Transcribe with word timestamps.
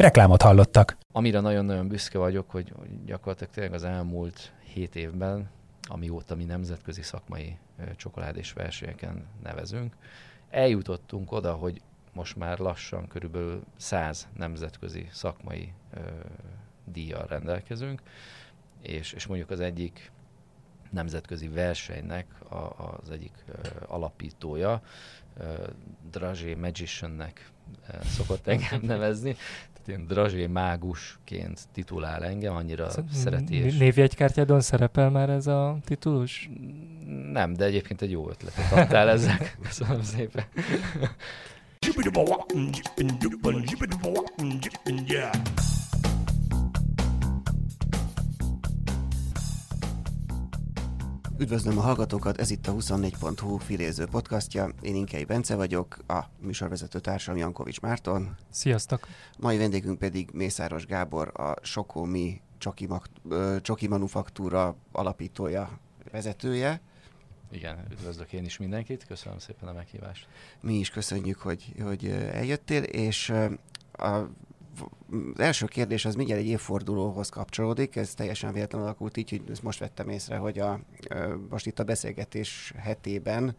Reklámot 0.00 0.42
hallottak. 0.42 0.96
Amire 1.12 1.40
nagyon-nagyon 1.40 1.88
büszke 1.88 2.18
vagyok, 2.18 2.50
hogy, 2.50 2.72
gyakorlatilag 3.04 3.52
tényleg 3.52 3.72
az 3.72 3.84
elmúlt 3.84 4.52
hét 4.62 4.96
évben, 4.96 5.50
amióta 5.88 6.34
mi 6.34 6.44
nemzetközi 6.44 7.02
szakmai 7.02 7.56
csokoládés 7.96 8.52
versenyeken 8.52 9.26
nevezünk, 9.42 9.96
eljutottunk 10.50 11.32
oda, 11.32 11.52
hogy 11.52 11.80
most 12.12 12.36
már 12.36 12.58
lassan 12.58 13.08
körülbelül 13.08 13.62
100 13.76 14.28
nemzetközi 14.36 15.08
szakmai 15.12 15.72
ö, 15.94 16.00
díjjal 16.84 17.26
rendelkezünk, 17.26 18.02
és, 18.82 19.12
és 19.12 19.26
mondjuk 19.26 19.50
az 19.50 19.60
egyik 19.60 20.10
nemzetközi 20.90 21.48
versenynek 21.48 22.26
a, 22.50 22.98
az 23.00 23.10
egyik 23.10 23.44
ö, 23.48 23.68
alapítója, 23.86 24.82
Dragé 26.10 26.54
Magiciannek 26.54 27.50
szokott 28.04 28.46
engem 28.46 28.80
nevezni, 28.92 29.36
ilyen 29.88 30.06
drazsé 30.06 30.46
mágusként 30.46 31.68
titulál 31.72 32.24
engem, 32.24 32.54
annyira 32.54 32.90
Szerint 32.90 33.12
szereti. 33.12 33.54
És... 33.54 33.78
Névjegykártyádon 33.78 34.60
szerepel 34.60 35.10
már 35.10 35.30
ez 35.30 35.46
a 35.46 35.78
titulus? 35.84 36.50
Nem, 37.32 37.52
de 37.52 37.64
egyébként 37.64 38.02
egy 38.02 38.10
jó 38.10 38.28
ötletet 38.28 38.72
adtál 38.72 39.08
ezzel. 39.08 39.38
Köszönöm 39.62 40.02
szépen. 40.02 40.44
Üdvözlöm 51.40 51.78
a 51.78 51.80
hallgatókat, 51.80 52.38
ez 52.38 52.50
itt 52.50 52.66
a 52.66 52.72
24.hu 52.72 53.56
filéző 53.56 54.06
podcastja. 54.06 54.68
Én 54.82 54.94
Inkei 54.94 55.24
Bence 55.24 55.56
vagyok, 55.56 55.98
a 56.06 56.24
műsorvezető 56.38 56.98
társam 56.98 57.36
Jankovics 57.36 57.80
Márton. 57.80 58.36
Sziasztok! 58.50 59.08
Mai 59.38 59.56
vendégünk 59.58 59.98
pedig 59.98 60.28
Mészáros 60.32 60.86
Gábor, 60.86 61.40
a 61.40 61.54
Sokomi 61.62 62.40
Csoki, 62.58 62.88
Csoki 63.60 63.88
Manufaktúra 63.88 64.76
alapítója, 64.92 65.78
vezetője. 66.10 66.80
Igen, 67.50 67.86
üdvözlök 67.90 68.32
én 68.32 68.44
is 68.44 68.58
mindenkit, 68.58 69.06
köszönöm 69.06 69.38
szépen 69.38 69.68
a 69.68 69.72
meghívást. 69.72 70.26
Mi 70.60 70.74
is 70.74 70.90
köszönjük, 70.90 71.38
hogy, 71.38 71.74
hogy 71.82 72.06
eljöttél, 72.32 72.82
és 72.82 73.32
a 73.92 74.28
az 75.34 75.40
első 75.40 75.66
kérdés 75.66 76.04
az 76.04 76.14
mindjárt 76.14 76.40
egy 76.40 76.46
évfordulóhoz 76.46 77.28
kapcsolódik, 77.28 77.96
ez 77.96 78.14
teljesen 78.14 78.52
véletlenül 78.52 78.86
alakult 78.86 79.16
így, 79.16 79.30
hogy 79.30 79.42
most 79.62 79.78
vettem 79.78 80.08
észre, 80.08 80.36
hogy 80.36 80.58
a, 80.58 80.80
most 81.50 81.66
itt 81.66 81.78
a 81.78 81.84
beszélgetés 81.84 82.72
hetében 82.76 83.56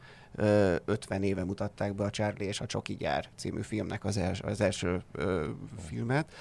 50 0.85 1.23
éve 1.23 1.43
mutatták 1.43 1.95
be 1.95 2.03
a 2.03 2.09
Charlie 2.09 2.45
és 2.45 2.61
a 2.61 2.65
Csoki 2.65 2.95
gyár 2.95 3.29
című 3.35 3.61
filmnek 3.61 4.05
az, 4.05 4.17
els, 4.17 4.41
az 4.41 4.61
első 4.61 5.03
filmet 5.87 6.33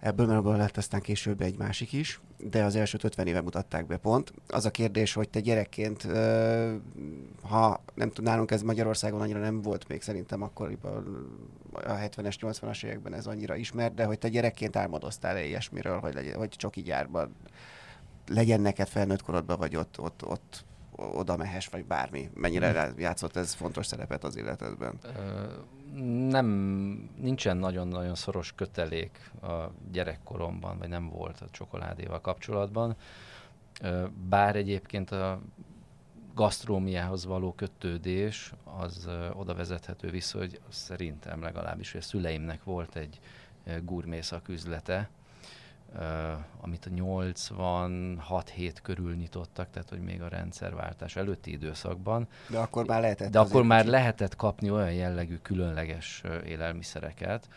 Ebből 0.00 0.26
már 0.26 0.36
abból 0.36 0.56
lett 0.56 0.76
aztán 0.76 1.00
később 1.00 1.40
egy 1.40 1.58
másik 1.58 1.92
is, 1.92 2.20
de 2.38 2.64
az 2.64 2.76
elsőt 2.76 3.04
50 3.04 3.26
éve 3.26 3.40
mutatták 3.40 3.86
be 3.86 3.96
pont. 3.96 4.32
Az 4.48 4.64
a 4.64 4.70
kérdés, 4.70 5.12
hogy 5.12 5.28
te 5.28 5.40
gyerekként, 5.40 6.02
ha 7.42 7.82
nem 7.94 8.08
tudom, 8.08 8.24
nálunk 8.24 8.50
ez 8.50 8.62
Magyarországon 8.62 9.20
annyira 9.20 9.40
nem 9.40 9.62
volt 9.62 9.88
még 9.88 10.02
szerintem 10.02 10.42
akkoriban 10.42 11.28
a 11.72 11.92
70-es, 11.92 12.36
80-as 12.40 12.84
években 12.84 13.14
ez 13.14 13.26
annyira 13.26 13.54
ismert, 13.54 13.94
de 13.94 14.04
hogy 14.04 14.18
te 14.18 14.28
gyerekként 14.28 14.76
álmodoztál-e 14.76 15.44
ilyesmiről, 15.44 15.98
hogy, 15.98 16.14
legyen, 16.14 16.36
hogy 16.36 16.48
csoki 16.48 16.82
gyárban 16.82 17.34
legyen 18.26 18.60
neked 18.60 18.88
felnőtt 18.88 19.22
korodban, 19.22 19.58
vagy 19.58 19.76
ott, 19.76 20.00
ott, 20.00 20.26
ott 20.26 20.64
oda 20.96 21.36
mehes, 21.36 21.66
vagy 21.66 21.84
bármi. 21.84 22.30
Mennyire 22.34 22.82
hmm. 22.82 22.98
játszott 22.98 23.36
ez 23.36 23.52
fontos 23.52 23.86
szerepet 23.86 24.24
az 24.24 24.36
életedben? 24.36 24.98
Nem, 26.28 26.46
nincsen 27.16 27.56
nagyon-nagyon 27.56 28.14
szoros 28.14 28.52
kötelék 28.52 29.30
a 29.42 29.70
gyerekkoromban, 29.92 30.78
vagy 30.78 30.88
nem 30.88 31.08
volt 31.08 31.40
a 31.40 31.50
csokoládéval 31.50 32.20
kapcsolatban. 32.20 32.96
Bár 34.28 34.56
egyébként 34.56 35.10
a 35.10 35.40
gasztrómiához 36.34 37.24
való 37.24 37.52
kötődés 37.52 38.52
az 38.64 39.08
oda 39.32 39.54
vezethető 39.54 40.10
vissza, 40.10 40.38
hogy 40.38 40.60
szerintem 40.68 41.42
legalábbis, 41.42 41.92
hogy 41.92 42.00
a 42.00 42.04
szüleimnek 42.04 42.64
volt 42.64 42.96
egy 42.96 43.20
gurmé 43.84 44.20
szaküzlete, 44.20 45.10
Uh, 45.19 45.19
amit 46.60 46.86
a 46.86 46.90
86-7 46.90 48.74
körül 48.82 49.14
nyitottak, 49.14 49.70
tehát 49.70 49.88
hogy 49.88 50.00
még 50.00 50.22
a 50.22 50.28
rendszerváltás 50.28 51.16
előtti 51.16 51.50
időszakban. 51.50 52.28
De 52.48 52.58
akkor 52.58 52.86
már 52.86 53.00
lehetett. 53.00 53.30
De 53.30 53.38
akkor 53.38 53.62
már 53.62 53.78
kicsit. 53.78 53.94
lehetett 53.94 54.36
kapni 54.36 54.70
olyan 54.70 54.92
jellegű 54.92 55.36
különleges 55.36 56.22
élelmiszereket, 56.46 57.48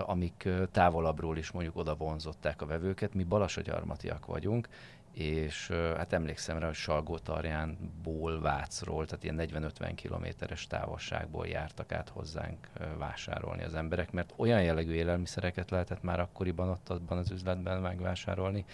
amik 0.00 0.48
távolabbról 0.72 1.36
is 1.36 1.50
mondjuk 1.50 1.76
oda 1.76 1.94
vonzották 1.94 2.62
a 2.62 2.66
vevőket. 2.66 3.14
Mi 3.14 3.24
balasagyarmatiak 3.24 4.26
vagyunk, 4.26 4.68
és 5.14 5.68
hát 5.96 6.12
emlékszem 6.12 6.58
rá, 6.58 6.66
hogy 6.66 6.74
Salgótarjánból 6.74 8.40
Vácról, 8.40 9.06
tehát 9.06 9.24
ilyen 9.24 9.72
40-50 9.78 9.92
kilométeres 9.94 10.66
távolságból 10.66 11.46
jártak 11.46 11.92
át 11.92 12.08
hozzánk 12.08 12.68
vásárolni 12.98 13.62
az 13.62 13.74
emberek, 13.74 14.12
mert 14.12 14.32
olyan 14.36 14.62
jellegű 14.62 14.92
élelmiszereket 14.92 15.70
lehetett 15.70 16.02
már 16.02 16.20
akkoriban 16.20 16.68
ott 16.68 16.88
abban 16.88 17.18
az 17.18 17.30
üzletben 17.30 17.80
megvásárolni, 17.80 18.64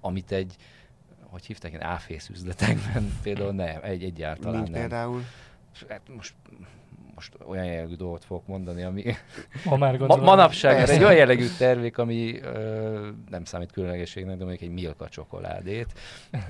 amit 0.00 0.32
egy 0.32 0.56
hogy 1.30 1.46
hívták 1.46 1.70
ilyen 1.70 1.84
áfész 1.84 2.28
üzletekben 2.28 3.12
például 3.22 3.52
nem, 3.52 3.80
egy 3.82 4.04
egyáltalán 4.04 4.60
Mint 4.60 4.70
nem. 4.70 4.80
például? 4.80 5.22
Hát 5.88 6.00
most 6.16 6.34
most 7.20 7.36
olyan 7.46 7.64
jellegű 7.64 7.94
dolgot 7.94 8.24
fogok 8.24 8.46
mondani, 8.46 8.82
ami 8.82 9.02
Ma 9.64 9.76
már 9.76 9.98
ma, 9.98 10.16
manapság 10.16 10.88
egy 10.88 11.02
olyan 11.02 11.14
jellegű 11.14 11.46
termék, 11.58 11.98
ami 11.98 12.40
ö, 12.40 13.08
nem 13.30 13.44
számít 13.44 13.72
különlegességnek, 13.72 14.36
de 14.36 14.44
mondjuk 14.44 14.68
egy 14.68 14.74
Milka 14.74 15.08
csokoládét, 15.08 15.98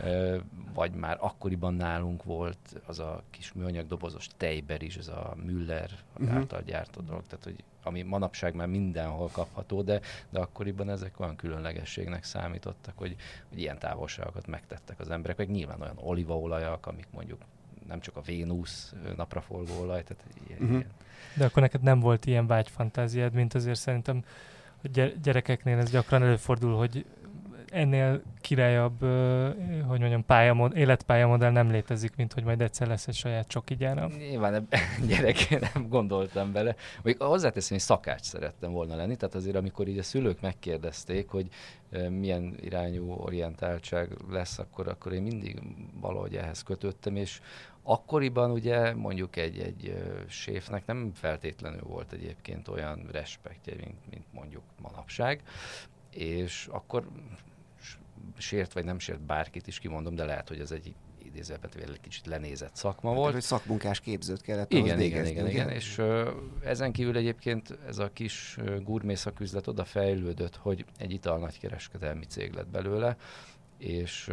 ö, 0.04 0.36
vagy 0.74 0.92
már 0.92 1.16
akkoriban 1.20 1.74
nálunk 1.74 2.24
volt 2.24 2.58
az 2.86 2.98
a 2.98 3.22
kis 3.30 3.52
műanyag 3.52 3.86
dobozos 3.86 4.26
tejber 4.36 4.82
is, 4.82 4.96
ez 4.96 5.08
a 5.08 5.36
Müller 5.44 5.90
uh-huh. 6.18 6.36
által 6.36 6.62
gyártott 6.66 7.06
dolog, 7.06 7.22
tehát 7.26 7.44
hogy 7.44 7.64
ami 7.82 8.02
manapság 8.02 8.54
már 8.54 8.66
mindenhol 8.66 9.28
kapható, 9.32 9.82
de, 9.82 10.00
de 10.30 10.38
akkoriban 10.38 10.90
ezek 10.90 11.20
olyan 11.20 11.36
különlegességnek 11.36 12.24
számítottak, 12.24 12.98
hogy, 12.98 13.16
hogy 13.48 13.58
ilyen 13.58 13.78
távolságokat 13.78 14.46
megtettek 14.46 15.00
az 15.00 15.10
emberek, 15.10 15.36
meg 15.36 15.50
nyilván 15.50 15.80
olyan 15.80 15.98
olívaolajak, 15.98 16.86
amik 16.86 17.06
mondjuk 17.10 17.40
nem 17.90 18.00
csak 18.00 18.16
a 18.16 18.20
Vénusz 18.20 18.94
napraforgó 19.16 19.80
olaj, 19.80 20.02
tehát 20.02 20.24
ilyen, 20.48 20.60
uh-huh. 20.60 20.76
ilyen. 20.76 20.90
De 21.36 21.44
akkor 21.44 21.62
neked 21.62 21.82
nem 21.82 22.00
volt 22.00 22.26
ilyen 22.26 22.46
vágyfantáziád, 22.46 23.32
mint 23.32 23.54
azért 23.54 23.78
szerintem 23.78 24.24
hogy 24.80 25.20
gyerekeknél 25.22 25.78
ez 25.78 25.90
gyakran 25.90 26.22
előfordul, 26.22 26.76
hogy 26.76 27.04
ennél 27.70 28.22
királyabb, 28.40 29.00
hogy 29.86 30.00
mondjam, 30.00 30.24
pályamod, 30.24 30.76
életpályamodell 30.76 31.50
nem 31.50 31.70
létezik, 31.70 32.16
mint 32.16 32.32
hogy 32.32 32.44
majd 32.44 32.60
egyszer 32.60 32.86
lesz 32.86 33.08
egy 33.08 33.14
saját 33.14 33.48
csoki 33.48 33.76
gyáram. 33.76 34.12
Nyilván 34.12 34.68
gyerekként 35.08 35.74
nem 35.74 35.88
gondoltam 35.88 36.52
bele. 36.52 36.76
Még 37.02 37.22
hozzáteszem, 37.22 37.76
hogy 37.76 37.86
szakács 37.86 38.22
szerettem 38.22 38.72
volna 38.72 38.96
lenni, 38.96 39.16
tehát 39.16 39.34
azért 39.34 39.56
amikor 39.56 39.88
így 39.88 39.98
a 39.98 40.02
szülők 40.02 40.40
megkérdezték, 40.40 41.28
hogy 41.28 41.48
milyen 42.08 42.54
irányú 42.60 43.10
orientáltság 43.10 44.16
lesz, 44.30 44.58
akkor, 44.58 44.88
akkor 44.88 45.12
én 45.12 45.22
mindig 45.22 45.62
valahogy 46.00 46.36
ehhez 46.36 46.62
kötöttem, 46.62 47.16
és 47.16 47.40
akkoriban 47.90 48.50
ugye 48.50 48.94
mondjuk 48.94 49.36
egy, 49.36 49.58
egy 49.58 49.94
séfnek 50.28 50.86
nem 50.86 51.12
feltétlenül 51.14 51.82
volt 51.82 52.12
egyébként 52.12 52.68
olyan 52.68 53.08
respektje, 53.12 53.74
mint, 53.76 54.10
mint 54.10 54.24
mondjuk 54.32 54.62
manapság, 54.82 55.42
és 56.10 56.68
akkor 56.70 57.08
sért 58.38 58.72
vagy 58.72 58.84
nem 58.84 58.98
sért 58.98 59.20
bárkit 59.20 59.66
is 59.66 59.78
kimondom, 59.78 60.14
de 60.14 60.24
lehet, 60.24 60.48
hogy 60.48 60.60
ez 60.60 60.70
egy 60.70 60.94
idézőjelben 61.24 61.70
egy 61.74 62.00
kicsit 62.00 62.26
lenézett 62.26 62.74
szakma 62.76 63.08
hát, 63.08 63.18
volt. 63.18 63.32
Hogy 63.32 63.42
szakmunkás 63.42 64.00
képzőt 64.00 64.42
kellett 64.42 64.72
igen, 64.72 64.84
igen, 64.84 65.00
igen, 65.00 65.26
igen, 65.26 65.48
igen, 65.48 65.68
és 65.68 65.98
uh, 65.98 66.28
ezen 66.64 66.92
kívül 66.92 67.16
egyébként 67.16 67.78
ez 67.86 67.98
a 67.98 68.10
kis 68.12 68.58
gurmé 68.82 69.14
szaküzlet 69.14 69.66
oda 69.66 69.84
fejlődött, 69.84 70.56
hogy 70.56 70.84
egy 70.98 71.12
ital 71.12 71.38
nagykereskedelmi 71.38 72.24
cég 72.24 72.52
lett 72.52 72.68
belőle, 72.68 73.16
és 73.80 74.32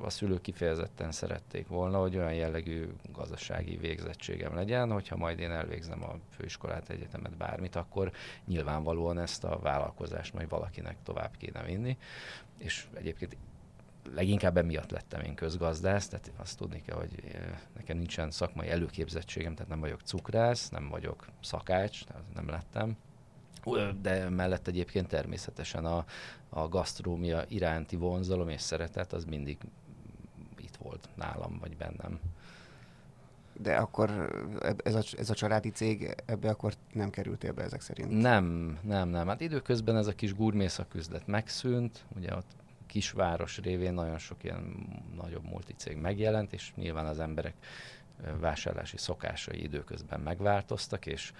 a 0.00 0.10
szülők 0.10 0.40
kifejezetten 0.40 1.12
szerették 1.12 1.68
volna, 1.68 1.98
hogy 1.98 2.16
olyan 2.16 2.34
jellegű 2.34 2.88
gazdasági 3.12 3.76
végzettségem 3.76 4.54
legyen, 4.54 4.90
hogyha 4.92 5.16
majd 5.16 5.38
én 5.38 5.50
elvégzem 5.50 6.04
a 6.04 6.18
főiskolát, 6.30 6.90
egyetemet, 6.90 7.36
bármit, 7.36 7.76
akkor 7.76 8.12
nyilvánvalóan 8.46 9.18
ezt 9.18 9.44
a 9.44 9.58
vállalkozást 9.58 10.34
majd 10.34 10.48
valakinek 10.48 10.96
tovább 11.02 11.36
kéne 11.36 11.62
vinni, 11.62 11.96
és 12.58 12.86
egyébként 12.94 13.36
leginkább 14.14 14.56
emiatt 14.56 14.90
lettem 14.90 15.20
én 15.20 15.34
közgazdász, 15.34 16.08
tehát 16.08 16.32
azt 16.36 16.58
tudni 16.58 16.82
kell, 16.82 16.96
hogy 16.96 17.22
nekem 17.76 17.96
nincsen 17.96 18.30
szakmai 18.30 18.68
előképzettségem, 18.68 19.54
tehát 19.54 19.70
nem 19.70 19.80
vagyok 19.80 20.00
cukrász, 20.00 20.68
nem 20.68 20.88
vagyok 20.88 21.26
szakács, 21.40 22.04
tehát 22.04 22.24
nem 22.34 22.48
lettem, 22.48 22.96
de 24.02 24.28
mellett 24.28 24.66
egyébként 24.66 25.08
természetesen 25.08 25.84
a, 25.84 26.04
a 26.48 26.68
gasztrómia 26.68 27.44
iránti 27.48 27.96
vonzalom 27.96 28.48
és 28.48 28.60
szeretet 28.60 29.12
az 29.12 29.24
mindig 29.24 29.58
itt 30.58 30.76
volt 30.76 31.08
nálam, 31.14 31.58
vagy 31.60 31.76
bennem. 31.76 32.20
De 33.52 33.76
akkor 33.76 34.10
ez 34.84 34.94
a, 34.94 35.02
ez 35.18 35.30
a 35.30 35.34
családi 35.34 35.70
cég, 35.70 36.14
ebbe 36.26 36.48
akkor 36.48 36.74
nem 36.92 37.10
kerültél 37.10 37.52
be 37.52 37.62
ezek 37.62 37.80
szerint? 37.80 38.20
Nem, 38.20 38.78
nem, 38.82 39.08
nem. 39.08 39.28
Hát 39.28 39.40
időközben 39.40 39.96
ez 39.96 40.06
a 40.06 40.14
kis 40.14 40.34
gurmészaküzlet 40.34 41.26
megszűnt, 41.26 42.04
ugye 42.16 42.36
ott 42.36 42.50
kisváros 42.86 43.58
révén 43.58 43.92
nagyon 43.92 44.18
sok 44.18 44.44
ilyen 44.44 44.86
nagyobb 45.16 45.44
multicég 45.44 45.96
megjelent, 45.96 46.52
és 46.52 46.72
nyilván 46.74 47.06
az 47.06 47.20
emberek 47.20 47.54
vásárlási 48.40 48.96
szokásai 48.96 49.62
időközben 49.62 50.20
megváltoztak, 50.20 51.06
és 51.06 51.32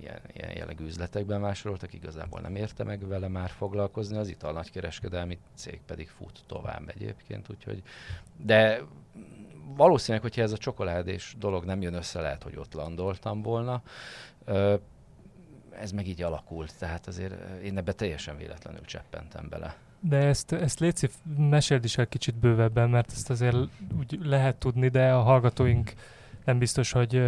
ilyen, 0.00 0.20
ilyen 0.32 0.56
jellegű 0.56 0.84
üzletekben 0.84 1.40
vásároltak, 1.40 1.92
igazából 1.92 2.40
nem 2.40 2.56
érte 2.56 2.84
meg 2.84 3.06
vele 3.06 3.28
már 3.28 3.50
foglalkozni, 3.50 4.16
az 4.16 4.28
ital 4.28 4.52
nagykereskedelmi 4.52 5.38
cég 5.54 5.80
pedig 5.86 6.08
fut 6.08 6.40
tovább 6.46 6.88
egyébként, 6.88 7.50
úgyhogy, 7.50 7.82
de 8.36 8.82
valószínűleg, 9.76 10.22
hogyha 10.22 10.42
ez 10.42 10.52
a 10.52 10.58
csokoládés 10.58 11.34
dolog 11.38 11.64
nem 11.64 11.82
jön 11.82 11.94
össze, 11.94 12.20
lehet, 12.20 12.42
hogy 12.42 12.56
ott 12.56 12.74
landoltam 12.74 13.42
volna. 13.42 13.82
Ez 15.70 15.92
meg 15.92 16.06
így 16.06 16.22
alakult, 16.22 16.78
tehát 16.78 17.06
azért 17.06 17.62
én 17.62 17.78
ebbe 17.78 17.92
teljesen 17.92 18.36
véletlenül 18.36 18.84
cseppentem 18.84 19.48
bele. 19.48 19.76
De 20.00 20.16
ezt, 20.16 20.52
ezt 20.52 20.80
Léci, 20.80 21.08
meséld 21.36 21.84
is 21.84 21.98
el 21.98 22.06
kicsit 22.06 22.34
bővebben, 22.34 22.90
mert 22.90 23.10
ezt 23.12 23.30
azért 23.30 23.56
úgy 23.98 24.18
lehet 24.22 24.56
tudni, 24.56 24.88
de 24.88 25.12
a 25.12 25.22
hallgatóink 25.22 25.92
nem 26.44 26.58
biztos, 26.58 26.92
hogy 26.92 27.22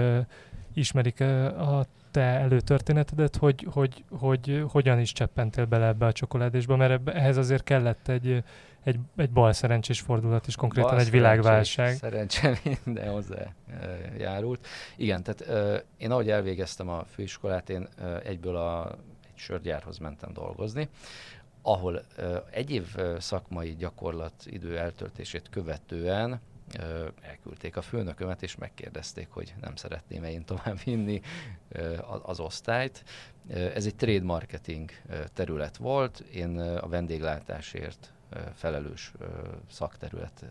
ismerik 0.73 1.21
a 1.21 1.87
te 2.11 2.21
előtörténetedet, 2.21 3.37
hogy, 3.37 3.67
hogy, 3.71 4.05
hogy 4.11 4.65
hogyan 4.69 5.01
is 5.01 5.13
cseppentél 5.13 5.65
bele 5.65 5.87
ebbe 5.87 6.07
a 6.07 6.13
csokoládésba, 6.13 6.77
mert 6.77 6.91
ebbe, 6.91 7.13
ehhez 7.13 7.37
azért 7.37 7.63
kellett 7.63 8.09
egy, 8.09 8.45
egy, 8.83 8.99
egy 9.17 9.31
bal 9.31 9.53
szerencsés 9.53 10.01
fordulat 10.01 10.47
is, 10.47 10.57
konkrétan 10.57 10.91
bal 10.91 11.01
egy 11.01 11.11
világválság. 11.11 11.95
Szerencsém 11.95 12.55
minden 12.85 13.11
hozzá 13.11 13.55
járult. 14.19 14.67
Igen, 14.97 15.23
tehát 15.23 15.85
én 15.97 16.11
ahogy 16.11 16.31
elvégeztem 16.31 16.89
a 16.89 17.05
főiskolát, 17.05 17.71
én 17.71 17.89
egyből 18.25 18.57
a, 18.57 18.91
egy 19.25 19.39
sörgyárhoz 19.39 19.99
mentem 19.99 20.33
dolgozni, 20.33 20.89
ahol 21.63 22.03
egy 22.51 22.71
év 22.71 22.97
szakmai 23.19 23.75
gyakorlat 23.75 24.35
idő 24.45 24.79
eltöltését 24.79 25.49
követően 25.51 26.41
elküldték 27.21 27.77
a 27.77 27.83
főnökömet, 27.83 28.43
és 28.43 28.57
megkérdezték, 28.57 29.29
hogy 29.31 29.55
nem 29.61 29.77
szeretném-e 29.77 30.31
én 30.31 30.45
tovább 30.45 30.79
vinni 30.85 31.21
az 32.23 32.41
osztályt. 32.41 33.05
Ez 33.49 33.87
egy 33.87 33.95
trade 33.95 34.25
marketing 34.25 34.91
terület 35.33 35.77
volt, 35.77 36.19
én 36.19 36.59
a 36.59 36.89
vendéglátásért 36.89 38.13
felelős 38.55 39.13
szakterület, 39.71 40.45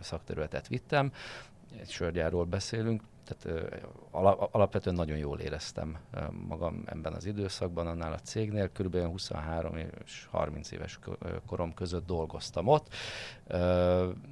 szakterületet 0.00 0.68
vittem, 0.68 1.12
egy 1.80 1.90
sörgyárról 1.90 2.44
beszélünk, 2.44 3.02
tehát 3.24 3.72
alapvetően 4.50 4.96
nagyon 4.96 5.16
jól 5.16 5.38
éreztem 5.40 5.98
magam 6.48 6.82
ebben 6.86 7.12
az 7.12 7.24
időszakban, 7.26 7.86
annál 7.86 8.12
a 8.12 8.18
cégnél, 8.18 8.70
kb. 8.70 8.96
23 8.96 9.76
és 10.04 10.26
30 10.30 10.70
éves 10.70 10.98
korom 11.46 11.74
között 11.74 12.06
dolgoztam 12.06 12.66
ott. 12.66 12.94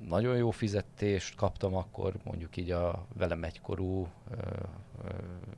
Nagyon 0.09 0.37
jó 0.37 0.51
fizetést 0.51 1.35
kaptam 1.35 1.75
akkor, 1.75 2.15
mondjuk 2.25 2.57
így 2.57 2.71
a 2.71 3.07
velem 3.15 3.45
egykorú 3.45 4.09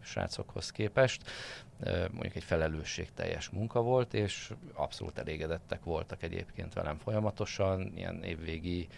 srácokhoz 0.00 0.70
képest. 0.70 1.30
Mondjuk 2.10 2.34
egy 2.34 2.44
felelősségteljes 2.44 3.48
munka 3.48 3.82
volt, 3.82 4.14
és 4.14 4.52
abszolút 4.74 5.18
elégedettek 5.18 5.84
voltak 5.84 6.22
egyébként 6.22 6.72
velem 6.72 6.98
folyamatosan, 6.98 7.92
ilyen 7.96 8.22
évvégi 8.22 8.88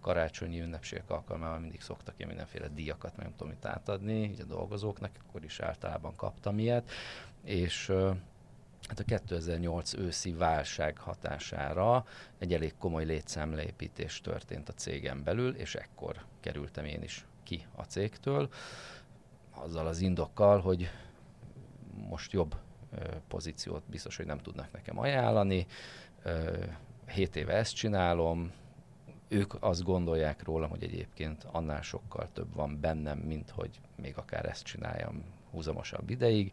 karácsonyi 0.00 0.60
ünnepségek 0.60 1.10
alkalmával 1.10 1.58
mindig 1.58 1.80
szoktak 1.80 2.14
ilyen 2.16 2.28
mindenféle 2.28 2.68
díjakat, 2.68 3.16
meg 3.16 3.26
nem 3.26 3.36
tudom 3.36 3.52
mit 3.52 3.64
átadni, 3.64 4.22
így 4.22 4.40
a 4.40 4.44
dolgozóknak, 4.44 5.10
akkor 5.26 5.44
is 5.44 5.60
általában 5.60 6.16
kaptam 6.16 6.58
ilyet, 6.58 6.90
és 7.44 7.86
hát 8.88 8.98
a 8.98 9.04
2008 9.04 9.94
őszi 9.94 10.32
válság 10.32 10.98
hatására 10.98 12.06
egy 12.38 12.54
elég 12.54 12.74
komoly 12.78 13.04
létszámleépítés 13.04 14.20
történt 14.20 14.68
a 14.68 14.72
cégen 14.72 15.22
belül, 15.22 15.54
és 15.54 15.74
ekkor 15.74 16.24
kerültem 16.40 16.84
én 16.84 17.02
is 17.02 17.26
ki 17.42 17.66
a 17.76 17.82
cégtől, 17.82 18.48
azzal 19.50 19.86
az 19.86 20.00
indokkal, 20.00 20.60
hogy 20.60 20.90
most 22.08 22.32
jobb 22.32 22.56
pozíciót 23.28 23.82
biztos, 23.86 24.16
hogy 24.16 24.26
nem 24.26 24.38
tudnak 24.38 24.72
nekem 24.72 24.98
ajánlani, 24.98 25.66
7 27.06 27.36
éve 27.36 27.52
ezt 27.52 27.74
csinálom, 27.74 28.52
ők 29.32 29.54
azt 29.60 29.82
gondolják 29.82 30.44
rólam, 30.44 30.70
hogy 30.70 30.82
egyébként 30.82 31.46
annál 31.52 31.82
sokkal 31.82 32.28
több 32.32 32.54
van 32.54 32.78
bennem, 32.80 33.18
mint 33.18 33.50
hogy 33.50 33.70
még 34.02 34.16
akár 34.16 34.44
ezt 34.46 34.64
csináljam 34.64 35.22
húzamosabb 35.50 36.10
ideig, 36.10 36.52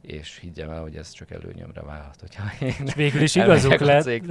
és 0.00 0.38
higgyem 0.38 0.70
el, 0.70 0.80
hogy 0.80 0.96
ez 0.96 1.10
csak 1.10 1.30
előnyömre 1.30 1.82
válhat, 1.82 2.20
hogyha 2.20 2.64
én 2.66 2.86
És 2.86 2.94
végül 2.94 3.22
is 3.22 3.34
igazuk 3.34 3.78
lett. 3.78 4.06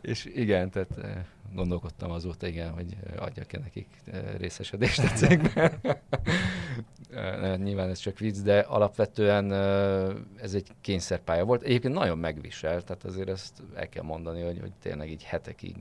és 0.00 0.24
igen, 0.24 0.70
tehát 0.70 0.98
eh, 0.98 1.24
gondolkodtam 1.54 2.10
azóta, 2.10 2.46
igen, 2.46 2.70
hogy 2.70 2.96
adjak-e 3.16 3.58
nekik 3.58 3.88
részesedést 4.36 4.98
a 4.98 5.08
cégben. 5.08 5.72
Nyilván 7.64 7.88
ez 7.88 7.98
csak 7.98 8.18
vicc, 8.18 8.36
de 8.36 8.58
alapvetően 8.58 9.52
ez 10.36 10.54
egy 10.54 10.66
kényszerpálya 10.80 11.44
volt. 11.44 11.62
Egyébként 11.62 11.94
nagyon 11.94 12.18
megvisel, 12.18 12.82
tehát 12.82 13.04
azért 13.04 13.28
ezt 13.28 13.62
el 13.74 13.88
kell 13.88 14.02
mondani, 14.02 14.42
hogy, 14.42 14.58
hogy 14.60 14.72
tényleg 14.80 15.10
így 15.10 15.22
hetekig 15.22 15.76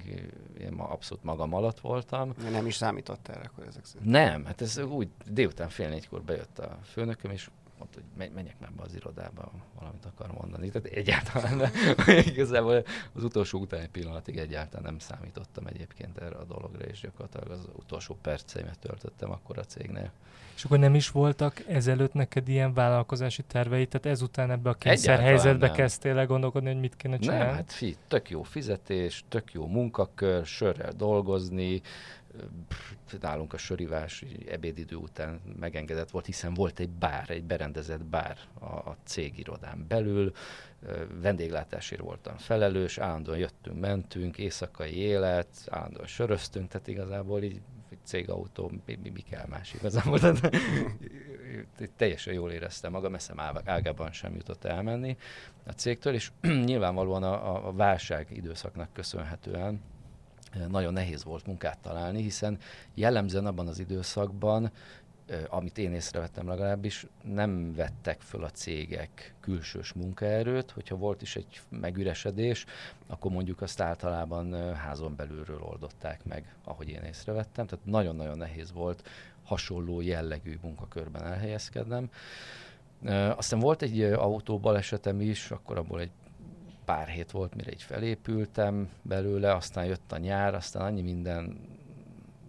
én 0.59 0.71
ma 0.71 0.83
abszolút 0.83 1.23
magam 1.23 1.53
alatt 1.53 1.79
voltam. 1.79 2.33
Nem 2.51 2.65
is 2.65 2.75
számított 2.75 3.27
erre 3.27 3.41
akkor 3.43 3.65
ezek 3.67 3.85
szerint? 3.85 4.09
Nem, 4.11 4.45
hát 4.45 4.61
ez 4.61 4.77
úgy 4.77 5.07
délután 5.25 5.69
fél 5.69 5.89
négykor 5.89 6.21
bejött 6.21 6.59
a 6.59 6.77
főnököm, 6.83 7.31
és 7.31 7.49
mondta, 7.83 8.01
hogy 8.17 8.31
menjek 8.33 8.59
már 8.59 8.71
be 8.71 8.83
az 8.83 8.95
irodába, 8.95 9.51
valamit 9.79 10.05
akar 10.05 10.31
mondani. 10.31 10.69
Tehát 10.69 10.87
egyáltalán 10.87 11.57
nem. 11.57 11.71
Igazából 12.33 12.85
az 13.13 13.23
utolsó 13.23 13.59
utáni 13.59 13.87
pillanatig 13.91 14.37
egyáltalán 14.37 14.83
nem 14.83 14.99
számítottam 14.99 15.67
egyébként 15.67 16.17
erre 16.17 16.35
a 16.35 16.43
dologra, 16.43 16.85
és 16.85 16.99
gyakorlatilag 16.99 17.49
az 17.49 17.67
utolsó 17.75 18.17
perceimet 18.21 18.79
töltöttem 18.79 19.31
akkor 19.31 19.57
a 19.57 19.63
cégnél. 19.63 20.11
És 20.55 20.63
akkor 20.63 20.79
nem 20.79 20.95
is 20.95 21.09
voltak 21.09 21.63
ezelőtt 21.67 22.13
neked 22.13 22.47
ilyen 22.47 22.73
vállalkozási 22.73 23.43
tervei, 23.43 23.87
tehát 23.87 24.05
ezután 24.05 24.51
ebbe 24.51 24.69
a 24.69 24.73
kényszer 24.73 25.19
helyzetbe 25.19 25.65
nem. 25.65 25.75
kezdtél 25.75 26.17
el 26.17 26.25
gondolkodni, 26.25 26.71
hogy 26.71 26.79
mit 26.79 26.95
kéne 26.95 27.17
csinálni? 27.17 27.45
Nem, 27.45 27.53
hát 27.55 27.71
fi, 27.71 27.95
tök 28.07 28.29
jó 28.29 28.43
fizetés, 28.43 29.23
tök 29.27 29.53
jó 29.53 29.67
munkakör, 29.67 30.45
sörrel 30.45 30.91
dolgozni, 30.91 31.81
nálunk 33.21 33.53
a 33.53 33.57
sörivás 33.57 34.23
ebédidő 34.47 34.95
után 34.95 35.41
megengedett 35.59 36.09
volt, 36.09 36.25
hiszen 36.25 36.53
volt 36.53 36.79
egy 36.79 36.89
bár, 36.89 37.29
egy 37.29 37.43
berendezett 37.43 38.05
bár 38.05 38.37
a, 38.59 38.65
a 38.65 38.97
cégirodán 39.03 39.85
belül, 39.87 40.33
vendéglátásért 41.21 42.01
voltam 42.01 42.37
felelős, 42.37 42.97
állandóan 42.97 43.37
jöttünk, 43.37 43.79
mentünk, 43.79 44.37
éjszakai 44.37 44.95
élet, 44.95 45.47
állandóan 45.69 46.07
söröztünk, 46.07 46.67
tehát 46.67 46.87
igazából 46.87 47.43
így 47.43 47.61
cégautó, 48.03 48.71
mi, 48.85 48.99
mi, 49.03 49.09
mi 49.09 49.21
kell 49.21 49.45
más 49.49 49.73
igazából. 49.73 50.19
Teljesen 51.97 52.33
jól 52.33 52.51
éreztem 52.51 52.91
magam, 52.91 53.15
eszem 53.15 53.39
ágában 53.65 54.11
sem 54.11 54.35
jutott 54.35 54.63
elmenni 54.63 55.17
a 55.65 55.71
cégtől, 55.71 56.13
és 56.13 56.31
nyilvánvalóan 56.65 57.23
a, 57.23 57.67
a 57.67 57.71
válság 57.71 58.27
időszaknak 58.31 58.93
köszönhetően 58.93 59.81
nagyon 60.69 60.93
nehéz 60.93 61.23
volt 61.23 61.45
munkát 61.45 61.77
találni, 61.77 62.21
hiszen 62.21 62.57
jellemzően 62.93 63.45
abban 63.45 63.67
az 63.67 63.79
időszakban, 63.79 64.71
amit 65.49 65.77
én 65.77 65.93
észrevettem 65.93 66.47
legalábbis, 66.47 67.05
nem 67.21 67.75
vettek 67.75 68.21
föl 68.21 68.43
a 68.43 68.49
cégek 68.49 69.33
külsős 69.39 69.93
munkaerőt, 69.93 70.71
hogyha 70.71 70.95
volt 70.95 71.21
is 71.21 71.35
egy 71.35 71.61
megüresedés, 71.69 72.65
akkor 73.07 73.31
mondjuk 73.31 73.61
azt 73.61 73.81
általában 73.81 74.75
házon 74.75 75.15
belülről 75.15 75.61
oldották 75.61 76.25
meg, 76.25 76.55
ahogy 76.63 76.89
én 76.89 77.01
észrevettem. 77.03 77.65
Tehát 77.67 77.85
nagyon-nagyon 77.85 78.37
nehéz 78.37 78.71
volt 78.71 79.09
hasonló 79.43 80.01
jellegű 80.01 80.57
munkakörben 80.61 81.23
elhelyezkednem. 81.23 82.09
Aztán 83.35 83.59
volt 83.59 83.81
egy 83.81 84.01
autóbalesetem 84.01 85.21
is, 85.21 85.51
akkor 85.51 85.77
abból 85.77 85.99
egy 85.99 86.11
pár 86.85 87.07
hét 87.07 87.31
volt, 87.31 87.55
mire 87.55 87.71
így 87.71 87.81
felépültem 87.81 88.89
belőle, 89.01 89.53
aztán 89.53 89.85
jött 89.85 90.11
a 90.11 90.17
nyár, 90.17 90.55
aztán 90.55 90.81
annyi 90.81 91.01
minden 91.01 91.71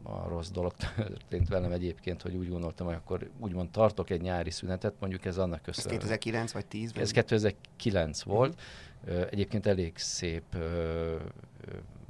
a 0.03 0.29
rossz 0.29 0.51
dolog 0.51 0.73
történt 0.97 1.49
velem 1.49 1.73
egyébként, 1.73 2.23
hogy 2.23 2.35
úgy 2.35 2.49
gondoltam, 2.49 2.87
hogy 2.87 2.97
akkor 2.97 3.31
úgymond 3.39 3.71
tartok 3.71 4.11
egy 4.11 4.21
nyári 4.21 4.51
szünetet, 4.51 4.95
mondjuk 4.99 5.25
ez 5.25 5.39
annak 5.39 5.63
köszönhető. 5.63 5.97
Ez 5.97 6.11
2009 6.11 6.53
vagy 6.53 6.67
10? 6.67 6.93
Ez 6.97 7.11
2009 7.11 8.23
volt. 8.23 8.61
Egyébként 9.31 9.67
elég 9.67 9.97
szép 9.97 10.57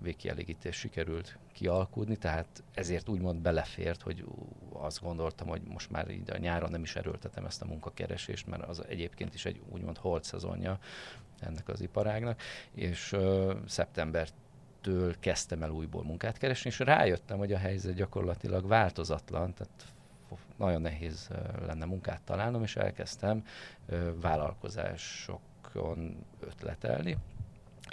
végkielégítés 0.03 0.77
sikerült 0.77 1.39
kialkudni, 1.55 2.17
tehát 2.17 2.63
ezért 2.75 3.09
úgymond 3.09 3.41
belefért, 3.41 4.03
hogy 4.03 4.25
azt 4.73 5.03
gondoltam, 5.03 5.49
hogy 5.49 5.63
most 5.63 5.91
már 5.91 6.11
így 6.11 6.31
a 6.31 6.37
nyáron 6.37 6.71
nem 6.71 6.83
is 6.83 6.97
erőltetem 6.97 7.45
ezt 7.45 7.63
a 7.63 7.67
munkakeresést, 7.67 8.47
mert 8.47 8.63
az 8.63 8.85
egyébként 8.89 9.35
is 9.35 9.45
egy 9.45 9.61
úgymond 9.69 9.97
holt 9.97 10.25
szezonja 10.25 10.79
ennek 11.41 11.69
az 11.69 11.81
iparágnak, 11.81 12.41
és 12.75 13.13
uh, 13.13 13.53
szeptembertől 13.67 15.19
kezdtem 15.21 15.63
el 15.63 15.71
újból 15.71 16.05
munkát 16.05 16.39
keresni, 16.39 16.71
és 16.71 16.79
rájöttem, 16.79 17.39
hogy 17.39 17.53
a 17.53 17.59
helyzet 17.59 17.95
gyakorlatilag 17.95 18.67
változatlan, 18.67 19.55
tehát 19.55 19.95
nagyon 20.57 20.81
nehéz 20.81 21.29
lenne 21.67 21.85
munkát 21.85 22.23
találnom, 22.23 22.63
és 22.63 22.77
elkezdtem 22.77 23.45
vállalkozásokon 24.21 26.25
ötletelni, 26.41 27.19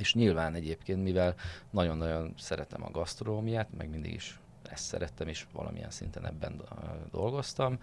és 0.01 0.13
nyilván 0.13 0.53
egyébként, 0.53 1.03
mivel 1.03 1.35
nagyon-nagyon 1.69 2.33
szeretem 2.37 2.83
a 2.83 2.91
gasztronómiát, 2.91 3.67
meg 3.77 3.89
mindig 3.89 4.13
is 4.13 4.39
ezt 4.63 4.83
szerettem, 4.83 5.27
és 5.27 5.45
valamilyen 5.53 5.89
szinten 5.89 6.25
ebben 6.25 6.61
dolgoztam, 7.11 7.77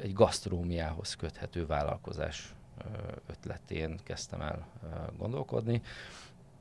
egy 0.00 0.12
gasztronómiához 0.12 1.14
köthető 1.14 1.66
vállalkozás 1.66 2.54
ötletén 3.26 3.98
kezdtem 4.02 4.40
el 4.40 4.66
gondolkodni. 5.18 5.82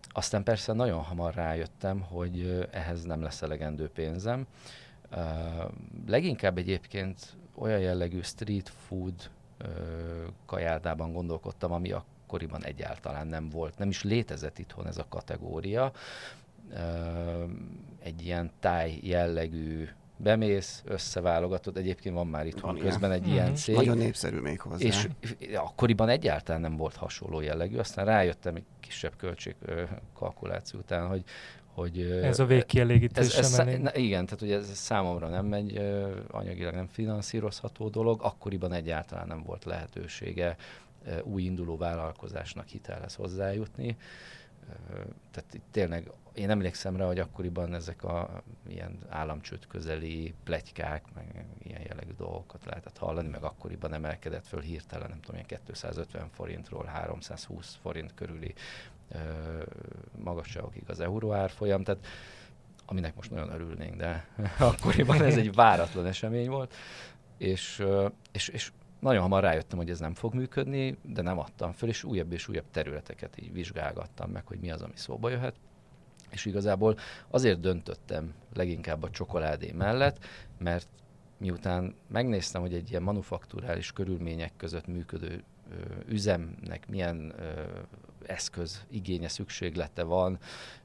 Aztán 0.10 0.44
persze 0.44 0.74
nagyon 0.74 1.02
hamar 1.02 1.34
rájöttem, 1.34 2.02
hogy 2.02 2.68
ehhez 2.72 3.04
nem 3.04 3.22
lesz 3.22 3.42
elegendő 3.42 3.90
pénzem. 3.90 4.48
Leginkább 6.08 6.58
egyébként 6.58 7.38
olyan 7.56 7.80
jellegű 7.80 8.22
street 8.22 8.70
food 8.70 9.30
kajádában 10.46 11.14
gondolkodtam, 11.14 11.72
ami 11.72 11.92
a 11.92 12.06
akkoriban 12.30 12.66
egyáltalán 12.66 13.28
nem 13.28 13.50
volt, 13.50 13.78
nem 13.78 13.90
is 13.90 14.04
létezett 14.04 14.60
itthon 14.60 14.88
ez 14.88 14.98
a 14.98 15.06
kategória. 15.10 15.92
Egy 18.04 18.26
ilyen 18.26 18.52
táj 18.60 19.00
jellegű 19.02 19.88
bemész, 20.18 20.84
összeválogatod, 20.86 21.78
egyébként 21.78 22.16
van 22.16 22.28
már 22.28 22.46
itthon 22.46 22.74
van 22.74 22.84
közben 22.84 23.12
ilyen. 23.12 23.24
egy 23.24 23.30
mm 23.30 23.34
ilyen 23.34 23.46
mhm. 23.46 23.56
cég. 23.56 23.76
Nagyon 23.76 23.98
népszerű 23.98 24.40
még 24.40 24.60
hozzá. 24.60 24.86
És 24.86 25.08
akkoriban 25.56 26.10
egyáltalán 26.10 26.62
nem 26.62 26.78
volt 26.78 26.96
hasonló 26.96 27.42
jellegű, 27.42 27.78
aztán 27.78 28.06
rájöttem 28.06 28.56
egy 28.56 28.66
kisebb 28.80 29.14
költség 29.18 29.56
kalkuláció 30.14 30.80
után, 30.80 31.08
hogy, 31.08 31.24
hogy 31.74 32.02
ez 32.02 32.40
a 32.40 32.46
végkielégítés 32.46 33.38
ez, 33.38 33.60
ez, 33.60 33.80
na, 33.82 33.96
Igen, 33.96 34.26
tehát 34.26 34.42
ugye 34.42 34.58
ez 34.58 34.72
számomra 34.74 35.28
nem 35.28 35.46
megy, 35.46 35.82
anyagilag 36.28 36.74
nem 36.74 36.88
finanszírozható 36.88 37.90
dolog, 37.90 38.22
akkoriban 38.22 38.74
egyáltalán 38.74 39.28
nem 39.28 39.44
volt 39.44 39.66
lehetősége 39.66 40.56
új 41.24 41.42
induló 41.42 41.78
vállalkozásnak 41.78 42.68
hitelhez 42.68 43.16
hozzájutni. 43.16 43.98
Tehát 45.32 45.54
itt 45.54 45.66
tényleg 45.72 46.12
én 46.34 46.50
emlékszem 46.50 46.96
rá, 46.96 47.06
hogy 47.06 47.20
akkoriban 47.20 47.74
ezek 47.74 48.04
a 48.04 48.44
ilyen 48.68 48.98
államcsőd 49.10 49.68
közeli 49.68 50.34
plegykák, 50.44 51.04
meg 51.14 51.46
ilyen 51.64 51.82
jellegű 51.82 52.12
dolgokat 52.18 52.66
lehetett 52.66 52.98
hallani, 52.98 53.28
meg 53.28 53.44
akkoriban 53.44 53.94
emelkedett 53.94 54.48
föl 54.48 54.62
hirtelen, 54.62 55.10
nem 55.10 55.20
tudom, 55.20 55.36
ilyen 55.36 55.62
250 55.66 56.30
forintról 56.30 56.86
320 56.86 57.78
forint 57.82 58.14
körüli 58.14 58.54
ö, 59.12 59.18
magasságokig 60.24 60.84
az 60.88 61.00
euró 61.00 61.34
árfolyam, 61.34 61.84
tehát 61.84 62.06
aminek 62.86 63.16
most 63.16 63.32
nagyon 63.32 63.52
örülnénk, 63.52 63.96
de 63.96 64.28
akkoriban 64.58 65.24
ez 65.24 65.38
egy 65.38 65.54
váratlan 65.54 66.06
esemény 66.06 66.50
volt, 66.50 66.76
és, 67.38 67.84
és, 68.32 68.48
és 68.48 68.72
nagyon 69.00 69.22
hamar 69.22 69.44
rájöttem, 69.44 69.78
hogy 69.78 69.90
ez 69.90 70.00
nem 70.00 70.14
fog 70.14 70.34
működni, 70.34 70.98
de 71.02 71.22
nem 71.22 71.40
adtam 71.40 71.72
föl, 71.72 71.90
és 71.90 72.04
újabb 72.04 72.32
és 72.32 72.48
újabb 72.48 72.66
területeket 72.72 73.42
így 73.42 73.54
vizsgálgattam 73.54 74.32
meg, 74.32 74.48
hogy 74.48 74.60
mi 74.60 74.72
az, 74.72 74.82
ami 74.82 74.94
szóba 74.96 75.30
jöhet. 75.30 75.56
És 76.30 76.46
igazából 76.46 76.98
azért 77.28 77.60
döntöttem 77.60 78.34
leginkább 78.54 79.04
a 79.04 79.10
csokoládé 79.10 79.72
mellett, 79.72 80.26
mert 80.58 80.88
miután 81.38 81.96
megnéztem, 82.08 82.62
hogy 82.62 82.74
egy 82.74 82.90
ilyen 82.90 83.04
manufakturális 83.04 83.92
körülmények 83.92 84.52
között 84.58 84.88
működő 84.88 85.44
ö, 85.72 85.76
üzemnek 86.08 86.90
milyen 86.90 87.34
ö, 87.38 87.62
eszköz 88.30 88.86
igénye, 88.90 89.28
szükséglete 89.28 90.04
van, 90.04 90.38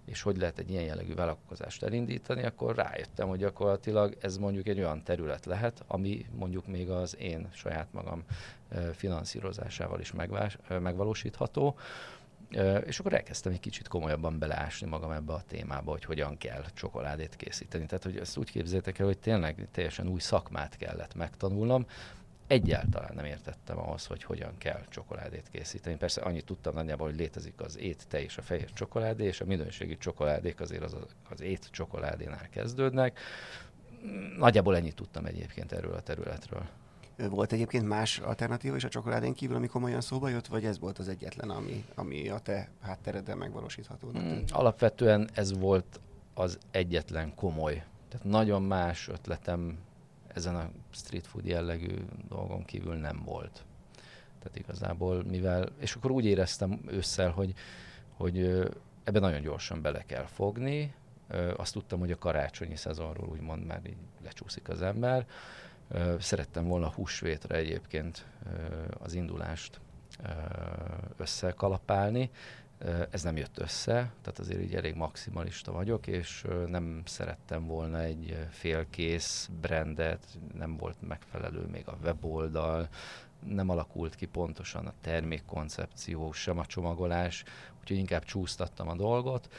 és 0.05 0.23
hogy 0.23 0.37
lehet 0.37 0.59
egy 0.59 0.71
ilyen 0.71 0.85
jellegű 0.85 1.15
vállalkozást 1.15 1.83
elindítani, 1.83 2.45
akkor 2.45 2.77
rájöttem, 2.77 3.29
hogy 3.29 3.39
gyakorlatilag 3.39 4.17
ez 4.21 4.37
mondjuk 4.37 4.69
egy 4.69 4.79
olyan 4.79 5.03
terület 5.03 5.47
lehet, 5.47 5.85
ami 5.87 6.27
mondjuk 6.35 6.67
még 6.67 6.91
az 6.91 7.17
én 7.19 7.49
saját 7.53 7.89
magam 7.93 8.25
finanszírozásával 8.93 10.01
is 10.01 10.13
megvás, 10.13 10.59
megvalósítható. 10.69 11.79
És 12.85 12.99
akkor 12.99 13.13
elkezdtem 13.13 13.53
egy 13.53 13.61
kicsit 13.61 13.89
komolyabban 13.89 14.39
beleásni 14.39 14.89
magam 14.89 15.11
ebbe 15.11 15.33
a 15.33 15.43
témába, 15.47 15.91
hogy 15.91 16.05
hogyan 16.05 16.37
kell 16.37 16.65
csokoládét 16.75 17.37
készíteni. 17.37 17.87
Tehát, 17.87 18.05
hogy 18.05 18.17
ezt 18.17 18.37
úgy 18.37 18.51
képzeljétek 18.51 18.99
el, 18.99 19.07
hogy 19.07 19.19
tényleg 19.19 19.69
teljesen 19.71 20.09
új 20.09 20.21
szakmát 20.21 20.77
kellett 20.77 21.15
megtanulnom, 21.15 21.87
egyáltalán 22.47 23.15
nem 23.15 23.25
értettem 23.25 23.79
ahhoz, 23.79 24.07
hogy 24.07 24.23
hogyan 24.23 24.59
kell 24.59 24.81
csokoládét 24.89 25.49
készíteni. 25.51 25.97
Persze 25.97 26.21
annyit 26.21 26.45
tudtam 26.45 26.75
nagyjából, 26.75 27.07
hogy 27.07 27.19
létezik 27.19 27.61
az 27.61 27.79
ét, 27.79 28.07
te 28.09 28.23
és 28.23 28.37
a 28.39 28.43
fehér 28.43 28.73
csokoládé, 28.73 29.25
és 29.25 29.41
a 29.41 29.45
minőségi 29.45 29.99
csokoládék 29.99 30.61
azért 30.61 30.83
az, 30.83 30.97
az 31.31 31.41
ét 31.41 31.69
csokoládénál 31.71 32.49
kezdődnek. 32.51 33.19
Nagyjából 34.39 34.77
ennyit 34.77 34.95
tudtam 34.95 35.25
egyébként 35.25 35.73
erről 35.73 35.95
a 35.95 36.01
területről. 36.01 36.69
Volt 37.17 37.53
egyébként 37.53 37.89
más 37.89 38.19
alternatíva 38.19 38.77
is 38.77 38.85
a 38.85 38.89
csokoládén 38.89 39.35
kívül, 39.35 39.57
ami 39.57 39.67
komolyan 39.67 40.01
szóba 40.01 40.29
jött, 40.29 40.47
vagy 40.47 40.65
ez 40.65 40.79
volt 40.79 40.99
az 40.99 41.09
egyetlen, 41.09 41.51
ami, 41.51 41.85
ami 41.95 42.29
a 42.29 42.39
te 42.39 42.69
háttereddel 42.81 43.37
megvalósítható? 43.37 44.11
Mm, 44.19 44.39
alapvetően 44.49 45.29
ez 45.35 45.59
volt 45.59 46.01
az 46.35 46.59
egyetlen 46.71 47.35
komoly. 47.35 47.85
Tehát 48.09 48.27
nagyon 48.27 48.63
más 48.63 49.09
ötletem 49.09 49.79
ezen 50.35 50.57
a 50.57 50.71
street 50.91 51.27
food 51.27 51.47
jellegű 51.47 51.97
dolgon 52.29 52.65
kívül 52.65 52.95
nem 52.95 53.23
volt. 53.25 53.65
Tehát 54.39 54.59
igazából, 54.59 55.25
mivel, 55.25 55.69
és 55.79 55.95
akkor 55.95 56.11
úgy 56.11 56.25
éreztem 56.25 56.81
ősszel, 56.87 57.31
hogy, 57.31 57.55
hogy 58.17 58.39
ebben 59.05 59.21
nagyon 59.21 59.41
gyorsan 59.41 59.83
bele 59.83 60.05
kell 60.07 60.25
fogni. 60.25 60.95
Azt 61.57 61.73
tudtam, 61.73 61.99
hogy 61.99 62.11
a 62.11 62.19
karácsonyi 62.19 62.77
szezonról 62.77 63.29
úgymond 63.29 63.67
már 63.67 63.81
így 63.87 63.97
lecsúszik 64.23 64.69
az 64.69 64.83
ember. 64.83 65.27
Szerettem 66.19 66.67
volna 66.67 66.91
húsvétre 66.91 67.57
egyébként 67.57 68.27
az 68.99 69.15
indulást 69.15 69.81
összekalapálni, 71.17 72.31
ez 73.11 73.23
nem 73.23 73.37
jött 73.37 73.59
össze, 73.59 73.93
tehát 73.93 74.39
azért 74.39 74.61
így 74.61 74.75
elég 74.75 74.95
maximalista 74.95 75.73
vagyok, 75.73 76.07
és 76.07 76.45
nem 76.67 77.03
szerettem 77.05 77.67
volna 77.67 78.01
egy 78.01 78.47
félkész 78.51 79.51
brandet, 79.61 80.27
nem 80.55 80.77
volt 80.77 80.97
megfelelő 81.01 81.67
még 81.67 81.89
a 81.89 81.99
weboldal, 82.03 82.89
nem 83.47 83.69
alakult 83.69 84.15
ki 84.15 84.27
pontosan 84.27 84.87
a 84.87 84.95
termékkoncepció, 85.01 86.33
sem 86.33 86.59
a 86.59 86.67
csomagolás, 86.67 87.45
úgyhogy 87.81 87.97
inkább 87.97 88.25
csúsztattam 88.25 88.89
a 88.89 88.95
dolgot, 88.95 89.53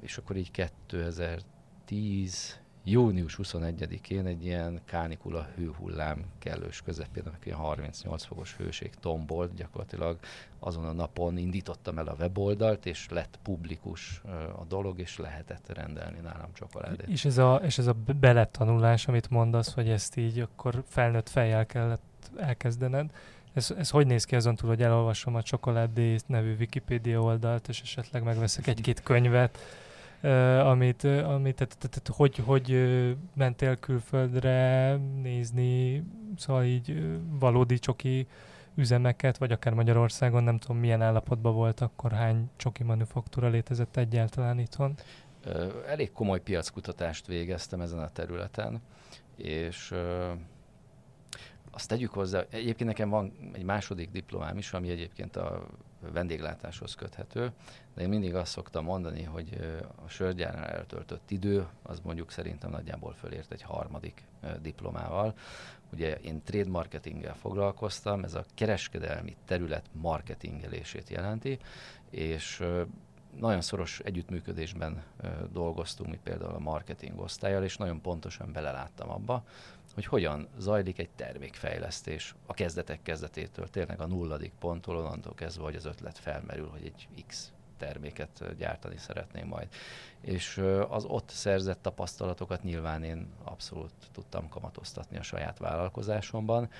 és 0.00 0.18
akkor 0.18 0.36
így 0.36 0.50
2010 0.50 2.60
június 2.88 3.38
21-én 3.42 4.26
egy 4.26 4.44
ilyen 4.44 4.80
kánikula 4.84 5.48
hőhullám 5.56 6.24
kellős 6.38 6.82
közepén, 6.82 7.22
amikor 7.26 7.46
ilyen 7.46 7.58
38 7.58 8.24
fokos 8.24 8.56
hőség 8.56 8.94
tombolt, 9.00 9.54
gyakorlatilag 9.54 10.18
azon 10.58 10.84
a 10.84 10.92
napon 10.92 11.38
indítottam 11.38 11.98
el 11.98 12.06
a 12.06 12.14
weboldalt, 12.18 12.86
és 12.86 13.06
lett 13.10 13.38
publikus 13.42 14.22
a 14.58 14.64
dolog, 14.68 14.98
és 14.98 15.18
lehetett 15.18 15.72
rendelni 15.72 16.18
nálam 16.18 16.52
csokoládét. 16.52 17.08
És 17.08 17.24
ez 17.24 17.38
a, 17.38 17.60
és 17.64 17.78
ez 17.78 17.86
a 17.86 17.96
beletanulás, 18.20 19.08
amit 19.08 19.30
mondasz, 19.30 19.74
hogy 19.74 19.88
ezt 19.88 20.16
így 20.16 20.40
akkor 20.40 20.82
felnőtt 20.88 21.28
fejjel 21.28 21.66
kellett 21.66 22.30
elkezdened, 22.36 23.10
ez, 23.52 23.74
ez 23.78 23.90
hogy 23.90 24.06
néz 24.06 24.24
ki 24.24 24.36
azon 24.36 24.56
túl, 24.56 24.68
hogy 24.68 24.82
elolvasom 24.82 25.34
a 25.34 25.42
Csokoládé 25.42 26.16
nevű 26.26 26.56
Wikipédia 26.58 27.20
oldalt, 27.20 27.68
és 27.68 27.80
esetleg 27.80 28.22
megveszek 28.22 28.66
egy-két 28.66 29.02
könyvet, 29.02 29.58
amit, 30.60 31.04
amit 31.04 31.54
tehát, 31.54 31.76
tehát, 31.78 32.08
hogy, 32.12 32.36
hogy 32.36 32.72
uh, 32.72 33.10
mentél 33.34 33.76
külföldre 33.76 34.94
nézni, 35.22 36.04
szóval 36.36 36.64
így 36.64 37.18
valódi 37.38 37.78
csoki 37.78 38.26
üzemeket, 38.74 39.38
vagy 39.38 39.52
akár 39.52 39.72
Magyarországon, 39.74 40.42
nem 40.42 40.58
tudom 40.58 40.76
milyen 40.76 41.02
állapotban 41.02 41.54
volt 41.54 41.80
akkor, 41.80 42.12
hány 42.12 42.50
csoki 42.56 42.82
manufaktúra 42.82 43.48
létezett 43.48 43.96
egyáltalán 43.96 44.58
itthon? 44.58 44.94
Elég 45.86 46.12
komoly 46.12 46.40
piackutatást 46.40 47.26
végeztem 47.26 47.80
ezen 47.80 47.98
a 47.98 48.08
területen, 48.08 48.80
és 49.36 49.94
azt 51.70 51.88
tegyük 51.88 52.12
hozzá, 52.12 52.44
egyébként 52.50 52.88
nekem 52.88 53.08
van 53.08 53.32
egy 53.52 53.64
második 53.64 54.10
diplomám 54.10 54.58
is, 54.58 54.72
ami 54.72 54.90
egyébként 54.90 55.36
a 55.36 55.66
vendéglátáshoz 56.12 56.94
köthető, 56.94 57.52
de 57.94 58.02
én 58.02 58.08
mindig 58.08 58.34
azt 58.34 58.50
szoktam 58.50 58.84
mondani, 58.84 59.22
hogy 59.22 59.58
a 60.04 60.08
sörgyárnál 60.08 60.66
eltöltött 60.66 61.30
idő, 61.30 61.66
az 61.82 62.00
mondjuk 62.00 62.30
szerintem 62.30 62.70
nagyjából 62.70 63.12
fölért 63.12 63.52
egy 63.52 63.62
harmadik 63.62 64.22
diplomával. 64.60 65.34
Ugye 65.92 66.16
én 66.16 66.42
trade 66.42 66.70
marketinggel 66.70 67.34
foglalkoztam, 67.34 68.24
ez 68.24 68.34
a 68.34 68.44
kereskedelmi 68.54 69.36
terület 69.44 69.84
marketingelését 69.92 71.08
jelenti, 71.08 71.58
és 72.10 72.64
nagyon 73.40 73.60
szoros 73.60 74.00
együttműködésben 74.00 75.02
dolgoztunk 75.52 76.10
mi 76.10 76.18
például 76.22 76.54
a 76.54 76.58
marketing 76.58 77.20
osztályjal, 77.20 77.64
és 77.64 77.76
nagyon 77.76 78.00
pontosan 78.00 78.52
beleláttam 78.52 79.10
abba, 79.10 79.44
hogy 79.96 80.06
hogyan 80.06 80.48
zajlik 80.58 80.98
egy 80.98 81.10
termékfejlesztés 81.16 82.34
a 82.46 82.54
kezdetek 82.54 83.02
kezdetétől, 83.02 83.68
tényleg 83.68 84.00
a 84.00 84.06
nulladik 84.06 84.52
ponttól, 84.58 84.96
onnantól 84.96 85.34
kezdve, 85.34 85.62
hogy 85.62 85.74
az 85.74 85.84
ötlet 85.84 86.18
felmerül, 86.18 86.68
hogy 86.68 86.84
egy 86.84 87.24
X 87.26 87.52
terméket 87.76 88.56
gyártani 88.56 88.96
szeretném 88.96 89.46
majd. 89.46 89.68
És 90.20 90.62
az 90.88 91.04
ott 91.04 91.28
szerzett 91.28 91.82
tapasztalatokat 91.82 92.62
nyilván 92.62 93.02
én 93.02 93.28
abszolút 93.44 93.92
tudtam 94.12 94.48
kamatoztatni 94.48 95.16
a 95.16 95.22
saját 95.22 95.58
vállalkozásomban. 95.58 96.70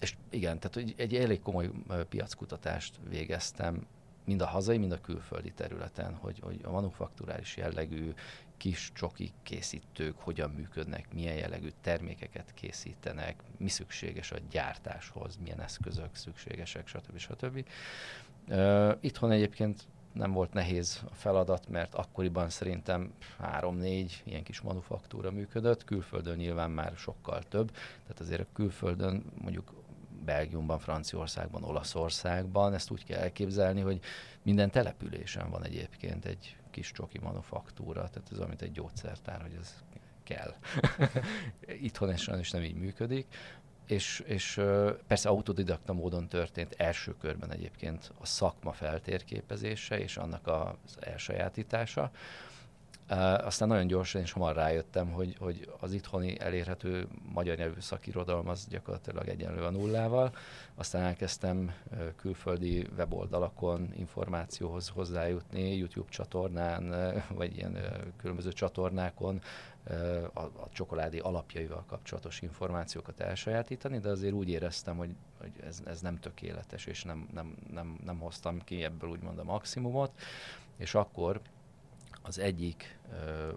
És 0.00 0.16
igen, 0.30 0.58
tehát 0.58 0.92
egy 0.96 1.14
elég 1.14 1.42
komoly 1.42 1.70
piackutatást 2.08 2.98
végeztem, 3.08 3.86
mind 4.24 4.40
a 4.42 4.46
hazai, 4.46 4.78
mind 4.78 4.92
a 4.92 5.00
külföldi 5.00 5.52
területen, 5.52 6.14
hogy, 6.14 6.38
hogy 6.42 6.60
a 6.64 6.70
manufakturális 6.70 7.56
jellegű 7.56 8.12
kis 8.56 8.90
csoki 8.94 9.32
készítők 9.42 10.18
hogyan 10.18 10.50
működnek, 10.50 11.12
milyen 11.14 11.34
jellegű 11.34 11.68
termékeket 11.80 12.54
készítenek, 12.54 13.42
mi 13.56 13.68
szükséges 13.68 14.32
a 14.32 14.36
gyártáshoz, 14.50 15.38
milyen 15.42 15.60
eszközök 15.60 16.14
szükségesek, 16.14 16.86
stb. 16.86 17.18
stb. 17.18 17.64
Itthon 19.00 19.30
egyébként 19.30 19.86
nem 20.12 20.32
volt 20.32 20.52
nehéz 20.52 21.02
a 21.10 21.14
feladat, 21.14 21.68
mert 21.68 21.94
akkoriban 21.94 22.48
szerintem 22.48 23.12
három-négy 23.38 24.22
ilyen 24.24 24.42
kis 24.42 24.60
manufaktúra 24.60 25.30
működött, 25.30 25.84
külföldön 25.84 26.36
nyilván 26.36 26.70
már 26.70 26.92
sokkal 26.96 27.42
több, 27.42 27.70
tehát 28.02 28.20
azért 28.20 28.40
a 28.40 28.46
külföldön 28.52 29.24
mondjuk 29.40 29.72
Belgiumban, 30.24 30.78
Franciaországban, 30.78 31.62
Olaszországban, 31.62 32.74
ezt 32.74 32.90
úgy 32.90 33.04
kell 33.04 33.20
elképzelni, 33.20 33.80
hogy 33.80 34.00
minden 34.42 34.70
településen 34.70 35.50
van 35.50 35.64
egyébként 35.64 36.24
egy 36.24 36.56
kis 36.76 36.92
csoki 36.92 37.18
manufaktúra, 37.18 38.08
tehát 38.08 38.28
ez 38.32 38.38
mint 38.38 38.62
egy 38.62 38.72
gyógyszertár, 38.72 39.42
hogy 39.42 39.56
ez 39.60 39.74
kell. 40.24 40.54
Itthon 41.88 42.10
ez 42.10 42.20
sajnos 42.20 42.50
nem 42.50 42.62
így 42.62 42.74
működik. 42.74 43.26
És, 43.86 44.22
és 44.26 44.60
persze 45.06 45.28
autodidakta 45.28 45.92
módon 45.92 46.28
történt 46.28 46.74
első 46.76 47.16
körben 47.16 47.52
egyébként 47.52 48.12
a 48.20 48.26
szakma 48.26 48.72
feltérképezése 48.72 49.98
és 49.98 50.16
annak 50.16 50.46
az 50.46 50.96
elsajátítása. 51.00 52.10
Aztán 53.08 53.68
nagyon 53.68 53.86
gyorsan 53.86 54.20
és 54.20 54.32
hamar 54.32 54.54
rájöttem, 54.54 55.10
hogy, 55.10 55.36
hogy 55.38 55.70
az 55.80 55.92
itthoni 55.92 56.40
elérhető 56.40 57.08
magyar 57.32 57.56
nyelvű 57.56 57.80
szakirodalom 57.80 58.48
az 58.48 58.66
gyakorlatilag 58.68 59.28
egyenlő 59.28 59.64
a 59.64 59.70
nullával. 59.70 60.34
Aztán 60.74 61.02
elkezdtem 61.02 61.74
külföldi 62.16 62.86
weboldalakon 62.96 63.92
információhoz 63.96 64.88
hozzájutni, 64.88 65.76
YouTube 65.76 66.10
csatornán, 66.10 66.94
vagy 67.28 67.56
ilyen 67.56 67.78
különböző 68.16 68.52
csatornákon 68.52 69.40
a, 70.32 70.40
a 70.40 70.68
csokoládé 70.72 71.18
alapjaival 71.18 71.84
kapcsolatos 71.86 72.42
információkat 72.42 73.20
elsajátítani, 73.20 73.98
de 73.98 74.08
azért 74.08 74.34
úgy 74.34 74.48
éreztem, 74.48 74.96
hogy, 74.96 75.14
hogy 75.38 75.52
ez, 75.66 75.82
ez 75.84 76.00
nem 76.00 76.18
tökéletes, 76.18 76.86
és 76.86 77.04
nem, 77.04 77.28
nem, 77.32 77.56
nem, 77.72 77.98
nem 78.04 78.18
hoztam 78.18 78.64
ki 78.64 78.84
ebből 78.84 79.10
úgymond 79.10 79.38
a 79.38 79.44
maximumot, 79.44 80.12
és 80.76 80.94
akkor 80.94 81.40
az 82.26 82.38
egyik 82.38 82.98
ö, 83.12 83.52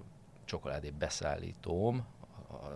csokoládé 0.45 0.89
beszállítóm, 0.89 2.05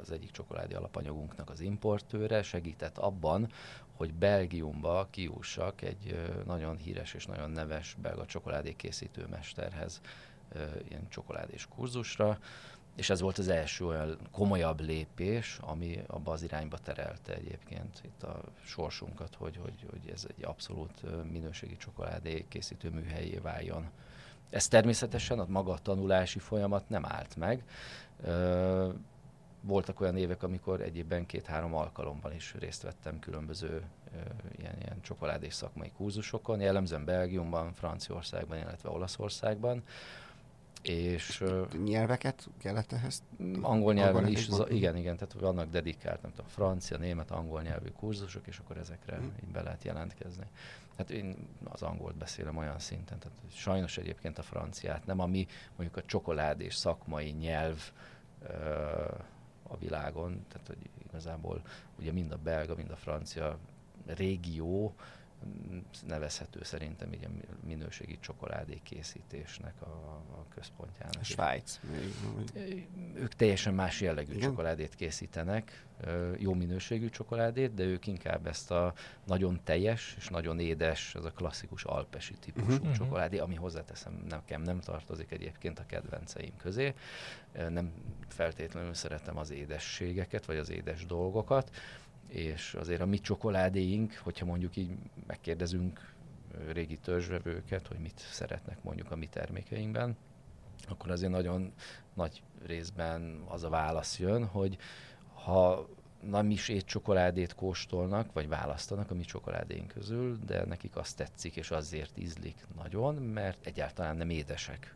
az 0.01 0.11
egyik 0.11 0.31
csokoládé 0.31 0.73
alapanyagunknak 0.73 1.49
az 1.49 1.59
importőre 1.59 2.43
segített 2.43 2.97
abban, 2.97 3.51
hogy 3.95 4.13
Belgiumba 4.13 5.07
kiussak 5.09 5.81
egy 5.81 6.31
nagyon 6.45 6.77
híres 6.77 7.13
és 7.13 7.25
nagyon 7.25 7.51
neves 7.51 7.95
belga 8.01 8.25
csokoládé 8.25 8.73
készítőmesterhez 8.73 10.01
ö, 10.51 10.63
ilyen 10.87 11.09
csokoládés 11.09 11.67
kurzusra, 11.75 12.39
és 12.95 13.09
ez 13.09 13.21
volt 13.21 13.37
az 13.37 13.47
első 13.47 13.85
olyan 13.85 14.17
komolyabb 14.31 14.79
lépés, 14.79 15.57
ami 15.61 16.03
abba 16.07 16.31
az 16.31 16.43
irányba 16.43 16.77
terelte 16.77 17.33
egyébként 17.33 18.01
itt 18.05 18.23
a 18.23 18.41
sorsunkat, 18.63 19.35
hogy, 19.35 19.57
hogy, 19.57 19.85
hogy 19.89 20.11
ez 20.13 20.25
egy 20.37 20.43
abszolút 20.45 21.23
minőségi 21.31 21.77
csokoládé 21.77 22.45
készítő 22.49 22.89
műhelyé 22.89 23.37
váljon. 23.37 23.89
Ez 24.53 24.67
természetesen 24.67 25.39
a 25.39 25.45
maga 25.47 25.77
tanulási 25.81 26.39
folyamat 26.39 26.89
nem 26.89 27.05
állt 27.05 27.35
meg. 27.35 27.63
Voltak 29.61 29.99
olyan 30.01 30.17
évek, 30.17 30.43
amikor 30.43 30.81
egyébben 30.81 31.25
két-három 31.25 31.75
alkalommal 31.75 32.31
is 32.31 32.55
részt 32.59 32.81
vettem 32.81 33.19
különböző 33.19 33.83
ilyen, 34.57 34.75
ilyen 34.81 35.01
csokoládés 35.01 35.53
szakmai 35.53 35.91
kurzusokon, 35.91 36.59
jellemzően 36.59 37.05
Belgiumban, 37.05 37.73
Franciaországban, 37.73 38.57
illetve 38.57 38.89
Olaszországban. 38.89 39.83
És, 40.83 41.43
nyelveket 41.83 42.49
kellett 42.57 42.91
ehhez? 42.91 43.23
Angol 43.61 43.93
nyelven 43.93 44.15
angol 44.15 44.31
is, 44.31 44.49
z- 44.49 44.69
igen, 44.69 44.95
igen, 44.95 45.17
tehát 45.17 45.33
vannak 45.33 45.69
dedikált, 45.69 46.21
nem 46.21 46.31
tudom, 46.31 46.49
francia, 46.49 46.97
német, 46.97 47.31
angol 47.31 47.61
nyelvű 47.61 47.89
kurzusok, 47.89 48.47
és 48.47 48.57
akkor 48.57 48.77
ezekre 48.77 49.15
hmm. 49.15 49.35
így 49.43 49.51
be 49.51 49.61
lehet 49.61 49.83
jelentkezni. 49.83 50.45
Hát 50.97 51.09
én 51.09 51.35
az 51.63 51.81
angolt 51.81 52.15
beszélem 52.15 52.57
olyan 52.57 52.79
szinten, 52.79 53.19
tehát 53.19 53.37
sajnos 53.53 53.97
egyébként 53.97 54.37
a 54.37 54.41
franciát, 54.41 55.05
nem 55.05 55.19
ami 55.19 55.47
mondjuk 55.75 55.97
a 56.03 56.07
csokolád 56.07 56.61
és 56.61 56.75
szakmai 56.75 57.29
nyelv 57.29 57.91
a 59.63 59.77
világon, 59.77 60.45
tehát 60.47 60.67
hogy 60.67 60.89
igazából 61.07 61.61
ugye 61.99 62.11
mind 62.11 62.31
a 62.31 62.37
belga, 62.37 62.75
mind 62.75 62.91
a 62.91 62.95
francia 62.95 63.57
régió 64.05 64.93
nevezhető 66.07 66.63
szerintem 66.63 67.13
így 67.13 67.25
a 67.25 67.55
minőségi 67.65 68.17
csokoládé 68.19 68.79
készítésnek 68.83 69.81
a, 69.81 69.85
a 70.31 70.45
központjának. 70.55 71.19
A 71.19 71.23
Svájc. 71.23 71.79
Ők 73.15 73.33
teljesen 73.33 73.73
más 73.73 74.01
jellegű 74.01 74.33
Igen? 74.33 74.49
csokoládét 74.49 74.95
készítenek, 74.95 75.85
jó 76.37 76.53
minőségű 76.53 77.09
csokoládét, 77.09 77.73
de 77.73 77.83
ők 77.83 78.07
inkább 78.07 78.47
ezt 78.47 78.71
a 78.71 78.93
nagyon 79.25 79.59
teljes 79.63 80.15
és 80.17 80.27
nagyon 80.27 80.59
édes, 80.59 81.15
ez 81.15 81.25
a 81.25 81.31
klasszikus 81.31 81.83
alpesi 81.83 82.33
típusú 82.33 82.71
uh-huh. 82.71 82.91
csokoládé, 82.91 83.37
ami 83.37 83.55
hozzáteszem 83.55 84.23
nekem 84.29 84.61
nem 84.61 84.79
tartozik 84.79 85.31
egyébként 85.31 85.79
a 85.79 85.85
kedvenceim 85.85 86.57
közé. 86.57 86.93
Nem 87.69 87.91
feltétlenül 88.27 88.93
szeretem 88.93 89.37
az 89.37 89.51
édességeket, 89.51 90.45
vagy 90.45 90.57
az 90.57 90.69
édes 90.69 91.05
dolgokat, 91.05 91.71
és 92.33 92.73
azért 92.73 93.01
a 93.01 93.05
mi 93.05 93.19
csokoládéink, 93.19 94.13
hogyha 94.23 94.45
mondjuk 94.45 94.75
így 94.75 94.91
megkérdezünk 95.27 96.13
régi 96.71 96.97
törzsvevőket, 96.97 97.87
hogy 97.87 97.99
mit 97.99 98.19
szeretnek 98.31 98.83
mondjuk 98.83 99.11
a 99.11 99.15
mi 99.15 99.27
termékeinkben, 99.27 100.17
akkor 100.87 101.11
azért 101.11 101.31
nagyon 101.31 101.73
nagy 102.13 102.41
részben 102.65 103.43
az 103.47 103.63
a 103.63 103.69
válasz 103.69 104.19
jön, 104.19 104.45
hogy 104.45 104.77
ha 105.33 105.89
nem 106.21 106.49
is 106.49 106.71
csokoládét 106.85 107.55
kóstolnak, 107.55 108.33
vagy 108.33 108.47
választanak 108.47 109.11
a 109.11 109.15
mi 109.15 109.23
csokoládéink 109.23 109.87
közül, 109.87 110.39
de 110.45 110.65
nekik 110.65 110.95
azt 110.95 111.17
tetszik, 111.17 111.55
és 111.55 111.71
azért 111.71 112.17
ízlik 112.17 112.65
nagyon, 112.75 113.15
mert 113.15 113.65
egyáltalán 113.65 114.15
nem 114.17 114.29
édesek 114.29 114.95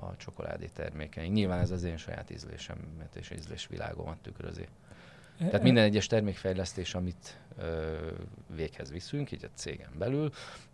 a 0.00 0.16
csokoládé 0.16 0.66
termékeink. 0.66 1.34
Nyilván 1.34 1.60
ez 1.60 1.70
az 1.70 1.82
én 1.82 1.96
saját 1.96 2.30
ízlésemet 2.30 3.16
és 3.16 3.30
ízlésvilágomat 3.30 4.18
tükrözi. 4.18 4.68
Tehát 5.38 5.62
minden 5.62 5.84
egyes 5.84 6.06
termékfejlesztés, 6.06 6.94
amit 6.94 7.40
ö, 7.58 7.96
véghez 8.56 8.90
viszünk, 8.90 9.32
így 9.32 9.44
a 9.44 9.48
cégen 9.54 9.90
belül, 9.98 10.30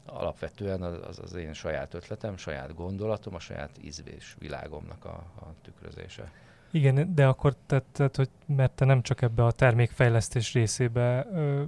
alapvetően 0.07 0.83
az, 0.83 1.18
az 1.18 1.35
én 1.35 1.53
saját 1.53 1.94
ötletem, 1.94 2.37
saját 2.37 2.75
gondolatom, 2.75 3.35
a 3.35 3.38
saját 3.38 3.70
ízvés 3.81 4.37
világomnak 4.38 5.05
a, 5.05 5.25
a 5.40 5.55
tükrözése. 5.62 6.33
Igen, 6.70 7.14
de 7.14 7.27
akkor 7.27 7.57
tehát, 7.66 8.16
hogy 8.16 8.29
mert 8.46 8.72
te 8.72 8.85
nem 8.85 9.03
csak 9.03 9.22
ebbe 9.22 9.44
a 9.44 9.53
termékfejlesztés 9.53 10.53
részébe 10.53 11.27
ö, 11.33 11.62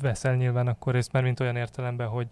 veszel 0.00 0.34
nyilván 0.34 0.66
akkor 0.66 0.92
részt, 0.92 1.12
mert 1.12 1.24
mint 1.24 1.40
olyan 1.40 1.56
értelemben, 1.56 2.08
hogy 2.08 2.28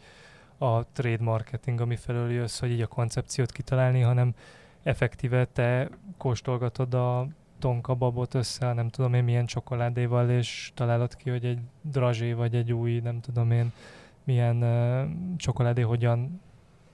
a 0.58 0.84
trade 0.84 1.22
marketing, 1.22 1.80
ami 1.80 1.96
felől 1.96 2.32
jössz, 2.32 2.58
hogy 2.58 2.70
így 2.70 2.80
a 2.80 2.86
koncepciót 2.86 3.52
kitalálni, 3.52 4.00
hanem 4.00 4.34
effektíve 4.82 5.44
te 5.44 5.88
kóstolgatod 6.16 6.94
a 6.94 7.26
tonka 7.58 7.94
babot 7.94 8.34
össze, 8.34 8.72
nem 8.72 8.88
tudom 8.88 9.14
én 9.14 9.24
milyen 9.24 9.46
csokoládéval, 9.46 10.30
és 10.30 10.72
találod 10.74 11.16
ki, 11.16 11.30
hogy 11.30 11.44
egy 11.44 11.58
drazsé 11.82 12.32
vagy 12.32 12.54
egy 12.54 12.72
új, 12.72 13.00
nem 13.00 13.20
tudom 13.20 13.50
én 13.50 13.72
milyen 14.24 14.62
uh, 14.62 15.36
csokoládé 15.36 15.82
hogyan, 15.82 16.40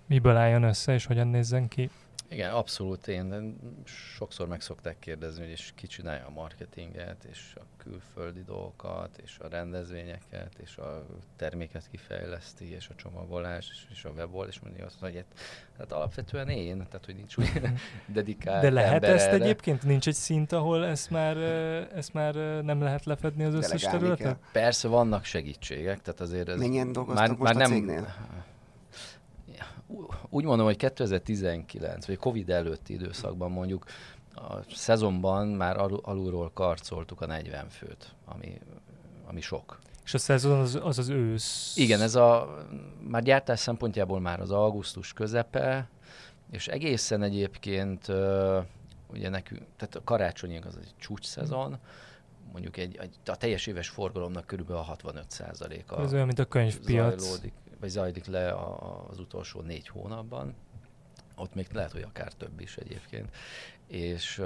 miből 0.07 0.37
álljon 0.37 0.63
össze, 0.63 0.95
és 0.95 1.07
hogyan 1.07 1.29
nézzen 1.29 1.69
ki. 1.69 1.91
Igen, 2.29 2.51
abszolút 2.51 3.09
én. 3.09 3.57
Sokszor 4.17 4.49
meg 4.49 4.61
szokták 4.61 4.99
kérdezni, 4.99 5.43
hogy 5.43 5.51
és 5.51 5.73
ki 5.75 5.87
csinálja 5.87 6.27
a 6.27 6.31
marketinget, 6.31 7.25
és 7.31 7.55
a 7.57 7.63
külföldi 7.77 8.43
dolgokat, 8.43 9.19
és 9.23 9.39
a 9.39 9.49
rendezvényeket, 9.49 10.53
és 10.63 10.77
a 10.77 11.07
terméket 11.37 11.89
kifejleszti, 11.91 12.73
és 12.73 12.89
a 12.89 12.95
csomagolás, 12.95 13.87
és 13.91 14.05
a 14.05 14.11
webold, 14.11 14.49
és 14.49 14.61
mondja 14.61 14.85
azt, 14.85 14.99
hogy 15.01 15.15
hát, 15.15 15.25
hát 15.79 15.93
alapvetően 15.93 16.49
én, 16.49 16.77
tehát 16.77 17.05
hogy 17.05 17.15
nincs 17.15 17.37
úgy 17.37 17.51
dedikált 18.07 18.63
De 18.63 18.71
lehet 18.71 18.93
ember 18.93 19.11
ezt 19.11 19.27
erre. 19.27 19.45
egyébként? 19.45 19.83
Nincs 19.83 20.07
egy 20.07 20.15
szint, 20.15 20.53
ahol 20.53 20.87
ezt 20.87 21.11
már, 21.11 21.37
ezt 21.95 22.13
már 22.13 22.35
nem 22.65 22.83
lehet 22.83 23.05
lefedni 23.05 23.45
az 23.45 23.55
összes 23.55 23.83
területet? 23.83 24.39
Persze 24.53 24.89
vannak 24.89 25.25
segítségek, 25.25 26.03
tehát 26.03 26.21
azért 26.21 26.49
ez 26.49 26.59
Mennyien 26.59 26.93
dolgoztak 26.93 27.39
most 27.39 27.55
a 27.55 27.65
cégnél? 27.65 28.15
Úgy 30.29 30.45
mondom, 30.45 30.67
hogy 30.67 30.77
2019, 30.77 32.07
vagy 32.07 32.17
Covid 32.17 32.51
előtti 32.51 32.93
időszakban 32.93 33.51
mondjuk 33.51 33.85
a 34.35 34.57
szezonban 34.75 35.47
már 35.49 35.77
al- 35.77 36.07
alulról 36.07 36.51
karcoltuk 36.55 37.21
a 37.21 37.27
40 37.27 37.69
főt, 37.69 38.15
ami, 38.25 38.61
ami 39.27 39.41
sok. 39.41 39.79
És 40.05 40.15
a 40.15 40.19
szezon 40.19 40.61
az 40.61 40.79
az, 40.83 40.99
az 40.99 41.09
ősz. 41.09 41.73
Igen, 41.77 42.01
ez 42.01 42.15
a 42.15 42.59
már 43.09 43.23
gyártás 43.23 43.61
szempontjából 43.61 44.21
már 44.21 44.41
az 44.41 44.51
augusztus 44.51 45.13
közepe, 45.13 45.89
és 46.51 46.69
egészen 46.69 47.23
egyébként 47.23 48.09
ugye 49.13 49.29
nekünk, 49.29 49.63
tehát 49.77 49.95
a 49.95 50.01
karácsonyig 50.05 50.67
az 50.67 50.77
egy 50.77 50.95
csúcs 50.97 51.25
szezon, 51.27 51.79
mondjuk 52.53 52.77
egy, 52.77 52.97
egy, 52.97 53.15
a 53.27 53.37
teljes 53.37 53.67
éves 53.67 53.89
forgalomnak 53.89 54.47
körülbelül 54.47 54.83
a 54.83 54.97
65%-a 54.97 56.01
Ez 56.01 56.13
olyan, 56.13 56.27
mint 56.27 56.39
a 56.39 56.45
könyvpiac. 56.45 57.21
zajlódik, 57.21 57.53
vagy 57.85 57.93
zajlik 57.93 58.27
le 58.27 58.55
az 59.11 59.19
utolsó 59.19 59.61
négy 59.61 59.89
hónapban. 59.89 60.55
Ott 61.37 61.55
még 61.55 61.67
lehet, 61.73 61.93
hogy 61.93 62.03
akár 62.03 62.33
több 62.33 62.61
is 62.61 62.77
egyébként. 62.77 63.37
És, 63.87 64.43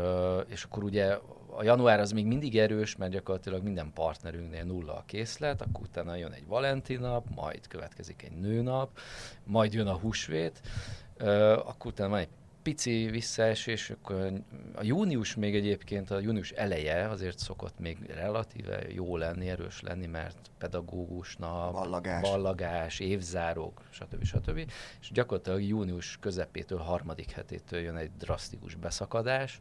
és 0.47 0.65
akkor 0.65 0.85
ugye 0.85 1.19
a 1.47 1.63
január 1.63 2.01
az 2.01 2.13
még 2.13 2.27
mindig 2.27 2.59
erős, 2.59 2.97
mert 2.97 3.13
gyakorlatilag 3.13 3.63
minden 3.63 3.93
partnerünknél 3.95 4.65
nulla 4.65 4.93
a 4.93 5.03
készlet, 5.07 5.63
akkor 5.63 5.83
utána 5.83 6.15
jön 6.15 6.33
egy 6.33 6.47
Valentin 6.47 7.01
nap, 7.01 7.27
majd 7.35 7.67
következik 7.69 8.23
egy 8.23 8.37
nőnap, 8.37 8.99
majd 9.45 9.73
jön 9.73 9.87
a 9.87 9.99
húsvét, 9.99 10.61
akkor 11.65 11.91
utána 11.91 12.11
van 12.11 12.19
egy 12.19 12.29
pici 12.69 13.07
visszaesés, 13.11 13.91
akkor 13.91 14.33
a 14.75 14.83
június 14.83 15.35
még 15.35 15.55
egyébként, 15.55 16.11
a 16.11 16.21
június 16.21 16.51
eleje 16.51 17.09
azért 17.09 17.39
szokott 17.39 17.79
még 17.79 17.99
relatíve 18.07 18.93
jó 18.93 19.17
lenni, 19.17 19.49
erős 19.49 19.81
lenni, 19.81 20.07
mert 20.07 20.37
pedagógus 20.59 21.37
nap, 21.37 21.73
Ballagás. 21.73 22.23
ballagás 22.23 22.99
évzárók, 22.99 23.83
stb. 23.91 24.25
stb. 24.25 24.71
És 25.01 25.11
gyakorlatilag 25.13 25.63
június 25.63 26.19
közepétől, 26.21 26.79
harmadik 26.79 27.31
hetétől 27.31 27.81
jön 27.81 27.97
egy 27.97 28.11
drasztikus 28.19 28.75
beszakadás, 28.75 29.59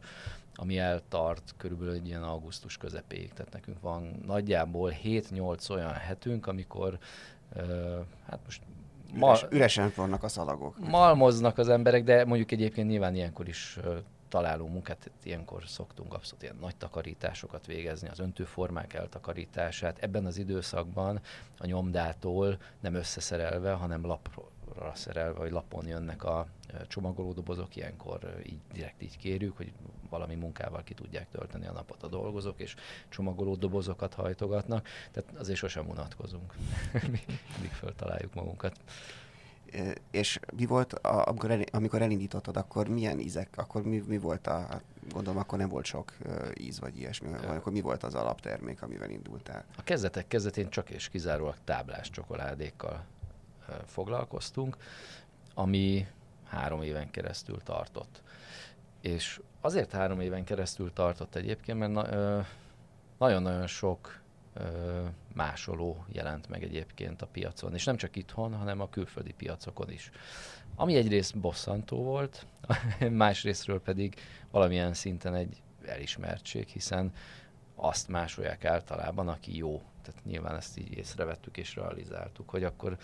ami 0.54 0.78
eltart 0.78 1.54
körülbelül 1.56 1.94
egy 1.94 2.06
ilyen 2.06 2.22
augusztus 2.22 2.76
közepéig. 2.76 3.32
Tehát 3.32 3.52
nekünk 3.52 3.80
van 3.80 4.22
nagyjából 4.26 4.94
7-8 5.04 5.70
olyan 5.70 5.92
hetünk, 5.92 6.46
amikor 6.46 6.98
uh, 7.56 7.98
hát 8.26 8.40
most 8.44 8.62
ma, 9.14 9.28
Üres, 9.28 9.46
üresen 9.50 9.92
vannak 9.96 10.22
a 10.22 10.28
szalagok. 10.28 10.88
malmoznak 10.88 11.58
az 11.58 11.68
emberek, 11.68 12.04
de 12.04 12.24
mondjuk 12.24 12.52
egyébként 12.52 12.88
nyilván 12.88 13.14
ilyenkor 13.14 13.48
is 13.48 13.78
ö, 13.84 13.96
találunk 14.28 14.72
munkát, 14.72 15.10
ilyenkor 15.22 15.62
szoktunk 15.66 16.14
abszolút 16.14 16.42
ilyen 16.42 16.56
nagy 16.60 16.76
takarításokat 16.76 17.66
végezni, 17.66 18.08
az 18.08 18.18
öntőformák 18.18 18.94
eltakarítását. 18.94 19.98
Ebben 20.00 20.26
az 20.26 20.38
időszakban 20.38 21.20
a 21.58 21.66
nyomdától 21.66 22.58
nem 22.80 22.94
összeszerelve, 22.94 23.72
hanem 23.72 24.06
lapra 24.06 24.92
szerelve, 24.94 25.38
vagy 25.38 25.50
lapon 25.50 25.86
jönnek 25.86 26.24
a 26.24 26.46
csomagolódobozok, 26.88 27.76
ilyenkor 27.76 28.40
így 28.46 28.60
direkt 28.72 29.02
így 29.02 29.16
kérjük, 29.16 29.56
hogy 29.56 29.72
valami 30.10 30.34
munkával 30.34 30.82
ki 30.82 30.94
tudják 30.94 31.28
tölteni 31.28 31.66
a 31.66 31.72
napot 31.72 32.02
a 32.02 32.08
dolgozók, 32.08 32.60
és 32.60 32.74
csomagoló 33.08 33.54
dobozokat 33.54 34.14
hajtogatnak, 34.14 34.88
tehát 35.10 35.30
azért 35.38 35.58
sosem 35.58 35.88
unatkozunk, 35.88 36.54
mindig 37.02 37.70
föltaláljuk 37.72 38.34
magunkat. 38.34 38.80
És 40.10 40.40
mi 40.56 40.66
volt, 40.66 40.92
a, 40.92 41.26
amikor, 41.26 41.50
el, 41.50 41.62
amikor 41.70 42.02
elindítottad, 42.02 42.56
akkor 42.56 42.88
milyen 42.88 43.18
ízek, 43.18 43.48
akkor 43.56 43.82
mi, 43.82 44.02
mi 44.06 44.18
volt 44.18 44.46
a, 44.46 44.80
gondolom 45.10 45.38
akkor 45.38 45.58
nem 45.58 45.68
volt 45.68 45.84
sok 45.84 46.16
íz 46.54 46.80
vagy 46.80 46.98
ilyesmi, 46.98 47.28
ja. 47.28 47.50
akkor 47.50 47.72
mi 47.72 47.80
volt 47.80 48.02
az 48.02 48.14
alaptermék, 48.14 48.82
amivel 48.82 49.10
indultál? 49.10 49.64
A 49.76 49.82
kezdetek 49.82 50.28
kezdetén 50.28 50.68
csak 50.68 50.90
és 50.90 51.08
kizárólag 51.08 51.56
táblás 51.64 52.10
csokoládékkal 52.10 53.04
foglalkoztunk, 53.86 54.76
ami 55.54 56.06
három 56.48 56.82
éven 56.82 57.10
keresztül 57.10 57.62
tartott. 57.62 58.22
És 59.00 59.40
azért 59.60 59.92
három 59.92 60.20
éven 60.20 60.44
keresztül 60.44 60.92
tartott 60.92 61.34
egyébként, 61.34 61.78
mert 61.78 61.92
na, 61.92 62.12
ö, 62.12 62.40
nagyon-nagyon 63.18 63.66
sok 63.66 64.20
ö, 64.54 65.04
másoló 65.34 66.04
jelent 66.08 66.48
meg 66.48 66.62
egyébként 66.62 67.22
a 67.22 67.26
piacon, 67.26 67.74
és 67.74 67.84
nem 67.84 67.96
csak 67.96 68.16
itthon, 68.16 68.54
hanem 68.54 68.80
a 68.80 68.88
külföldi 68.88 69.32
piacokon 69.32 69.90
is. 69.90 70.10
Ami 70.74 70.96
egyrészt 70.96 71.38
bosszantó 71.38 72.02
volt, 72.02 72.46
másrésztről 73.10 73.80
pedig 73.80 74.14
valamilyen 74.50 74.94
szinten 74.94 75.34
egy 75.34 75.62
elismertség, 75.86 76.68
hiszen 76.68 77.12
azt 77.74 78.08
másolják 78.08 78.64
általában, 78.64 79.28
aki 79.28 79.56
jó. 79.56 79.82
Tehát 80.02 80.24
nyilván 80.24 80.56
ezt 80.56 80.78
így 80.78 80.96
észrevettük 80.96 81.56
és 81.56 81.74
realizáltuk, 81.74 82.50
hogy 82.50 82.64
akkor 82.64 82.96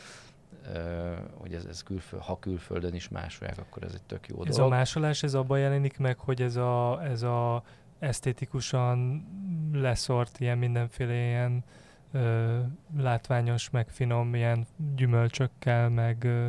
hogy 1.35 1.55
ez, 1.55 1.65
ez 1.65 1.83
külföld, 1.83 2.23
ha 2.23 2.39
külföldön 2.39 2.95
is 2.95 3.09
másolják, 3.09 3.59
akkor 3.59 3.83
ez 3.83 3.93
egy 3.95 4.03
tök 4.03 4.29
jó 4.29 4.45
Ez 4.45 4.55
a 4.55 4.57
dolog. 4.57 4.71
másolás, 4.73 5.23
ez 5.23 5.35
abban 5.35 5.59
jelenik 5.59 5.99
meg, 5.99 6.19
hogy 6.19 6.43
ez 6.43 6.57
a, 6.57 7.03
ez 7.05 7.23
a 7.23 7.63
esztétikusan 7.99 9.27
leszort 9.73 10.41
ilyen 10.41 10.59
mindenféle 10.59 11.15
ilyen 11.15 11.65
ö, 12.13 12.59
látványos, 12.97 13.71
meg 13.71 13.89
finom 13.89 14.35
ilyen 14.35 14.67
gyümölcsökkel, 14.95 15.89
meg, 15.89 16.25
ö, 16.25 16.47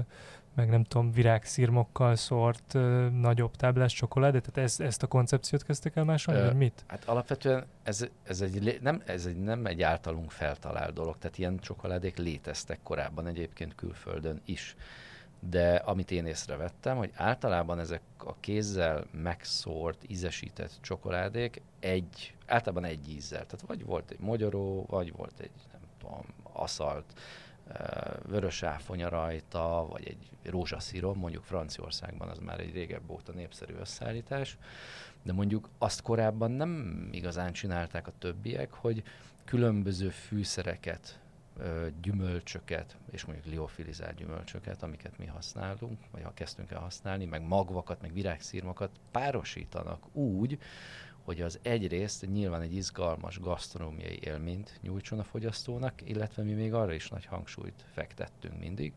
meg 0.56 0.70
nem 0.70 0.84
tudom, 0.84 1.12
virágszirmokkal 1.12 2.15
szórt 2.15 2.74
ö, 2.74 3.08
nagyobb 3.10 3.56
táblás 3.56 3.94
csokoládé? 3.94 4.39
Tehát 4.39 4.70
ez, 4.70 4.80
ezt 4.80 5.04
a 5.04 5.08
koncepciót 5.08 5.63
kezdtek 5.63 5.96
el 5.96 6.04
másolni, 6.04 6.41
vagy 6.41 6.56
mit? 6.56 6.84
Hát 6.88 7.04
alapvetően 7.06 7.65
ez, 7.84 8.08
ez, 8.24 8.41
egy, 8.41 8.80
nem, 8.82 9.02
ez 9.06 9.26
egy, 9.26 9.38
nem 9.38 9.65
egy 9.65 9.82
általunk 9.82 10.32
feltalált 10.32 10.94
dolog, 10.94 11.18
tehát 11.18 11.38
ilyen 11.38 11.60
csokoládék 11.60 12.18
léteztek 12.18 12.80
korábban 12.84 13.28
egyébként 13.28 13.76
külföldön 13.76 14.41
is. 14.46 14.76
De 15.50 15.76
amit 15.76 16.12
én 16.12 16.26
észrevettem, 16.26 16.98
hogy 16.98 17.12
általában 17.15 17.80
ezek 17.80 18.02
a 18.18 18.36
kézzel 18.39 19.06
megszórt, 19.12 20.04
ízesített 20.08 20.72
csokoládék 20.82 21.62
egy, 21.80 22.36
általában 22.46 22.84
egy 22.84 23.10
ízzel. 23.10 23.46
Tehát 23.46 23.63
vagy 23.68 23.86
volt 23.86 24.12
egy 24.12 24.20
mogyoró, 24.20 24.86
vagy 24.89 25.12
volt 25.12 25.39
egy, 25.39 25.52
nem 25.72 25.82
tudom, 26.00 26.26
aszalt 26.44 27.13
vörös 28.23 28.63
áfonya 28.63 29.10
rajta, 29.10 29.88
vagy 29.89 30.08
egy 30.08 30.51
rózsaszírom, 30.51 31.17
mondjuk 31.17 31.43
Franciaországban 31.43 32.30
az 32.30 32.38
már 32.38 32.60
egy 32.60 32.73
régebb 32.73 33.10
óta 33.10 33.32
népszerű 33.32 33.73
összeállítás, 33.80 34.58
de 35.23 35.34
mondjuk 35.34 35.69
azt 35.78 36.01
korábban 36.01 36.51
nem 36.51 36.99
igazán 37.12 37.54
csinálták 37.54 38.08
a 38.08 38.13
többiek, 38.19 38.73
hogy 38.73 39.04
különböző 39.45 40.10
fűszereket, 40.10 41.19
gyümölcsöket, 42.01 42.95
és 43.12 43.25
mondjuk 43.25 43.47
liofilizált 43.47 44.15
gyümölcsöket, 44.15 44.84
amiket 44.84 45.17
mi 45.17 45.25
használunk, 45.25 45.99
vagy 46.12 46.23
ha 46.23 46.34
kezdtünk 46.34 46.71
el 46.71 46.80
használni, 46.80 47.25
meg 47.25 47.41
magvakat, 47.41 48.01
meg 48.01 48.13
virágszírmokat 48.13 48.89
párosítanak 49.12 50.15
úgy, 50.15 50.60
hogy 51.26 51.42
az 51.42 51.60
egyrészt 51.62 52.32
nyilván 52.32 52.62
egy 52.62 52.76
izgalmas 52.76 53.40
gasztronómiai 53.40 54.20
élményt 54.24 54.80
nyújtson 54.82 55.20
a 55.20 55.24
fogyasztónak, 55.24 56.10
illetve 56.10 56.44
mi 56.44 56.54
még 56.54 56.74
arra 56.74 56.94
is 56.94 57.10
nagy 57.10 57.26
hangsúlyt 57.26 57.86
fektettünk 57.94 58.60
mindig, 58.60 58.94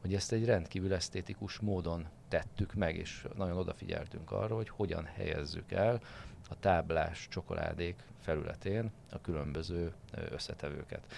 hogy 0.00 0.14
ezt 0.14 0.32
egy 0.32 0.44
rendkívül 0.44 0.94
esztétikus 0.94 1.58
módon 1.58 2.06
tettük 2.28 2.74
meg, 2.74 2.96
és 2.96 3.26
nagyon 3.36 3.56
odafigyeltünk 3.56 4.30
arra, 4.30 4.54
hogy 4.54 4.68
hogyan 4.68 5.04
helyezzük 5.04 5.72
el 5.72 6.00
a 6.48 6.58
táblás 6.58 7.28
csokoládék 7.30 7.96
felületén 8.20 8.90
a 9.10 9.20
különböző 9.20 9.92
összetevőket. 10.30 11.12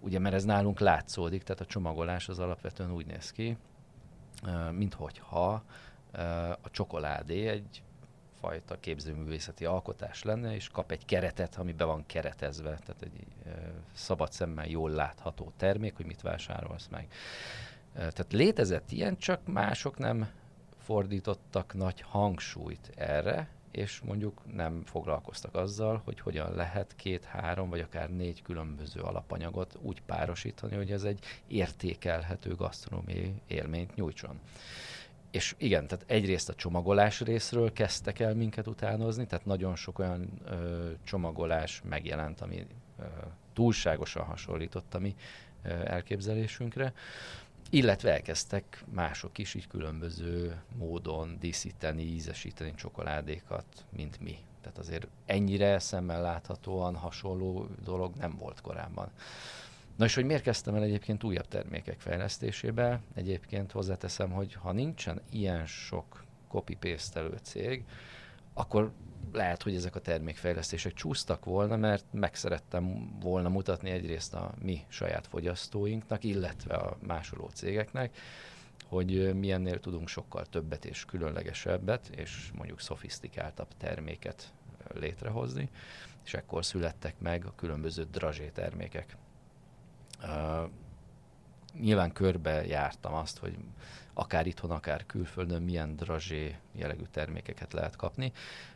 Ugye, 0.00 0.18
mert 0.18 0.34
ez 0.34 0.44
nálunk 0.44 0.80
látszódik, 0.80 1.42
tehát 1.42 1.60
a 1.60 1.66
csomagolás 1.66 2.28
az 2.28 2.38
alapvetően 2.38 2.92
úgy 2.92 3.06
néz 3.06 3.32
ki, 3.32 3.56
minthogyha 4.70 5.62
a 6.62 6.70
csokoládé 6.70 7.46
egy 7.46 7.82
fajta 8.40 8.80
képzőművészeti 8.80 9.64
alkotás 9.64 10.22
lenne, 10.22 10.54
és 10.54 10.68
kap 10.68 10.90
egy 10.90 11.04
keretet, 11.04 11.56
ami 11.56 11.72
be 11.72 11.84
van 11.84 12.06
keretezve, 12.06 12.78
tehát 12.86 13.02
egy 13.02 13.26
ö, 13.46 13.50
szabad 13.92 14.32
szemmel 14.32 14.66
jól 14.66 14.90
látható 14.90 15.52
termék, 15.56 15.96
hogy 15.96 16.06
mit 16.06 16.22
vásárolsz 16.22 16.88
meg. 16.90 17.08
Tehát 17.92 18.32
létezett 18.32 18.90
ilyen, 18.90 19.16
csak 19.16 19.40
mások 19.46 19.98
nem 19.98 20.28
fordítottak 20.78 21.74
nagy 21.74 22.00
hangsúlyt 22.00 22.90
erre, 22.96 23.48
és 23.70 24.00
mondjuk 24.00 24.40
nem 24.54 24.82
foglalkoztak 24.84 25.54
azzal, 25.54 26.00
hogy 26.04 26.20
hogyan 26.20 26.54
lehet 26.54 26.94
két-három 26.96 27.68
vagy 27.70 27.80
akár 27.80 28.10
négy 28.10 28.42
különböző 28.42 29.00
alapanyagot 29.00 29.78
úgy 29.82 30.02
párosítani, 30.02 30.76
hogy 30.76 30.90
ez 30.90 31.02
egy 31.02 31.24
értékelhető 31.46 32.54
gasztronómiai 32.54 33.34
élményt 33.46 33.94
nyújtson. 33.94 34.40
És 35.30 35.54
igen, 35.58 35.86
tehát 35.86 36.04
egyrészt 36.08 36.48
a 36.48 36.54
csomagolás 36.54 37.20
részről 37.20 37.72
kezdtek 37.72 38.18
el 38.18 38.34
minket 38.34 38.66
utánozni, 38.66 39.26
tehát 39.26 39.44
nagyon 39.44 39.76
sok 39.76 39.98
olyan 39.98 40.28
ö, 40.44 40.90
csomagolás 41.04 41.82
megjelent, 41.88 42.40
ami 42.40 42.66
ö, 42.98 43.04
túlságosan 43.52 44.24
hasonlított 44.24 44.94
a 44.94 44.98
mi 44.98 45.14
ö, 45.62 45.68
elképzelésünkre, 45.68 46.92
illetve 47.70 48.12
elkezdtek 48.12 48.84
mások 48.92 49.38
is 49.38 49.54
így 49.54 49.66
különböző 49.66 50.62
módon 50.76 51.36
díszíteni, 51.40 52.02
ízesíteni 52.02 52.74
csokoládékat, 52.74 53.64
mint 53.90 54.20
mi. 54.20 54.38
Tehát 54.60 54.78
azért 54.78 55.06
ennyire 55.26 55.78
szemmel 55.78 56.22
láthatóan 56.22 56.96
hasonló 56.96 57.68
dolog 57.84 58.14
nem 58.16 58.36
volt 58.38 58.60
korábban. 58.60 59.10
Na 59.98 60.04
és 60.04 60.14
hogy 60.14 60.24
miért 60.24 60.42
kezdtem 60.42 60.74
el 60.74 60.82
egyébként 60.82 61.24
újabb 61.24 61.48
termékek 61.48 62.00
fejlesztésébe? 62.00 63.00
Egyébként 63.14 63.72
hozzáteszem, 63.72 64.30
hogy 64.30 64.54
ha 64.54 64.72
nincsen 64.72 65.20
ilyen 65.30 65.66
sok 65.66 66.24
copy 66.48 66.74
paste 66.74 67.24
cég, 67.42 67.84
akkor 68.54 68.92
lehet, 69.32 69.62
hogy 69.62 69.74
ezek 69.74 69.96
a 69.96 70.00
termékfejlesztések 70.00 70.92
csúsztak 70.92 71.44
volna, 71.44 71.76
mert 71.76 72.04
meg 72.10 72.34
szerettem 72.34 73.16
volna 73.20 73.48
mutatni 73.48 73.90
egyrészt 73.90 74.34
a 74.34 74.54
mi 74.62 74.84
saját 74.88 75.26
fogyasztóinknak, 75.26 76.24
illetve 76.24 76.74
a 76.74 76.96
másoló 77.06 77.48
cégeknek, 77.48 78.16
hogy 78.86 79.34
milyennél 79.34 79.80
tudunk 79.80 80.08
sokkal 80.08 80.46
többet 80.46 80.84
és 80.84 81.04
különlegesebbet, 81.04 82.08
és 82.08 82.50
mondjuk 82.56 82.80
szofisztikáltabb 82.80 83.68
terméket 83.78 84.52
létrehozni, 84.94 85.70
és 86.24 86.34
ekkor 86.34 86.64
születtek 86.64 87.18
meg 87.18 87.46
a 87.46 87.54
különböző 87.56 88.06
drazsé 88.10 88.48
termékek. 88.48 89.16
Uh, 90.22 90.70
nyilván 91.80 92.12
körbe 92.12 92.66
jártam 92.66 93.14
azt, 93.14 93.38
hogy 93.38 93.56
akár 94.14 94.46
itthon, 94.46 94.70
akár 94.70 95.06
külföldön 95.06 95.62
milyen 95.62 95.96
drazsé 95.96 96.56
jellegű 96.72 97.04
termékeket 97.10 97.72
lehet 97.72 97.96
kapni. 97.96 98.32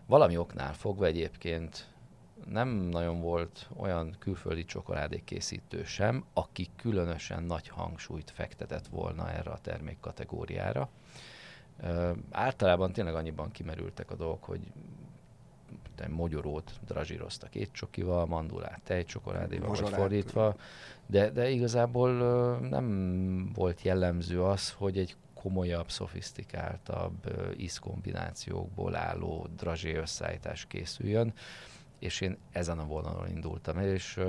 Valami 0.07 0.37
oknál 0.37 0.75
fogva 0.75 1.05
egyébként 1.07 1.91
nem 2.49 2.69
nagyon 2.69 3.21
volt 3.21 3.69
olyan 3.77 4.17
külföldi 4.19 4.65
csokoládékészítő 4.65 5.85
sem, 5.85 6.25
aki 6.33 6.69
különösen 6.77 7.43
nagy 7.43 7.69
hangsúlyt 7.69 8.31
fektetett 8.31 8.87
volna 8.87 9.31
erre 9.31 9.51
a 9.51 9.59
termék 9.59 10.01
kategóriára. 10.01 10.89
Általában 12.31 12.93
tényleg 12.93 13.15
annyiban 13.15 13.51
kimerültek 13.51 14.11
a 14.11 14.15
dolgok, 14.15 14.45
hogy 14.45 14.61
mogyorót 16.11 16.73
drazsíroztak 16.87 17.51
két 17.51 17.73
csokival, 17.73 18.27
mandulát 18.27 18.81
tejcsokoládéval, 18.85 19.69
vagy 19.69 19.89
fordítva, 19.89 20.57
de, 21.07 21.31
de 21.31 21.51
igazából 21.51 22.11
nem 22.59 23.51
volt 23.55 23.83
jellemző 23.83 24.43
az, 24.43 24.71
hogy 24.71 24.99
egy 24.99 25.17
komolyabb, 25.35 25.91
szofisztikáltabb 25.91 27.33
ízkombinációkból 27.57 28.97
álló 28.97 29.47
drazsé 29.57 29.95
összeállítás 29.95 30.67
készüljön, 30.67 31.33
és 31.99 32.21
én 32.21 32.37
ezen 32.53 32.79
a 32.79 32.87
vonalon 32.87 33.29
indultam 33.29 33.79
el, 33.79 33.89
és 33.89 34.21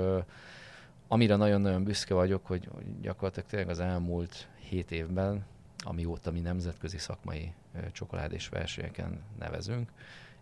amire 1.08 1.36
nagyon-nagyon 1.36 1.84
büszke 1.84 2.14
vagyok, 2.14 2.46
hogy, 2.46 2.68
hogy 2.74 3.00
gyakorlatilag 3.00 3.48
tényleg 3.48 3.68
az 3.68 3.80
elmúlt 3.80 4.48
hét 4.68 4.90
évben, 4.90 5.44
amióta 5.78 6.30
mi 6.30 6.40
nemzetközi 6.40 6.98
szakmai 6.98 7.52
csokoládés 7.92 8.48
versenyeken 8.48 9.22
nevezünk, 9.38 9.90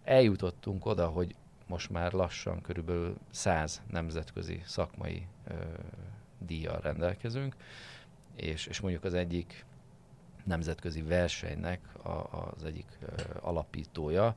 eljutottunk 0.05 0.87
oda, 0.87 1.07
hogy 1.07 1.35
most 1.67 1.91
már 1.91 2.13
lassan 2.13 2.61
körülbelül 2.61 3.17
100 3.31 3.83
nemzetközi 3.91 4.63
szakmai 4.65 5.27
ö, 5.49 5.55
díjjal 6.39 6.81
rendelkezünk, 6.81 7.57
és, 8.37 8.67
és 8.67 8.81
mondjuk 8.81 9.05
az 9.05 9.15
egyik 9.15 9.65
nemzetközi 10.45 11.03
versenynek 11.03 11.81
a, 12.05 12.11
az 12.55 12.65
egyik 12.65 12.87
ö, 13.01 13.07
alapítója, 13.41 14.37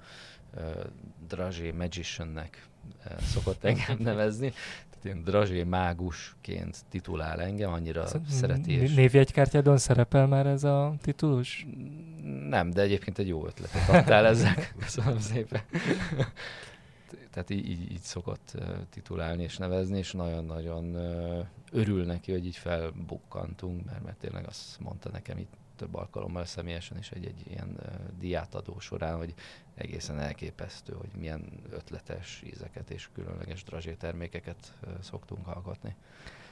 ö, 0.54 0.84
Dragé 1.28 1.72
Magiciannek 1.72 2.68
ö, 3.06 3.14
szokott 3.22 3.64
engem 3.64 3.98
nevezni, 4.12 4.50
tehát 4.90 5.06
ilyen 5.06 5.24
Dragé 5.24 5.64
mágusként 5.64 6.86
titulál 6.90 7.42
engem, 7.42 7.74
annyira 7.74 8.08
Szereti 8.08 8.32
szereti. 8.32 8.72
És... 8.72 8.94
Névjegykártyádon 8.94 9.78
szerepel 9.78 10.28
már 10.28 10.46
ez 10.46 10.64
a 10.64 10.96
titulus? 11.02 11.66
Nem, 12.50 12.70
de 12.70 12.82
egyébként 12.82 13.18
egy 13.18 13.28
jó 13.28 13.46
ötletet 13.46 13.90
adtál 13.90 14.26
ezzel. 14.26 14.56
Köszönöm 14.80 15.20
szépen. 15.20 15.62
Tehát 17.32 17.50
így, 17.50 17.70
így, 17.70 17.92
így 17.92 18.02
szokott 18.02 18.54
titulálni 18.90 19.44
és 19.44 19.58
nevezni, 19.58 19.98
és 19.98 20.12
nagyon-nagyon 20.12 20.96
örül 21.72 22.06
neki, 22.06 22.32
hogy 22.32 22.46
így 22.46 22.56
felbukkantunk, 22.56 23.86
mert, 23.86 24.04
mert 24.04 24.18
tényleg 24.18 24.48
azt 24.48 24.80
mondta 24.80 25.10
nekem 25.10 25.38
itt 25.38 25.54
több 25.76 25.96
alkalommal 25.96 26.46
személyesen 26.46 26.98
is 26.98 27.12
egy, 27.12 27.26
egy 27.26 27.44
ilyen 27.48 27.78
uh, 27.80 28.18
diátadó 28.20 28.80
során, 28.80 29.18
hogy 29.18 29.34
egészen 29.76 30.20
elképesztő, 30.20 30.94
hogy 30.94 31.10
milyen 31.18 31.50
ötletes 31.70 32.44
ízeket 32.46 32.90
és 32.90 33.10
különleges 33.14 33.64
drazsé 33.64 33.94
termékeket 33.94 34.74
uh, 34.84 35.00
szoktunk 35.02 35.48
alkotni. 35.48 35.96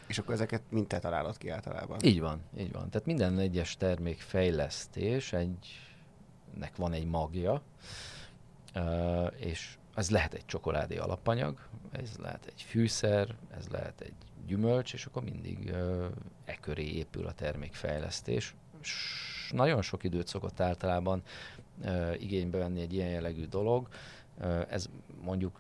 És 0.07 0.17
akkor 0.17 0.33
ezeket 0.33 0.61
mind 0.69 0.87
te 0.87 0.99
találod 0.99 1.37
ki 1.37 1.49
általában? 1.49 1.97
Így 2.03 2.19
van, 2.19 2.41
így 2.57 2.71
van. 2.71 2.89
Tehát 2.89 3.05
minden 3.05 3.39
egyes 3.39 3.77
termék 3.77 4.19
fejlesztés 4.19 5.33
egynek 5.33 6.75
van 6.75 6.93
egy 6.93 7.05
magja, 7.05 7.61
és 9.35 9.77
ez 9.95 10.09
lehet 10.09 10.33
egy 10.33 10.45
csokoládé 10.45 10.97
alapanyag, 10.97 11.57
ez 11.91 12.17
lehet 12.17 12.45
egy 12.45 12.61
fűszer, 12.61 13.35
ez 13.57 13.67
lehet 13.67 14.01
egy 14.01 14.13
gyümölcs, 14.45 14.93
és 14.93 15.05
akkor 15.05 15.23
mindig 15.23 15.73
e 16.45 16.55
köré 16.55 16.85
épül 16.85 17.25
a 17.25 17.33
termékfejlesztés. 17.33 18.55
S 18.81 19.51
nagyon 19.51 19.81
sok 19.81 20.03
időt 20.03 20.27
szokott 20.27 20.59
általában 20.59 21.21
igénybe 22.17 22.57
venni 22.57 22.81
egy 22.81 22.93
ilyen 22.93 23.09
jellegű 23.09 23.45
dolog. 23.45 23.87
Ez 24.69 24.89
mondjuk 25.21 25.59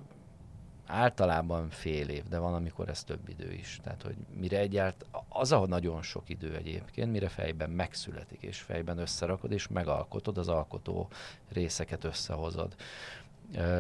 általában 0.93 1.69
fél 1.69 2.09
év, 2.09 2.23
de 2.23 2.37
van, 2.37 2.53
amikor 2.53 2.89
ez 2.89 3.03
több 3.03 3.29
idő 3.29 3.51
is. 3.51 3.79
Tehát, 3.83 4.01
hogy 4.01 4.15
mire 4.39 4.57
egyált, 4.57 5.05
az 5.29 5.51
a 5.51 5.65
nagyon 5.65 6.01
sok 6.01 6.29
idő 6.29 6.55
egyébként, 6.55 7.11
mire 7.11 7.27
fejben 7.27 7.69
megszületik, 7.69 8.41
és 8.41 8.59
fejben 8.59 8.97
összerakod, 8.97 9.51
és 9.51 9.67
megalkotod, 9.67 10.37
az 10.37 10.47
alkotó 10.47 11.09
részeket 11.53 12.03
összehozod. 12.03 12.75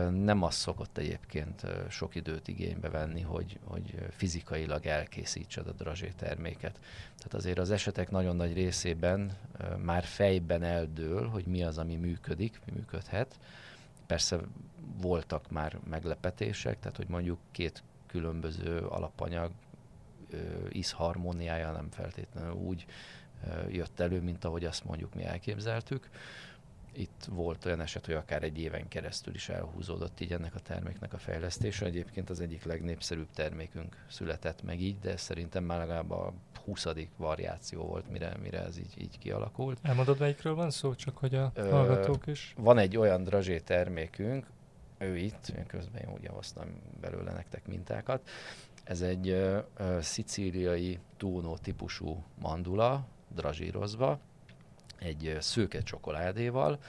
Nem 0.09 0.43
az 0.43 0.55
szokott 0.55 0.97
egyébként 0.97 1.65
sok 1.89 2.15
időt 2.15 2.47
igénybe 2.47 2.89
venni, 2.89 3.21
hogy, 3.21 3.59
hogy 3.63 3.95
fizikailag 4.09 4.85
elkészítsed 4.85 5.67
a 5.67 5.71
drazsé 5.71 6.11
terméket. 6.17 6.79
Tehát 7.17 7.33
azért 7.33 7.59
az 7.59 7.71
esetek 7.71 8.11
nagyon 8.11 8.35
nagy 8.35 8.53
részében 8.53 9.37
már 9.77 10.03
fejben 10.03 10.63
eldől, 10.63 11.27
hogy 11.27 11.45
mi 11.45 11.63
az, 11.63 11.77
ami 11.77 11.95
működik, 11.95 12.59
mi 12.65 12.71
működhet. 12.75 13.39
Persze 14.05 14.39
voltak 15.01 15.51
már 15.51 15.79
meglepetések, 15.89 16.79
tehát 16.79 16.97
hogy 16.97 17.07
mondjuk 17.07 17.39
két 17.51 17.83
különböző 18.07 18.77
alapanyag 18.77 19.51
ízharmóniája 20.71 21.71
nem 21.71 21.89
feltétlenül 21.91 22.53
úgy 22.53 22.85
jött 23.69 23.99
elő, 23.99 24.21
mint 24.21 24.45
ahogy 24.45 24.65
azt 24.65 24.83
mondjuk 24.83 25.13
mi 25.13 25.23
elképzeltük. 25.23 26.09
Itt 26.95 27.27
volt 27.29 27.65
olyan 27.65 27.81
eset, 27.81 28.05
hogy 28.05 28.15
akár 28.15 28.43
egy 28.43 28.59
éven 28.59 28.87
keresztül 28.87 29.33
is 29.33 29.49
elhúzódott 29.49 30.19
így 30.19 30.31
ennek 30.31 30.55
a 30.55 30.59
terméknek 30.59 31.13
a 31.13 31.17
fejlesztése. 31.17 31.85
Egyébként 31.85 32.29
az 32.29 32.39
egyik 32.39 32.63
legnépszerűbb 32.63 33.27
termékünk 33.35 34.05
született 34.09 34.63
meg 34.63 34.81
így, 34.81 34.99
de 34.99 35.17
szerintem 35.17 35.63
már 35.63 35.77
legalább 35.77 36.11
a 36.11 36.33
20. 36.65 36.87
variáció 37.17 37.85
volt, 37.85 38.09
mire, 38.09 38.37
mire 38.41 38.63
ez 38.63 38.77
így, 38.77 38.93
így 39.01 39.17
kialakult. 39.17 39.79
Elmondod, 39.81 40.19
melyikről 40.19 40.55
van 40.55 40.71
szó, 40.71 40.95
csak 40.95 41.17
hogy 41.17 41.35
a 41.35 41.51
Ö, 41.53 41.69
hallgatók 41.69 42.27
is? 42.27 42.53
Van 42.57 42.77
egy 42.77 42.97
olyan 42.97 43.23
drazsé 43.23 43.59
termékünk, 43.59 44.45
ő 44.97 45.17
itt, 45.17 45.47
én 45.57 45.65
közben 45.65 46.01
én 46.01 46.13
úgy 46.13 46.27
hoztam 46.27 46.65
belőle 47.01 47.31
nektek 47.31 47.67
mintákat. 47.67 48.29
Ez 48.83 49.01
egy 49.01 49.29
ö, 49.29 49.59
ö, 49.77 49.97
szicíliai 50.01 50.99
túnó 51.17 51.57
típusú 51.57 52.23
mandula, 52.41 53.05
drazsírozva, 53.35 54.19
egy 55.03 55.37
szőke 55.39 55.81
csokoládéval, 55.81 56.79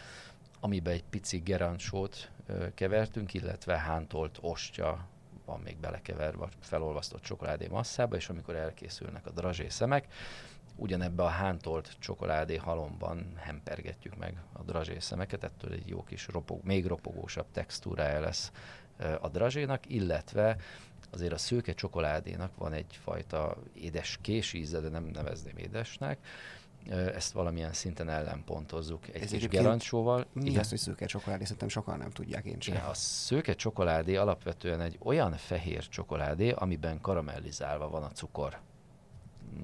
amiben 0.60 0.92
egy 0.92 1.04
pici 1.04 1.38
gerancsót 1.38 2.30
kevertünk, 2.74 3.34
illetve 3.34 3.78
hántolt 3.78 4.38
ostya 4.40 5.06
van 5.44 5.60
még 5.60 5.76
belekeverve 5.76 6.48
felolvasztott 6.60 7.22
csokoládé 7.22 7.66
masszába, 7.66 8.16
és 8.16 8.28
amikor 8.28 8.54
elkészülnek 8.56 9.26
a 9.26 9.30
drazsé 9.30 9.68
szemek, 9.68 10.06
ugyanebbe 10.76 11.22
a 11.22 11.28
hántolt 11.28 11.96
csokoládé 11.98 12.56
halomban 12.56 13.32
hempergetjük 13.36 14.16
meg 14.16 14.42
a 14.52 14.62
drazsé 14.62 14.96
ettől 15.44 15.72
egy 15.72 15.88
jó 15.88 16.04
kis 16.04 16.26
ropog, 16.26 16.64
még 16.64 16.86
ropogósabb 16.86 17.46
textúrája 17.52 18.20
lesz 18.20 18.52
a 19.20 19.28
drazsénak, 19.28 19.90
illetve 19.90 20.56
azért 21.10 21.32
a 21.32 21.38
szőke 21.38 21.72
csokoládénak 21.72 22.56
van 22.56 22.72
egyfajta 22.72 23.56
édes 23.74 24.18
íze, 24.52 24.80
de 24.80 24.88
nem 24.88 25.04
nevezném 25.04 25.56
édesnek, 25.56 26.18
ezt 26.90 27.32
valamilyen 27.32 27.72
szinten 27.72 28.08
ellenpontozzuk 28.08 29.08
egy 29.12 29.22
Ez 29.22 29.30
kis 29.30 29.48
gerancsóval. 29.48 30.26
Mi 30.32 30.44
Igen. 30.44 30.60
az, 30.60 30.68
hogy 30.68 30.78
szőke 30.78 31.06
csokoládé? 31.06 31.42
Szerintem 31.42 31.68
sokan 31.68 31.98
nem 31.98 32.10
tudják 32.10 32.44
én 32.44 32.60
sem. 32.60 32.74
Igen, 32.74 32.86
a 32.86 32.94
szőke 32.94 33.54
csokoládé 33.54 34.16
alapvetően 34.16 34.80
egy 34.80 34.98
olyan 35.02 35.32
fehér 35.32 35.88
csokoládé, 35.88 36.50
amiben 36.50 37.00
karamellizálva 37.00 37.88
van 37.88 38.02
a 38.02 38.10
cukor 38.10 38.58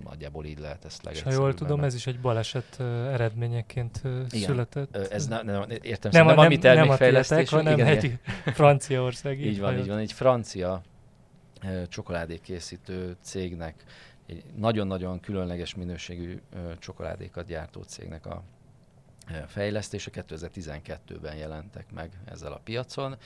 nagyjából 0.04 0.44
így 0.44 0.58
lehet 0.58 0.84
ezt 0.84 1.08
És 1.10 1.22
ha 1.22 1.32
jól 1.32 1.54
tudom, 1.54 1.84
ez 1.84 1.94
is 1.94 2.06
egy 2.06 2.20
baleset 2.20 2.80
eredményeként 2.80 4.00
igen. 4.04 4.26
született. 4.28 4.96
Ez 4.96 5.26
nem, 5.26 5.46
nem, 5.46 5.64
értem, 5.82 6.10
nem, 6.12 6.26
nem, 6.26 6.34
nem, 6.34 6.44
a 6.44 6.48
mi 6.48 6.58
termékfejlesztés, 6.58 7.50
hanem 7.50 7.72
igen, 7.72 7.86
egy 7.86 8.18
Franciaország. 8.58 9.40
Így 9.40 9.60
van, 9.60 9.78
így 9.78 9.86
van. 9.86 9.98
Egy 9.98 10.12
francia 10.12 10.82
csokoládékészítő 11.88 13.16
cégnek, 13.22 13.84
egy 14.30 14.44
nagyon-nagyon 14.56 15.20
különleges 15.20 15.74
minőségű 15.74 16.40
csokoládékat 16.78 17.46
gyártó 17.46 17.82
cégnek 17.82 18.26
a 18.26 18.42
fejlesztése 19.46 20.10
2012-ben 20.14 21.36
jelentek 21.36 21.92
meg 21.92 22.10
ezzel 22.24 22.52
a 22.52 22.60
piacon 22.64 23.16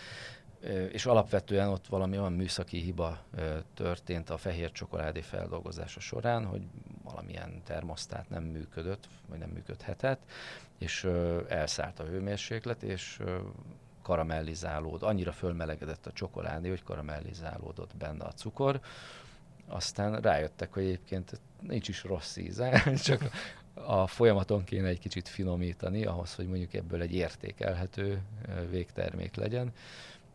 és 0.93 1.07
alapvetően 1.07 1.69
ott 1.69 1.87
valami 1.87 2.19
olyan 2.19 2.33
műszaki 2.33 2.79
hiba 2.79 3.19
történt 3.75 4.31
a 4.31 4.37
fehér 4.37 4.73
csokoládé 4.73 5.21
feldolgozása 5.21 6.01
során, 6.01 6.45
hogy 6.45 6.63
valamilyen 7.03 7.63
termosztát 7.65 8.29
nem 8.29 8.43
működött, 8.43 9.09
vagy 9.29 9.39
nem 9.39 9.51
működhetett, 9.51 10.23
és 10.79 11.09
elszállt 11.49 12.01
a 12.01 12.05
hőmérséklet, 12.05 12.83
és 12.83 13.21
karamellizálódott, 14.03 15.03
annyira 15.03 15.33
fölmelegedett 15.33 16.07
a 16.07 16.13
csokoládé, 16.13 16.69
hogy 16.69 16.83
karamellizálódott 16.83 17.97
benne 17.97 18.25
a 18.25 18.33
cukor. 18.33 18.81
Aztán 19.69 20.21
rájöttek, 20.21 20.73
hogy 20.73 20.83
egyébként 20.83 21.41
nincs 21.61 21.89
is 21.89 22.05
rossz 22.05 22.37
íze, 22.37 22.83
csak 23.05 23.31
a 23.75 24.07
folyamaton 24.07 24.65
kéne 24.65 24.89
egy 24.89 24.99
kicsit 24.99 25.29
finomítani, 25.29 26.05
ahhoz, 26.05 26.35
hogy 26.35 26.47
mondjuk 26.47 26.75
ebből 26.75 27.01
egy 27.01 27.15
értékelhető 27.15 28.23
végtermék 28.71 29.35
legyen 29.35 29.73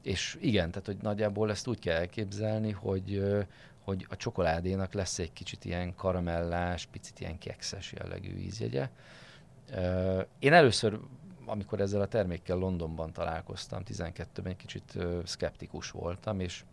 és 0.01 0.37
igen, 0.41 0.71
tehát 0.71 0.85
hogy 0.85 0.97
nagyjából 1.01 1.49
ezt 1.49 1.67
úgy 1.67 1.79
kell 1.79 1.97
elképzelni, 1.97 2.71
hogy, 2.71 3.23
hogy 3.83 4.05
a 4.09 4.15
csokoládénak 4.15 4.93
lesz 4.93 5.19
egy 5.19 5.33
kicsit 5.33 5.65
ilyen 5.65 5.95
karamellás, 5.95 6.85
picit 6.85 7.19
ilyen 7.19 7.37
kekszes 7.37 7.91
jellegű 7.91 8.37
ízjegye. 8.37 8.89
Én 10.39 10.53
először, 10.53 10.99
amikor 11.45 11.81
ezzel 11.81 12.01
a 12.01 12.07
termékkel 12.07 12.57
Londonban 12.57 13.13
találkoztam, 13.13 13.83
12-ben 13.85 14.45
egy 14.45 14.55
kicsit 14.55 14.97
szkeptikus 15.23 15.91
voltam, 15.91 16.39
és 16.39 16.63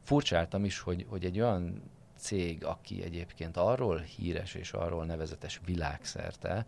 furcsáltam 0.00 0.64
is, 0.64 0.78
hogy, 0.78 1.06
hogy 1.08 1.24
egy 1.24 1.40
olyan 1.40 1.82
cég, 2.22 2.64
aki 2.64 3.02
egyébként 3.02 3.56
arról 3.56 3.98
híres 3.98 4.54
és 4.54 4.72
arról 4.72 5.04
nevezetes 5.04 5.60
világszerte, 5.64 6.66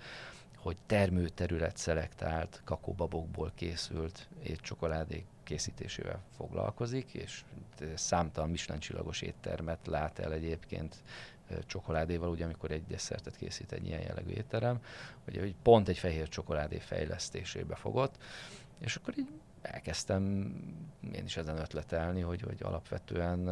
hogy 0.57 0.77
termőterület 0.87 1.77
szelektált 1.77 2.61
kakóbabokból 2.64 3.53
készült 3.55 4.29
étcsokoládék 4.43 5.25
készítésével 5.43 6.23
foglalkozik, 6.37 7.14
és 7.14 7.45
számtalan 7.95 8.51
Michelin 8.51 8.81
csillagos 8.81 9.21
éttermet 9.21 9.87
lát 9.87 10.19
el 10.19 10.33
egyébként 10.33 10.97
csokoládéval, 11.67 12.29
ugye 12.29 12.45
amikor 12.45 12.71
egy 12.71 12.87
desszertet 12.87 13.37
készít 13.37 13.73
egy 13.73 13.87
ilyen 13.87 14.01
jellegű 14.01 14.31
étterem, 14.31 14.81
hogy, 15.25 15.38
hogy 15.38 15.55
pont 15.62 15.88
egy 15.88 15.99
fehér 15.99 16.29
csokoládé 16.29 16.79
fejlesztésébe 16.79 17.75
fogott, 17.75 18.14
és 18.79 18.97
akkor 18.97 19.14
így 19.19 19.29
elkezdtem 19.64 20.55
én 21.14 21.24
is 21.24 21.37
ezen 21.37 21.59
ötletelni, 21.59 22.20
hogy, 22.20 22.42
hogy 22.42 22.59
alapvetően 22.62 23.50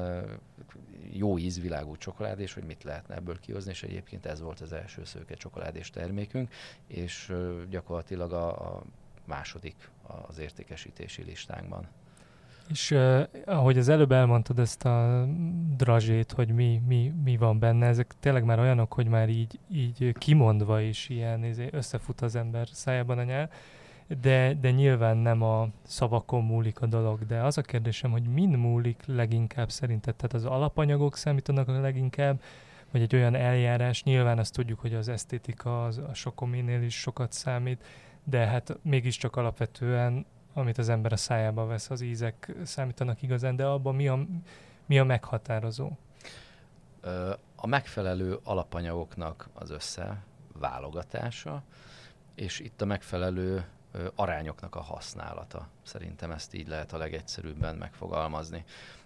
jó 1.13 1.39
ízvilágú 1.39 1.97
csokolád, 1.97 2.41
és 2.41 2.55
hogy 2.55 2.65
mit 2.65 2.83
lehetne 2.85 3.15
ebből 3.15 3.41
kihozni, 3.41 3.71
és 3.71 3.83
egyébként 3.83 4.27
ez 4.27 4.41
volt 4.41 4.61
az 4.61 4.73
első 4.73 5.05
szőke 5.05 5.35
csokoládés 5.35 5.91
termékünk, 5.91 6.53
és 6.87 7.33
gyakorlatilag 7.71 8.33
a, 8.33 8.77
a 8.77 8.83
második 9.25 9.91
az 10.27 10.39
értékesítési 10.39 11.23
listánkban. 11.23 11.89
És 12.69 12.91
uh, 12.91 13.23
ahogy 13.45 13.79
az 13.79 13.89
előbb 13.89 14.13
elmondtad 14.13 14.59
ezt 14.59 14.85
a 14.85 15.27
drazsét, 15.77 16.33
hogy 16.33 16.49
mi, 16.49 16.83
mi, 16.87 17.13
mi 17.25 17.37
van 17.37 17.59
benne, 17.59 17.87
ezek 17.87 18.15
tényleg 18.21 18.45
már 18.45 18.59
olyanok, 18.59 18.93
hogy 18.93 19.07
már 19.07 19.29
így, 19.29 19.59
így 19.73 20.15
kimondva 20.19 20.81
is 20.81 21.09
ilyen 21.09 21.45
izé, 21.45 21.69
összefut 21.73 22.21
az 22.21 22.37
ember 22.37 22.69
szájában 22.73 23.19
a 23.19 23.23
nyelv, 23.23 23.49
de, 24.21 24.55
de 24.55 24.71
nyilván 24.71 25.17
nem 25.17 25.43
a 25.43 25.69
szavakon 25.83 26.45
múlik 26.45 26.81
a 26.81 26.87
dolog, 26.87 27.27
de 27.27 27.41
az 27.41 27.59
a 27.59 27.63
kérdésem, 27.63 28.11
hogy 28.11 28.23
mind 28.23 28.57
múlik 28.57 29.03
leginkább 29.07 29.71
szerinted? 29.71 30.15
Tehát 30.15 30.33
az 30.33 30.45
alapanyagok 30.45 31.17
számítanak 31.17 31.69
a 31.69 31.81
leginkább, 31.81 32.43
vagy 32.91 33.03
egy 33.03 33.15
olyan 33.15 33.35
eljárás, 33.35 34.03
nyilván 34.03 34.39
azt 34.39 34.55
tudjuk, 34.55 34.81
hogy 34.81 34.95
az 34.95 35.09
esztétika 35.09 35.85
az 35.85 35.99
a 35.99 36.15
sokominél 36.15 36.83
is 36.83 37.01
sokat 37.01 37.33
számít, 37.33 37.85
de 38.25 38.47
hát 38.47 38.79
mégiscsak 38.83 39.37
alapvetően, 39.37 40.27
amit 40.53 40.79
az 40.79 40.89
ember 40.89 41.13
a 41.13 41.17
szájába 41.17 41.67
vesz, 41.67 41.91
az 41.91 42.01
ízek 42.01 42.55
számítanak 42.63 43.23
igazán, 43.23 43.57
de 43.57 43.67
abban 43.67 43.95
mi 43.95 44.09
a, 44.09 44.27
mi 44.87 44.99
a 44.99 45.05
meghatározó? 45.05 45.91
A 47.57 47.67
megfelelő 47.67 48.39
alapanyagoknak 48.45 49.49
az 49.53 49.71
össze 49.71 50.23
válogatása, 50.59 51.63
és 52.35 52.61
itt 52.61 52.83
a 52.83 52.85
megfelelő 52.85 53.65
arányoknak 54.15 54.75
a 54.75 54.81
használata. 54.81 55.69
Szerintem 55.83 56.31
ezt 56.31 56.55
így 56.55 56.69
lehet 56.69 56.93
a 56.93 56.99
legegyszerűbben 56.99 57.77
megfogalmazni. 57.77 58.65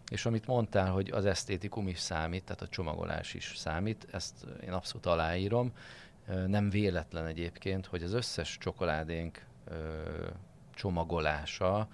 És 0.08 0.26
amit 0.26 0.46
mondtál, 0.46 0.90
hogy 0.90 1.10
az 1.10 1.24
esztétikum 1.24 1.88
is 1.88 1.98
számít, 1.98 2.44
tehát 2.44 2.62
a 2.62 2.68
csomagolás 2.68 3.34
is 3.34 3.52
számít, 3.56 4.06
ezt 4.12 4.46
én 4.64 4.72
abszolút 4.72 5.06
aláírom. 5.06 5.72
Nem 6.46 6.70
véletlen 6.70 7.26
egyébként, 7.26 7.86
hogy 7.86 8.02
az 8.02 8.12
összes 8.12 8.58
csokoládénk 8.58 9.44
csomagolása 10.74 11.88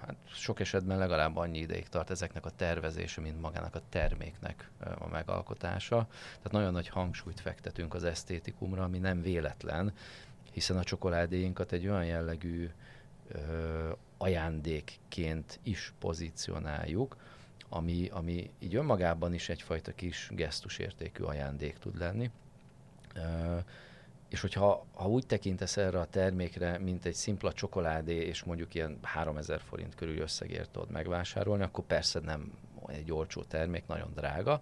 hát 0.00 0.14
sok 0.34 0.60
esetben 0.60 0.98
legalább 0.98 1.36
annyi 1.36 1.58
ideig 1.58 1.88
tart 1.88 2.10
ezeknek 2.10 2.44
a 2.44 2.50
tervezése, 2.50 3.20
mint 3.20 3.40
magának 3.40 3.74
a 3.74 3.82
terméknek 3.88 4.70
a 4.98 5.08
megalkotása. 5.08 6.06
Tehát 6.08 6.52
nagyon 6.52 6.72
nagy 6.72 6.88
hangsúlyt 6.88 7.40
fektetünk 7.40 7.94
az 7.94 8.04
esztétikumra, 8.04 8.82
ami 8.82 8.98
nem 8.98 9.22
véletlen, 9.22 9.92
hiszen 10.52 10.76
a 10.76 10.84
csokoládéinkat 10.84 11.72
egy 11.72 11.86
olyan 11.86 12.04
jellegű 12.04 12.70
ö, 13.28 13.90
ajándékként 14.18 15.60
is 15.62 15.92
pozícionáljuk, 15.98 17.16
ami, 17.68 18.08
ami 18.12 18.50
így 18.58 18.74
önmagában 18.74 19.34
is 19.34 19.48
egyfajta 19.48 19.92
kis 19.94 20.30
gesztusértékű 20.34 21.22
ajándék 21.22 21.78
tud 21.78 21.98
lenni. 21.98 22.30
Ö, 23.14 23.58
és 24.28 24.40
hogyha 24.40 24.86
ha 24.94 25.08
úgy 25.08 25.26
tekintesz 25.26 25.76
erre 25.76 26.00
a 26.00 26.06
termékre, 26.06 26.78
mint 26.78 27.04
egy 27.04 27.14
szimpla 27.14 27.52
csokoládé, 27.52 28.14
és 28.14 28.44
mondjuk 28.44 28.74
ilyen 28.74 28.98
3000 29.02 29.60
forint 29.60 29.94
körül 29.94 30.18
összegért 30.18 30.70
tudod 30.70 30.90
megvásárolni, 30.90 31.62
akkor 31.62 31.84
persze 31.84 32.20
nem 32.20 32.52
egy 32.86 33.12
olcsó 33.12 33.42
termék, 33.42 33.86
nagyon 33.86 34.12
drága. 34.14 34.60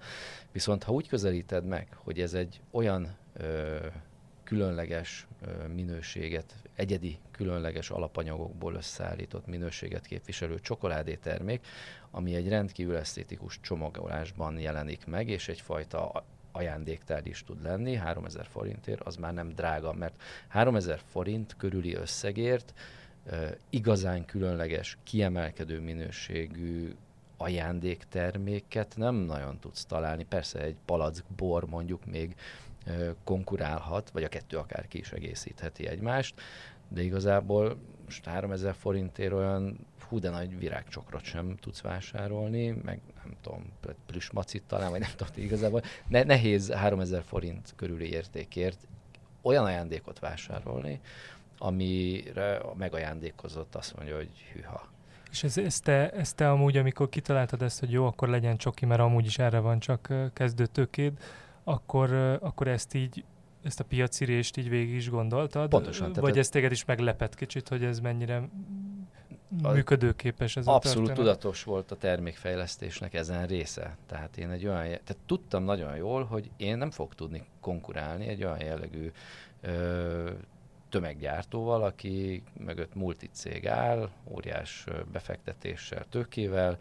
Viszont 0.53 0.83
ha 0.83 0.93
úgy 0.93 1.09
közelíted 1.09 1.65
meg, 1.65 1.89
hogy 1.95 2.21
ez 2.21 2.35
egy 2.35 2.61
olyan 2.71 3.17
ö, 3.33 3.87
különleges 4.51 5.27
minőséget, 5.75 6.55
egyedi 6.75 7.19
különleges 7.31 7.91
alapanyagokból 7.91 8.75
összeállított 8.75 9.47
minőséget 9.47 10.07
képviselő 10.07 10.61
csokoládé 10.61 11.15
termék, 11.15 11.67
ami 12.11 12.35
egy 12.35 12.49
rendkívül 12.49 12.97
esztétikus 12.97 13.61
csomagolásban 13.61 14.59
jelenik 14.59 15.07
meg, 15.07 15.29
és 15.29 15.49
egyfajta 15.49 16.25
ajándéktár 16.53 17.27
is 17.27 17.45
tud 17.45 17.63
lenni, 17.63 17.95
3000 17.95 18.47
forintért, 18.47 19.01
az 19.01 19.17
már 19.17 19.35
nem 19.35 19.49
drága, 19.49 19.93
mert 19.93 20.23
3000 20.49 21.01
forint 21.11 21.55
körüli 21.57 21.95
összegért 21.95 22.75
igazán 23.69 24.25
különleges, 24.25 24.99
kiemelkedő 25.03 25.81
minőségű 25.81 26.95
ajándékterméket 27.37 28.95
nem 28.97 29.15
nagyon 29.15 29.59
tudsz 29.59 29.85
találni. 29.85 30.25
Persze 30.25 30.61
egy 30.61 30.77
palack 30.85 31.25
bor 31.37 31.67
mondjuk 31.67 32.07
még 32.07 32.37
konkurálhat, 33.25 34.11
vagy 34.11 34.25
a 34.25 34.29
kettő 34.29 34.57
akár 34.57 34.89
ki 34.89 34.99
is 34.99 35.13
egészítheti 35.13 35.87
egymást, 35.87 36.41
de 36.89 37.03
igazából 37.03 37.77
most 38.05 38.25
3000 38.25 38.75
forintért 38.75 39.33
olyan 39.33 39.87
hú 40.09 40.19
de 40.19 40.31
nagy 40.31 40.59
virágcsokrot 40.59 41.23
sem 41.23 41.57
tudsz 41.61 41.81
vásárolni, 41.81 42.69
meg 42.69 43.01
nem 43.25 43.35
tudom, 43.41 43.73
plüsmacit 44.07 44.63
talán, 44.67 44.91
vagy 44.91 45.01
nem 45.01 45.11
tudom, 45.17 45.33
igazából 45.37 45.83
ne, 46.09 46.23
nehéz 46.23 46.73
3000 46.73 47.23
forint 47.23 47.73
körüli 47.77 48.11
értékért 48.11 48.87
olyan 49.43 49.65
ajándékot 49.65 50.19
vásárolni, 50.19 51.01
amire 51.59 52.57
a 52.57 52.75
megajándékozott 52.75 53.75
azt 53.75 53.97
mondja, 53.97 54.17
hogy 54.17 54.31
hűha. 54.53 54.89
És 55.31 55.43
ez, 55.43 55.59
ez, 55.59 55.81
te, 55.81 56.11
ez 56.11 56.33
te 56.33 56.51
amúgy, 56.51 56.77
amikor 56.77 57.09
kitaláltad 57.09 57.63
ezt, 57.63 57.81
hogy 57.81 57.91
jó, 57.91 58.07
akkor 58.07 58.29
legyen 58.29 58.57
csoki, 58.57 58.87
mert 58.87 59.01
amúgy 59.01 59.27
is 59.27 59.39
erre 59.39 59.59
van 59.59 59.79
csak 59.79 60.13
kezdőtökéd, 60.33 61.13
akkor, 61.71 62.13
akkor 62.41 62.69
ezt 62.69 62.95
így 62.95 63.25
ezt 63.63 63.81
a 63.81 63.85
piacirést 63.85 64.57
így 64.57 64.69
végig 64.69 64.95
is 64.95 65.11
gondoltad? 65.11 65.69
Pontosan. 65.69 66.13
Vagy 66.13 66.39
ez 66.39 66.49
téged 66.49 66.73
is 66.73 66.85
meglepett 66.85 67.35
kicsit, 67.35 67.69
hogy 67.69 67.85
ez 67.85 68.01
mennyire 68.01 68.49
működőképes 69.63 70.57
ez 70.57 70.67
Abszolút 70.67 71.09
a 71.09 71.13
tudatos 71.13 71.65
volt 71.65 71.91
a 71.91 71.97
termékfejlesztésnek 71.97 73.15
ezen 73.15 73.47
része. 73.47 73.97
Tehát 74.07 74.37
én 74.37 74.51
egy 74.51 74.67
olyan, 74.67 74.83
tehát 74.83 75.17
tudtam 75.27 75.65
nagyon 75.65 75.97
jól, 75.97 76.25
hogy 76.25 76.51
én 76.57 76.77
nem 76.77 76.91
fog 76.91 77.15
tudni 77.15 77.45
konkurálni 77.61 78.27
egy 78.27 78.45
olyan 78.45 78.63
jellegű 78.63 79.11
ö, 79.61 80.31
tömeggyártóval, 80.89 81.83
aki 81.83 82.43
mögött 82.65 82.95
multicég 82.95 83.69
áll, 83.69 84.11
óriás 84.29 84.87
befektetéssel, 85.13 86.05
tőkével, 86.09 86.79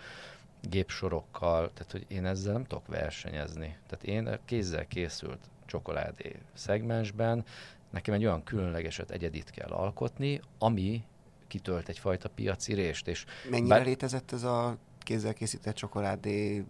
gépsorokkal, 0.61 1.71
tehát 1.73 1.91
hogy 1.91 2.05
én 2.07 2.25
ezzel 2.25 2.53
nem 2.53 2.63
tudok 2.63 2.87
versenyezni. 2.87 3.77
Tehát 3.87 4.05
én 4.05 4.39
kézzel 4.45 4.87
készült 4.87 5.49
csokoládé 5.65 6.35
szegmensben 6.53 7.45
nekem 7.89 8.13
egy 8.13 8.25
olyan 8.25 8.43
különlegeset, 8.43 9.11
egyedit 9.11 9.49
kell 9.49 9.69
alkotni, 9.69 10.41
ami 10.57 11.03
kitölt 11.47 11.89
egyfajta 11.89 12.29
piaci 12.29 12.73
rést. 12.73 13.07
És 13.07 13.25
Mennyire 13.49 13.75
bár... 13.75 13.85
létezett 13.85 14.31
ez 14.31 14.43
a 14.43 14.77
kézzel 14.99 15.33
készített 15.33 15.75
csokoládé 15.75 16.65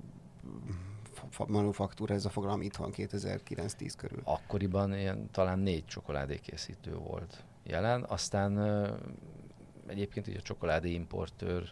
manufaktúra, 1.48 2.14
ez 2.14 2.26
a 2.26 2.30
fogalom 2.30 2.62
itthon 2.62 2.92
2009-10 2.96 3.94
körül? 3.98 4.20
Akkoriban 4.24 4.98
ilyen, 4.98 5.30
talán 5.32 5.60
négy 5.60 5.86
csokoládékészítő 5.86 6.96
volt 6.96 7.44
jelen, 7.64 8.04
aztán 8.04 8.58
egyébként 9.88 10.28
így 10.28 10.38
a 10.38 10.42
csokoládé 10.42 10.92
importőr 10.92 11.72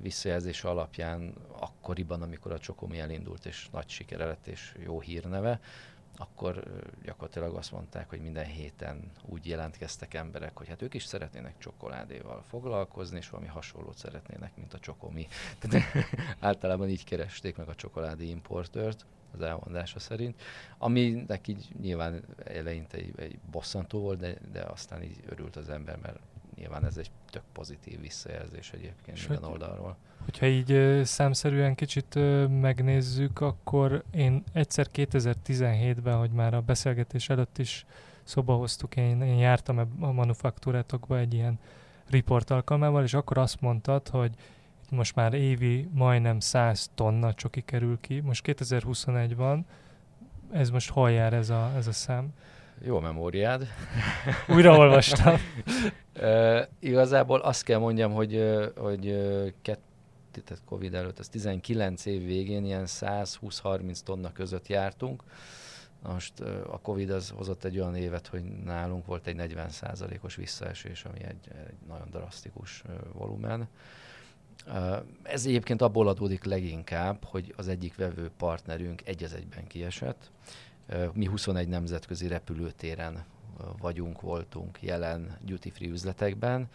visszajelzése 0.00 0.68
alapján 0.68 1.34
akkoriban, 1.58 2.22
amikor 2.22 2.52
a 2.52 2.58
Csokomi 2.58 2.98
elindult, 2.98 3.46
és 3.46 3.68
nagy 3.72 3.88
sikere 3.88 4.24
lett, 4.24 4.46
és 4.46 4.74
jó 4.84 5.00
hírneve, 5.00 5.60
akkor 6.18 6.62
gyakorlatilag 7.02 7.54
azt 7.54 7.72
mondták, 7.72 8.08
hogy 8.08 8.20
minden 8.20 8.46
héten 8.46 9.10
úgy 9.22 9.46
jelentkeztek 9.46 10.14
emberek, 10.14 10.56
hogy 10.56 10.68
hát 10.68 10.82
ők 10.82 10.94
is 10.94 11.04
szeretnének 11.04 11.58
csokoládéval 11.58 12.44
foglalkozni, 12.48 13.16
és 13.16 13.30
valami 13.30 13.48
hasonlót 13.48 13.96
szeretnének, 13.96 14.56
mint 14.56 14.74
a 14.74 14.78
csokomi. 14.78 15.26
Tehát 15.60 16.06
általában 16.40 16.88
így 16.88 17.04
keresték 17.04 17.56
meg 17.56 17.68
a 17.68 17.74
csokoládé 17.74 18.28
importőrt 18.28 19.06
az 19.32 19.40
elmondása 19.42 19.98
szerint, 19.98 20.42
aminek 20.78 21.48
így 21.48 21.68
nyilván 21.80 22.24
eleinte 22.44 22.96
egy, 22.96 23.12
egy 23.16 23.38
bosszantó 23.50 24.00
volt, 24.00 24.18
de, 24.18 24.34
de 24.52 24.60
aztán 24.60 25.02
így 25.02 25.20
örült 25.26 25.56
az 25.56 25.68
ember, 25.68 25.98
mert 26.02 26.18
nyilván 26.56 26.84
ez 26.84 26.96
egy 26.96 27.10
tök 27.30 27.42
pozitív 27.52 28.00
visszajelzés 28.00 28.72
egyébként 28.72 29.28
minden 29.28 29.50
hogy, 29.50 29.52
oldalról. 29.52 29.96
Hogyha 30.24 30.46
így 30.46 31.00
számszerűen 31.04 31.74
kicsit 31.74 32.14
megnézzük, 32.60 33.40
akkor 33.40 34.04
én 34.10 34.44
egyszer 34.52 34.86
2017-ben, 34.94 36.16
hogy 36.16 36.30
már 36.30 36.54
a 36.54 36.60
beszélgetés 36.60 37.28
előtt 37.28 37.58
is 37.58 37.86
szoba 38.22 38.54
hoztuk, 38.54 38.96
én, 38.96 39.22
én 39.22 39.36
jártam 39.36 39.78
a 39.78 40.12
manufaktúrátokba 40.12 41.18
egy 41.18 41.34
ilyen 41.34 41.58
report 42.10 42.50
alkalmával, 42.50 43.02
és 43.02 43.14
akkor 43.14 43.38
azt 43.38 43.60
mondtad, 43.60 44.08
hogy 44.08 44.34
most 44.90 45.14
már 45.14 45.34
évi 45.34 45.88
majdnem 45.92 46.40
100 46.40 46.90
tonna 46.94 47.34
csoki 47.34 47.60
kerül 47.60 48.00
ki, 48.00 48.20
most 48.20 48.42
2021 48.42 49.36
van, 49.36 49.66
ez 50.52 50.70
most 50.70 50.90
hol 50.90 51.10
jár 51.10 51.32
ez 51.32 51.50
a, 51.50 51.72
ez 51.76 51.86
a 51.86 51.92
szám? 51.92 52.32
Jó 52.80 53.00
memóriád. 53.00 53.66
Újra 54.48 54.76
olvastam. 54.76 55.34
uh, 56.16 56.60
igazából 56.80 57.40
azt 57.40 57.62
kell 57.62 57.78
mondjam, 57.78 58.12
hogy, 58.12 58.44
hogy 58.76 59.04
kett, 59.62 59.84
tehát 60.30 60.62
Covid 60.64 60.94
előtt, 60.94 61.18
az 61.18 61.28
19 61.28 62.04
év 62.04 62.24
végén 62.24 62.64
ilyen 62.64 62.84
120-30 62.86 63.98
tonna 63.98 64.32
között 64.32 64.66
jártunk. 64.66 65.22
Most 66.02 66.40
a 66.70 66.78
Covid 66.82 67.10
az 67.10 67.30
hozott 67.30 67.64
egy 67.64 67.78
olyan 67.78 67.96
évet, 67.96 68.26
hogy 68.26 68.42
nálunk 68.42 69.06
volt 69.06 69.26
egy 69.26 69.36
40%-os 69.38 70.34
visszaesés, 70.34 71.04
ami 71.04 71.24
egy, 71.24 71.50
egy 71.66 71.88
nagyon 71.88 72.10
drasztikus 72.10 72.82
volumen. 73.12 73.68
Ez 75.22 75.46
egyébként 75.46 75.82
abból 75.82 76.08
adódik 76.08 76.44
leginkább, 76.44 77.24
hogy 77.24 77.54
az 77.56 77.68
egyik 77.68 77.96
vevő 77.96 78.30
partnerünk 78.36 79.02
egy 79.06 79.24
az 79.24 79.32
egyben 79.32 79.66
kiesett. 79.66 80.30
Mi 81.12 81.26
21 81.26 81.68
nemzetközi 81.68 82.28
repülőtéren 82.28 83.24
vagyunk, 83.78 84.20
voltunk 84.20 84.82
jelen 84.82 85.38
duty 85.44 85.70
free 85.70 85.88
üzletekben. 85.88 86.68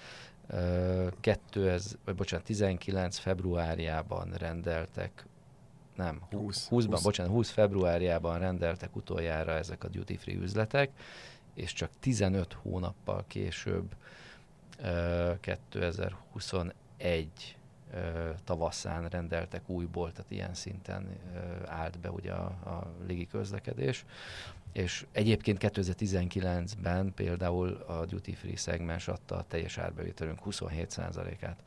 2000, 1.20 1.80
vagy 2.06 2.16
bocsánat, 2.16 2.46
19 2.46 3.18
februárjában 3.18 4.34
rendeltek 4.38 5.26
nem, 5.96 6.22
20, 6.30 6.68
20-ban, 6.72 6.88
20. 6.92 7.04
bocsánat, 7.04 7.32
20 7.32 7.50
februárjában 7.50 8.40
rendeltek 8.40 8.96
utoljára 8.96 9.52
ezek 9.52 9.84
a 9.84 9.88
duty 9.88 10.18
free 10.18 10.36
üzletek, 10.36 10.90
és 11.54 11.74
csak 11.74 11.90
15 12.00 12.54
hónappal 12.54 13.24
később 13.28 13.96
2021 15.40 17.58
tavaszán 18.44 19.08
rendeltek 19.08 19.70
újból, 19.70 20.12
tehát 20.12 20.32
ilyen 20.32 20.54
szinten 20.54 21.08
állt 21.66 22.00
be 22.00 22.12
ugye 22.12 22.32
a, 22.32 22.46
a 22.46 22.94
légi 23.08 23.28
közlekedés. 23.28 24.06
És 24.74 25.06
egyébként 25.12 25.58
2019-ben 25.62 27.14
például 27.14 27.70
a 27.88 28.06
duty 28.06 28.34
free 28.34 28.58
szegmens 28.58 29.08
adta 29.08 29.36
a 29.36 29.46
teljes 29.48 29.78
árbevételünk 29.78 30.40
27%-át. 30.46 31.64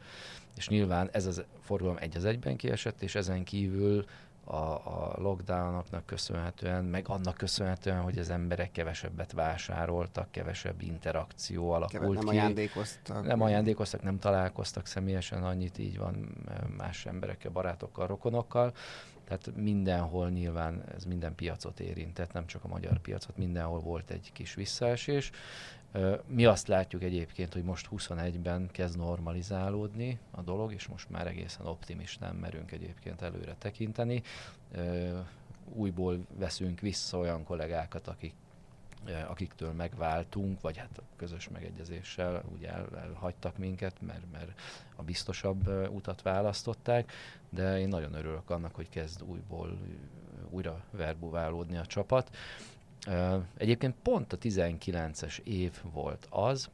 És 0.57 0.69
nyilván 0.69 1.09
ez 1.13 1.27
az 1.27 1.45
forgalom 1.61 1.97
egy 2.01 2.17
az 2.17 2.25
egyben 2.25 2.57
kiesett, 2.57 3.03
és 3.03 3.15
ezen 3.15 3.45
kívül 3.45 4.05
a, 4.45 4.55
a 4.55 5.15
lockdownoknak 5.17 6.07
köszönhetően, 6.07 6.85
meg 6.85 7.09
annak 7.09 7.37
köszönhetően, 7.37 8.01
hogy 8.01 8.19
az 8.19 8.31
emberek 8.31 8.73
kevesebbet 8.73 9.33
vásároltak, 9.33 10.31
kevesebb 10.31 10.83
interakció 10.83 11.71
alakult 11.71 11.93
Keve, 11.93 12.15
nem 12.15 12.23
ki. 12.23 12.29
ajándékoztak. 12.29 13.27
Nem 13.27 13.41
ajándékoztak, 13.41 14.03
nem 14.03 14.19
találkoztak 14.19 14.87
személyesen, 14.87 15.45
annyit 15.45 15.79
így 15.79 15.99
van 15.99 16.37
más 16.77 17.07
emberekkel, 17.07 17.51
barátokkal, 17.51 18.07
rokonokkal. 18.07 18.73
Tehát 19.25 19.51
mindenhol 19.57 20.31
nyilván 20.31 20.85
ez 20.97 21.05
minden 21.05 21.35
piacot 21.35 21.81
érintett, 21.81 22.33
nem 22.33 22.47
csak 22.47 22.65
a 22.65 22.69
magyar 22.69 22.99
piacot, 22.99 23.37
mindenhol 23.37 23.81
volt 23.81 24.11
egy 24.11 24.31
kis 24.33 24.55
visszaesés. 24.55 25.31
Mi 26.27 26.45
azt 26.45 26.69
látjuk 26.69 27.03
egyébként, 27.03 27.53
hogy 27.53 27.63
most 27.63 27.89
21-ben 27.91 28.69
kezd 28.73 28.97
normalizálódni 28.97 30.19
a 30.31 30.43
dolog, 30.43 30.73
és 30.73 30.87
most 30.87 31.11
már 31.11 31.27
egészen 31.27 31.67
optimistán 31.67 32.35
merünk 32.35 32.73
egyébként 32.73 33.23
előre 33.23 33.55
tekinteni. 33.59 34.23
Újból 35.73 36.19
veszünk 36.39 36.81
vissza 36.81 37.19
olyan 37.19 37.45
kollégákat, 37.45 38.09
akik 38.09 38.35
akiktől 39.29 39.73
megváltunk, 39.73 40.61
vagy 40.61 40.77
hát 40.77 41.03
közös 41.17 41.49
megegyezéssel 41.49 42.43
ugye 42.55 42.69
el, 42.69 42.89
elhagytak 42.97 43.59
minket, 43.59 44.01
mert, 44.01 44.33
mert 44.33 44.61
a 44.97 45.03
biztosabb 45.03 45.69
utat 45.91 46.23
választották, 46.23 47.13
de 47.49 47.79
én 47.79 47.89
nagyon 47.89 48.15
örülök 48.15 48.51
annak, 48.51 48.75
hogy 48.75 48.89
kezd 48.89 49.23
újból 49.23 49.79
újra 50.51 50.85
verbuválódni 50.91 51.77
a 51.77 51.87
csapat. 51.87 52.37
Egyébként 53.57 53.95
pont 54.03 54.33
a 54.33 54.39
19-es 54.39 55.39
év 55.39 55.73
volt 55.93 56.27
az, 56.31 56.71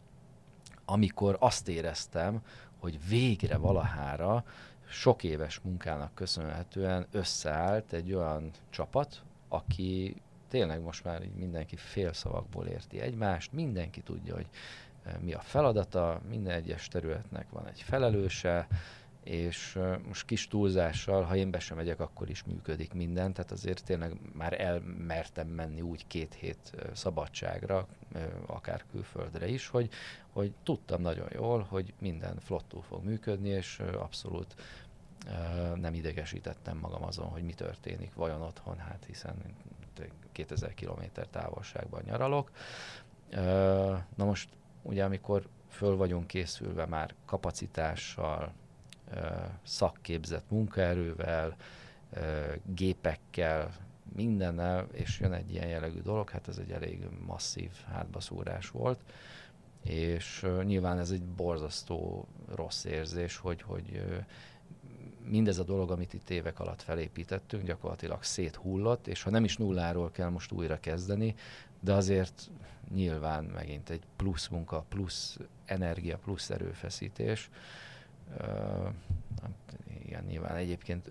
amikor 0.85 1.37
azt 1.41 1.69
éreztem, 1.69 2.43
hogy 2.79 3.09
végre 3.09 3.57
valahára 3.57 4.45
sok 4.89 5.25
éves 5.25 5.61
munkának 5.61 6.15
köszönhetően 6.15 7.07
összeállt 7.11 7.93
egy 7.93 8.13
olyan 8.13 8.51
csapat, 8.71 9.23
aki 9.49 10.17
tényleg 10.49 10.81
most 10.81 11.05
már 11.05 11.23
így 11.23 11.35
mindenki 11.35 11.77
félszavakból 11.77 12.67
érti 12.67 13.01
egymást, 13.01 13.53
mindenki 13.53 14.01
tudja, 14.01 14.35
hogy 14.35 14.49
mi 15.21 15.33
a 15.33 15.41
feladata, 15.41 16.21
minden 16.29 16.55
egyes 16.55 16.89
területnek 16.89 17.51
van 17.51 17.67
egy 17.67 17.81
felelőse, 17.83 18.67
és 19.31 19.79
most 20.07 20.27
kis 20.27 20.49
túlzással, 20.49 21.23
ha 21.23 21.37
én 21.37 21.51
be 21.51 21.59
sem 21.59 21.77
megyek, 21.77 22.01
akkor 22.01 22.31
is 22.31 22.45
működik 22.45 22.93
minden, 22.93 23.33
tehát 23.33 23.51
azért 23.51 23.85
tényleg 23.85 24.13
már 24.33 24.61
elmertem 24.61 25.49
menni 25.49 25.81
úgy 25.81 26.07
két 26.07 26.35
hét 26.35 26.73
szabadságra, 26.93 27.87
akár 28.47 28.85
külföldre 28.91 29.49
is, 29.49 29.69
hogy, 29.69 29.89
hogy 30.33 30.53
tudtam 30.63 31.01
nagyon 31.01 31.29
jól, 31.33 31.67
hogy 31.69 31.95
minden 31.99 32.39
flottul 32.41 32.83
fog 32.83 33.05
működni, 33.05 33.49
és 33.49 33.79
abszolút 33.99 34.55
nem 35.75 35.95
idegesítettem 35.95 36.79
magam 36.79 37.03
azon, 37.03 37.27
hogy 37.27 37.43
mi 37.43 37.55
történik 37.55 38.15
vajon 38.15 38.43
otthon, 38.43 38.79
hát 38.79 39.05
hiszen 39.07 39.35
2000 40.33 40.75
km 40.75 41.03
távolságban 41.31 42.03
nyaralok. 42.05 42.51
Na 44.15 44.25
most 44.25 44.49
ugye 44.83 45.05
amikor 45.05 45.49
föl 45.69 45.97
vagyunk 45.97 46.27
készülve 46.27 46.87
már 46.87 47.15
kapacitással, 47.25 48.53
szakképzett 49.63 50.51
munkaerővel, 50.51 51.57
gépekkel, 52.75 53.71
mindennel, 54.15 54.87
és 54.93 55.21
jön 55.21 55.33
egy 55.33 55.53
ilyen 55.53 55.69
jellegű 55.69 56.01
dolog, 56.01 56.31
hát 56.31 56.49
ez 56.49 56.59
egy 56.59 56.71
elég 56.71 57.09
masszív 57.27 57.71
hátbaszúrás 57.93 58.71
volt, 58.71 59.01
és 59.83 60.47
nyilván 60.65 60.99
ez 60.99 61.11
egy 61.11 61.25
borzasztó 61.25 62.27
rossz 62.55 62.85
érzés, 62.85 63.37
hogy, 63.37 63.63
hogy 63.63 64.03
mindez 65.25 65.59
a 65.59 65.65
dolog, 65.65 65.91
amit 65.91 66.15
itt 66.15 66.31
évek 66.31 66.61
alatt 66.61 66.83
felépítettünk, 66.83 67.65
gyakorlatilag 67.65 68.23
széthullott, 68.23 69.07
és 69.07 69.23
ha 69.23 69.31
nem 69.31 69.45
is 69.45 69.57
nulláról 69.57 70.11
kell 70.11 70.29
most 70.29 70.53
újra 70.53 70.81
kezdeni, 70.81 71.35
de 71.81 71.93
azért 71.93 72.51
nyilván 72.95 73.45
megint 73.45 73.91
egy 73.91 74.03
plusz 74.17 74.49
munka, 74.49 74.85
plusz 74.89 75.39
energia, 75.65 76.19
plusz 76.19 76.51
erőfeszítés, 76.51 77.51
igen, 80.05 80.25
nyilván 80.25 80.57
egyébként 80.57 81.11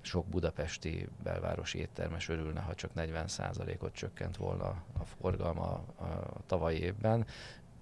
sok 0.00 0.26
budapesti 0.26 1.08
belvárosi 1.22 1.78
éttermes 1.78 2.28
örülne, 2.28 2.60
ha 2.60 2.74
csak 2.74 2.90
40%-ot 2.96 3.92
csökkent 3.92 4.36
volna 4.36 4.66
a 4.98 5.04
forgalma 5.20 5.62
a 5.98 6.40
tavalyi 6.46 6.78
évben. 6.78 7.26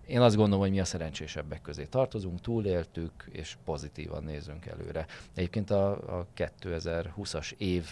én 0.07 0.20
azt 0.20 0.37
gondolom, 0.37 0.61
hogy 0.61 0.70
mi 0.70 0.81
a 0.81 0.85
szerencsésebbek 0.85 1.61
közé 1.61 1.85
tartozunk, 1.85 2.41
túléltük, 2.41 3.29
és 3.31 3.57
pozitívan 3.64 4.24
nézünk 4.24 4.66
előre. 4.66 5.07
Egyébként 5.35 5.70
a, 5.70 6.18
a 6.18 6.26
2020-as 6.37 7.53
év 7.57 7.87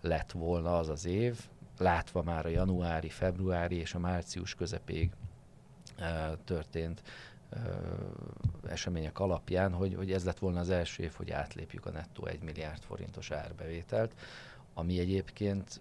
lett 0.00 0.32
volna 0.32 0.78
az 0.78 0.88
az 0.88 1.06
év, 1.06 1.38
látva 1.78 2.22
már 2.22 2.46
a 2.46 2.48
januári, 2.48 3.08
februári 3.08 3.76
és 3.76 3.94
a 3.94 3.98
március 3.98 4.54
közepéig 4.54 5.10
történt 6.44 7.02
események 8.68 9.18
alapján, 9.18 9.72
hogy, 9.72 9.94
hogy 9.94 10.12
ez 10.12 10.24
lett 10.24 10.38
volna 10.38 10.60
az 10.60 10.70
első 10.70 11.02
év, 11.02 11.12
hogy 11.12 11.30
átlépjük 11.30 11.86
a 11.86 11.90
nettó 11.90 12.26
1 12.26 12.40
milliárd 12.42 12.82
forintos 12.82 13.30
árbevételt, 13.30 14.12
ami 14.74 14.98
egyébként 14.98 15.80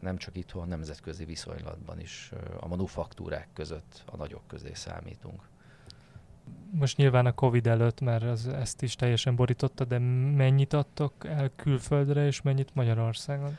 nem 0.00 0.16
csak 0.16 0.36
itthon, 0.36 0.68
nemzetközi 0.68 1.24
viszonylatban 1.24 2.00
is 2.00 2.32
a 2.60 2.68
manufaktúrák 2.68 3.48
között 3.52 4.02
a 4.06 4.16
nagyok 4.16 4.42
közé 4.46 4.72
számítunk. 4.74 5.42
Most 6.70 6.96
nyilván 6.96 7.26
a 7.26 7.32
Covid 7.32 7.66
előtt, 7.66 8.00
mert 8.00 8.22
az, 8.22 8.48
ezt 8.48 8.82
is 8.82 8.94
teljesen 8.94 9.36
borította, 9.36 9.84
de 9.84 9.98
mennyit 10.36 10.72
adtok 10.72 11.12
el 11.26 11.50
külföldre, 11.56 12.26
és 12.26 12.42
mennyit 12.42 12.74
Magyarországon? 12.74 13.56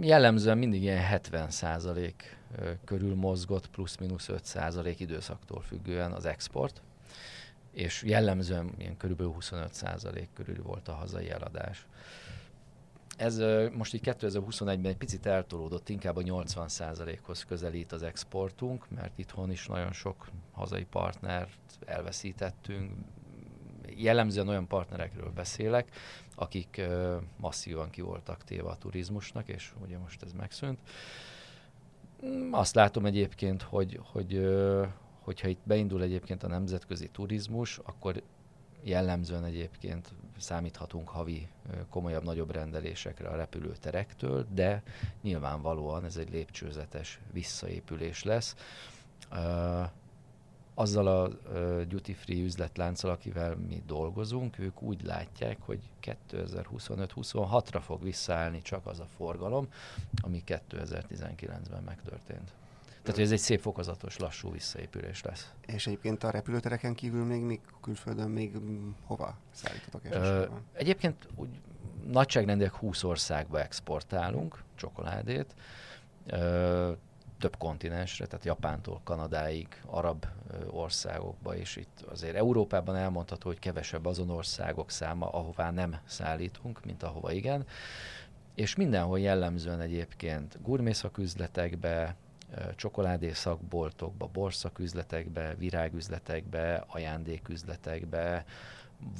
Jellemzően 0.00 0.58
mindig 0.58 0.82
ilyen 0.82 1.02
70 1.02 1.50
százalék 1.50 2.36
körül 2.84 3.14
mozgott, 3.14 3.70
plusz-minusz 3.70 4.28
5 4.28 4.44
százalék 4.44 5.00
időszaktól 5.00 5.60
függően 5.60 6.12
az 6.12 6.24
export, 6.24 6.82
és 7.72 8.02
jellemzően 8.02 8.74
ilyen 8.78 8.96
körülbelül 8.96 9.32
25 9.32 9.74
százalék 9.74 10.28
körül 10.34 10.62
volt 10.62 10.88
a 10.88 10.94
hazai 10.94 11.30
eladás. 11.30 11.86
Ez 13.16 13.38
most 13.72 13.94
így 13.94 14.00
2021-ben 14.04 14.86
egy 14.86 14.96
picit 14.96 15.26
eltolódott, 15.26 15.88
inkább 15.88 16.16
a 16.16 16.22
80%-hoz 16.22 17.44
közelít 17.44 17.92
az 17.92 18.02
exportunk, 18.02 18.90
mert 18.90 19.18
itthon 19.18 19.50
is 19.50 19.66
nagyon 19.66 19.92
sok 19.92 20.28
hazai 20.52 20.84
partnert 20.84 21.78
elveszítettünk. 21.86 22.92
Jellemzően 23.96 24.48
olyan 24.48 24.66
partnerekről 24.66 25.30
beszélek, 25.34 25.88
akik 26.34 26.80
masszívan 27.36 27.90
ki 27.90 28.00
voltak 28.00 28.44
téve 28.44 28.68
a 28.68 28.76
turizmusnak, 28.76 29.48
és 29.48 29.72
ugye 29.82 29.98
most 29.98 30.22
ez 30.22 30.32
megszűnt. 30.32 30.78
Mm, 32.26 32.52
azt 32.52 32.74
látom 32.74 33.06
egyébként, 33.06 33.62
hogy, 33.62 34.00
hogy 34.02 34.46
hogyha 35.20 35.48
itt 35.48 35.60
beindul 35.64 36.02
egyébként 36.02 36.42
a 36.42 36.48
nemzetközi 36.48 37.08
turizmus, 37.08 37.78
akkor 37.78 38.22
jellemzően 38.82 39.44
egyébként 39.44 40.12
számíthatunk 40.38 41.08
havi 41.08 41.48
komolyabb, 41.90 42.24
nagyobb 42.24 42.50
rendelésekre 42.50 43.28
a 43.28 43.36
repülőterektől, 43.36 44.46
de 44.54 44.82
nyilvánvalóan 45.22 46.04
ez 46.04 46.16
egy 46.16 46.30
lépcsőzetes 46.30 47.20
visszaépülés 47.32 48.22
lesz. 48.22 48.56
Azzal 50.74 51.06
a 51.06 51.28
duty-free 51.84 52.42
üzletlánccal, 52.42 53.10
akivel 53.10 53.56
mi 53.68 53.82
dolgozunk, 53.86 54.58
ők 54.58 54.82
úgy 54.82 55.02
látják, 55.02 55.56
hogy 55.60 55.80
2025-26-ra 56.30 57.80
fog 57.84 58.02
visszaállni 58.02 58.62
csak 58.62 58.86
az 58.86 59.00
a 59.00 59.06
forgalom, 59.16 59.68
ami 60.22 60.42
2019-ben 60.46 61.82
megtörtént. 61.82 62.52
Tehát, 63.04 63.18
hogy 63.18 63.28
ez 63.28 63.32
egy 63.32 63.46
szép 63.46 63.60
fokozatos, 63.60 64.18
lassú 64.18 64.52
visszaépülés 64.52 65.22
lesz. 65.22 65.52
És 65.66 65.86
egyébként 65.86 66.24
a 66.24 66.30
repülőtereken 66.30 66.94
kívül 66.94 67.24
még, 67.24 67.42
még 67.42 67.60
külföldön 67.80 68.30
még 68.30 68.56
hova 69.04 69.36
szállítotok 69.50 70.04
Ö, 70.10 70.46
Egyébként 70.72 71.28
úgy 71.34 71.48
nagyságrendileg 72.06 72.72
20 72.72 73.02
országba 73.02 73.60
exportálunk 73.60 74.62
csokoládét. 74.74 75.54
Ö, 76.26 76.92
több 77.44 77.56
kontinensre, 77.58 78.26
tehát 78.26 78.44
Japántól 78.44 79.00
Kanadáig, 79.04 79.68
arab 79.86 80.26
országokba, 80.70 81.56
és 81.56 81.76
itt 81.76 82.04
azért 82.10 82.34
Európában 82.36 82.96
elmondható, 82.96 83.48
hogy 83.48 83.58
kevesebb 83.58 84.06
azon 84.06 84.30
országok 84.30 84.90
száma, 84.90 85.28
ahová 85.28 85.70
nem 85.70 85.96
szállítunk, 86.04 86.84
mint 86.84 87.02
ahova 87.02 87.32
igen. 87.32 87.66
És 88.54 88.76
mindenhol 88.76 89.20
jellemzően 89.20 89.80
egyébként 89.80 90.58
gurmészaküzletekbe, 90.62 92.16
csokoládészakboltokba, 92.76 94.26
borszaküzletekbe, 94.32 95.54
virágüzletekbe, 95.54 96.84
ajándéküzletekbe, 96.86 98.44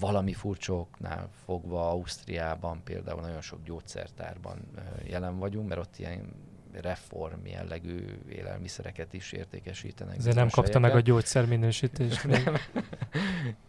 valami 0.00 0.32
furcsóknál 0.32 1.28
fogva 1.44 1.90
Ausztriában 1.90 2.80
például 2.84 3.20
nagyon 3.20 3.40
sok 3.40 3.62
gyógyszertárban 3.64 4.58
jelen 5.02 5.38
vagyunk, 5.38 5.68
mert 5.68 5.80
ott 5.80 5.98
ilyen 5.98 6.52
reform 6.80 7.46
jellegű 7.46 8.04
élelmiszereket 8.28 9.12
is 9.12 9.32
értékesítenek. 9.32 10.16
Ezért 10.16 10.36
nem 10.36 10.48
kapta 10.48 10.78
meg 10.78 10.94
a 10.94 11.00
gyógyszer 11.00 11.46
minősítést. 11.46 12.26
nem. 12.26 12.56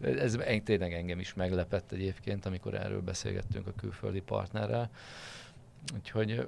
Ez 0.01 0.37
tényleg 0.63 0.93
engem 0.93 1.19
is 1.19 1.33
meglepett 1.33 1.91
egyébként, 1.91 2.45
amikor 2.45 2.73
erről 2.73 3.01
beszélgettünk 3.01 3.67
a 3.67 3.73
külföldi 3.75 4.21
partnerrel. 4.21 4.89
Úgyhogy 5.93 6.47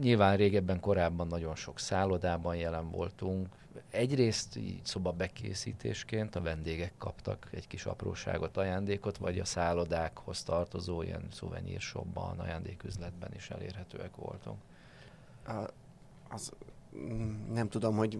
nyilván 0.00 0.36
régebben, 0.36 0.80
korábban 0.80 1.26
nagyon 1.26 1.54
sok 1.54 1.78
szállodában 1.78 2.56
jelen 2.56 2.90
voltunk. 2.90 3.48
Egyrészt 3.90 4.56
így 4.56 4.80
szoba 4.84 5.12
bekészítésként 5.12 6.36
a 6.36 6.40
vendégek 6.40 6.92
kaptak 6.98 7.48
egy 7.50 7.66
kis 7.66 7.86
apróságot, 7.86 8.56
ajándékot, 8.56 9.16
vagy 9.16 9.38
a 9.38 9.44
szállodákhoz 9.44 10.42
tartozó 10.42 11.02
ilyen 11.02 11.26
szuvenírshopban, 11.32 12.38
ajándéküzletben 12.38 13.30
is 13.36 13.50
elérhetőek 13.50 14.16
voltunk. 14.16 14.58
A, 15.46 15.64
az, 16.34 16.52
mm, 16.96 17.52
nem 17.52 17.68
tudom, 17.68 17.96
hogy 17.96 18.18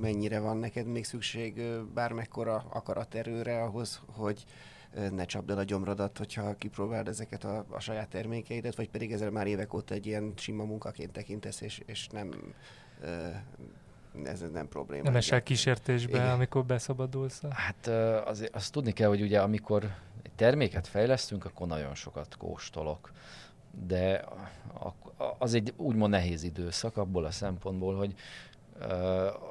mennyire 0.00 0.40
van 0.40 0.56
neked 0.56 0.86
még 0.86 1.04
szükség 1.04 1.62
bármekkora 1.94 2.64
akaraterőre 2.72 3.62
ahhoz, 3.62 4.02
hogy 4.06 4.44
ne 5.10 5.24
csapd 5.24 5.50
el 5.50 5.58
a 5.58 5.62
gyomrodat, 5.62 6.18
hogyha 6.18 6.54
kipróbáld 6.54 7.08
ezeket 7.08 7.44
a, 7.44 7.64
a 7.70 7.80
saját 7.80 8.08
termékeidet, 8.08 8.76
vagy 8.76 8.90
pedig 8.90 9.12
ezzel 9.12 9.30
már 9.30 9.46
évek 9.46 9.74
óta 9.74 9.94
egy 9.94 10.06
ilyen 10.06 10.32
sima 10.36 10.64
munkaként 10.64 11.12
tekintesz, 11.12 11.60
és, 11.60 11.82
és 11.86 12.08
nem 12.08 12.30
ez 14.24 14.44
nem 14.52 14.68
probléma. 14.68 15.02
Nem 15.02 15.16
esel 15.16 15.42
kísértésbe, 15.42 16.16
Igen. 16.16 16.30
amikor 16.30 16.64
beszabadulsz? 16.64 17.42
Hát 17.50 17.86
az, 18.26 18.48
azt 18.52 18.72
tudni 18.72 18.92
kell, 18.92 19.08
hogy 19.08 19.22
ugye 19.22 19.40
amikor 19.40 19.84
egy 20.22 20.32
terméket 20.36 20.86
fejlesztünk, 20.86 21.44
akkor 21.44 21.66
nagyon 21.66 21.94
sokat 21.94 22.36
kóstolok. 22.36 23.12
De 23.86 24.24
az 25.38 25.54
egy 25.54 25.72
úgymond 25.76 26.10
nehéz 26.10 26.42
időszak 26.42 26.96
abból 26.96 27.24
a 27.24 27.30
szempontból, 27.30 27.96
hogy 27.96 28.14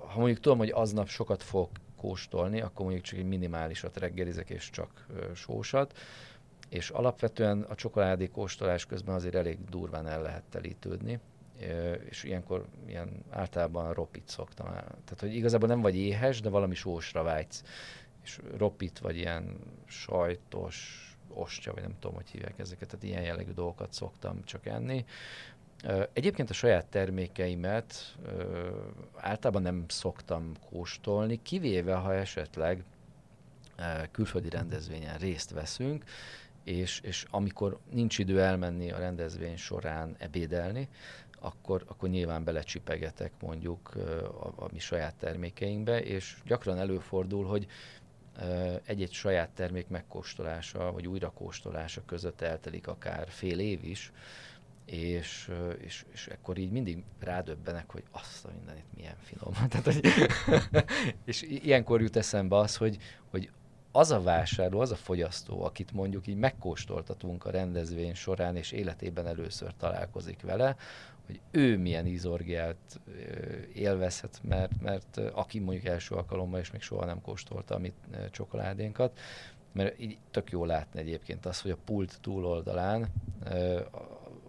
ha 0.07 0.17
mondjuk 0.17 0.39
tudom, 0.39 0.57
hogy 0.57 0.71
aznap 0.71 1.07
sokat 1.07 1.43
fog 1.43 1.69
kóstolni, 1.97 2.61
akkor 2.61 2.81
mondjuk 2.85 3.05
csak 3.05 3.19
egy 3.19 3.27
minimálisat 3.27 3.97
reggelizek, 3.97 4.49
és 4.49 4.69
csak 4.69 5.07
sósat. 5.33 5.97
És 6.69 6.89
alapvetően 6.89 7.61
a 7.61 7.75
csokoládé 7.75 8.27
kóstolás 8.27 8.85
közben 8.85 9.15
azért 9.15 9.35
elég 9.35 9.57
durván 9.69 10.07
el 10.07 10.21
lehet 10.21 10.43
telítődni 10.49 11.19
és 12.09 12.23
ilyenkor 12.23 12.65
ilyen 12.87 13.09
általában 13.29 13.93
ropit 13.93 14.27
szoktam. 14.27 14.65
Tehát, 14.65 15.17
hogy 15.19 15.35
igazából 15.35 15.67
nem 15.67 15.81
vagy 15.81 15.95
éhes, 15.95 16.41
de 16.41 16.49
valami 16.49 16.75
sósra 16.75 17.23
vágysz. 17.23 17.63
És 18.23 18.39
ropit, 18.57 18.99
vagy 18.99 19.17
ilyen 19.17 19.57
sajtos, 19.85 21.09
ostya, 21.35 21.73
vagy 21.73 21.81
nem 21.81 21.95
tudom, 21.99 22.15
hogy 22.15 22.29
hívják 22.29 22.59
ezeket, 22.59 22.87
tehát 22.87 23.05
ilyen 23.05 23.23
jellegű 23.23 23.51
dolgokat 23.51 23.93
szoktam 23.93 24.43
csak 24.43 24.65
enni. 24.65 25.05
Egyébként 26.13 26.49
a 26.49 26.53
saját 26.53 26.85
termékeimet 26.85 28.17
általában 29.15 29.61
nem 29.61 29.85
szoktam 29.87 30.51
kóstolni, 30.69 31.41
kivéve 31.41 31.93
ha 31.93 32.13
esetleg 32.13 32.83
külföldi 34.11 34.49
rendezvényen 34.49 35.17
részt 35.17 35.51
veszünk, 35.51 36.03
és, 36.63 36.99
és 36.99 37.25
amikor 37.29 37.79
nincs 37.91 38.19
idő 38.19 38.41
elmenni 38.41 38.91
a 38.91 38.97
rendezvény 38.97 39.57
során 39.57 40.15
ebédelni, 40.17 40.89
akkor, 41.39 41.83
akkor 41.87 42.09
nyilván 42.09 42.43
belecsipegetek 42.43 43.31
mondjuk 43.41 43.91
a, 43.95 44.63
a 44.63 44.67
mi 44.71 44.79
saját 44.79 45.15
termékeinkbe, 45.15 46.03
és 46.03 46.37
gyakran 46.45 46.77
előfordul, 46.77 47.45
hogy 47.45 47.67
egy-egy 48.85 49.13
saját 49.13 49.49
termék 49.49 49.87
megkóstolása, 49.87 50.91
vagy 50.91 51.07
újrakóstolása 51.07 52.01
között 52.05 52.41
eltelik 52.41 52.87
akár 52.87 53.29
fél 53.29 53.59
év 53.59 53.83
is, 53.83 54.11
és, 54.85 55.51
és, 55.81 56.05
és 56.11 56.27
akkor 56.27 56.57
így 56.57 56.71
mindig 56.71 57.03
rádöbbenek, 57.19 57.91
hogy 57.91 58.03
azt 58.11 58.45
a 58.45 58.51
mindenit 58.57 58.85
milyen 58.95 59.15
finom. 59.21 59.53
Tehát, 59.69 59.85
hogy 59.85 60.01
és 61.25 61.41
ilyenkor 61.41 62.01
jut 62.01 62.15
eszembe 62.15 62.57
az, 62.57 62.75
hogy, 62.75 62.97
hogy 63.29 63.49
az 63.91 64.11
a 64.11 64.21
vásárló, 64.21 64.79
az 64.79 64.91
a 64.91 64.95
fogyasztó, 64.95 65.63
akit 65.63 65.91
mondjuk 65.91 66.27
így 66.27 66.37
megkóstoltatunk 66.37 67.45
a 67.45 67.51
rendezvény 67.51 68.13
során, 68.13 68.55
és 68.55 68.71
életében 68.71 69.27
először 69.27 69.73
találkozik 69.77 70.41
vele, 70.41 70.75
hogy 71.25 71.39
ő 71.51 71.77
milyen 71.77 72.05
ízorgiát 72.05 72.99
élvezhet, 73.73 74.39
mert, 74.43 74.81
mert 74.81 75.17
aki 75.17 75.59
mondjuk 75.59 75.85
első 75.85 76.15
alkalommal 76.15 76.59
és 76.59 76.71
még 76.71 76.81
soha 76.81 77.05
nem 77.05 77.21
kóstolta 77.21 77.75
a 77.75 77.79
mi 77.79 77.93
csokoládénkat, 78.31 79.19
mert 79.71 79.99
így 79.99 80.17
tök 80.31 80.51
jó 80.51 80.65
látni 80.65 80.99
egyébként 80.99 81.45
azt, 81.45 81.61
hogy 81.61 81.71
a 81.71 81.77
pult 81.85 82.17
túloldalán 82.21 83.07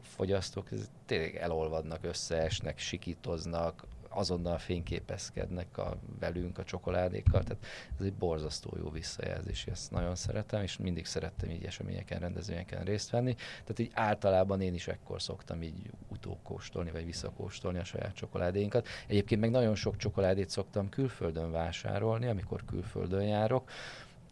fogyasztók 0.03 0.69
tényleg 1.07 1.37
elolvadnak, 1.37 2.05
összeesnek, 2.05 2.79
sikítoznak, 2.79 3.87
azonnal 4.17 4.59
fényképezkednek 4.59 5.79
a, 5.79 5.97
velünk 6.19 6.59
a 6.59 6.65
csokoládékkal, 6.65 7.43
tehát 7.43 7.67
ez 7.99 8.05
egy 8.05 8.15
borzasztó 8.15 8.77
jó 8.77 8.91
visszajelzés, 8.91 9.67
ezt 9.67 9.91
nagyon 9.91 10.15
szeretem, 10.15 10.63
és 10.63 10.77
mindig 10.77 11.07
szerettem 11.07 11.51
így 11.51 11.65
eseményeken, 11.65 12.19
rendezvényeken 12.19 12.85
részt 12.85 13.11
venni, 13.11 13.35
tehát 13.35 13.79
így 13.79 13.91
általában 13.95 14.61
én 14.61 14.75
is 14.75 14.89
ekkor 14.89 15.23
szoktam 15.23 15.63
így 15.63 15.91
utókóstolni, 16.09 16.91
vagy 16.91 17.05
visszakóstolni 17.05 17.79
a 17.79 17.85
saját 17.85 18.15
csokoládéinkat. 18.15 18.87
Egyébként 19.07 19.41
meg 19.41 19.51
nagyon 19.51 19.75
sok 19.75 19.97
csokoládét 19.97 20.51
szoktam 20.51 20.89
külföldön 20.89 21.51
vásárolni, 21.51 22.27
amikor 22.27 22.65
külföldön 22.65 23.27
járok, 23.27 23.71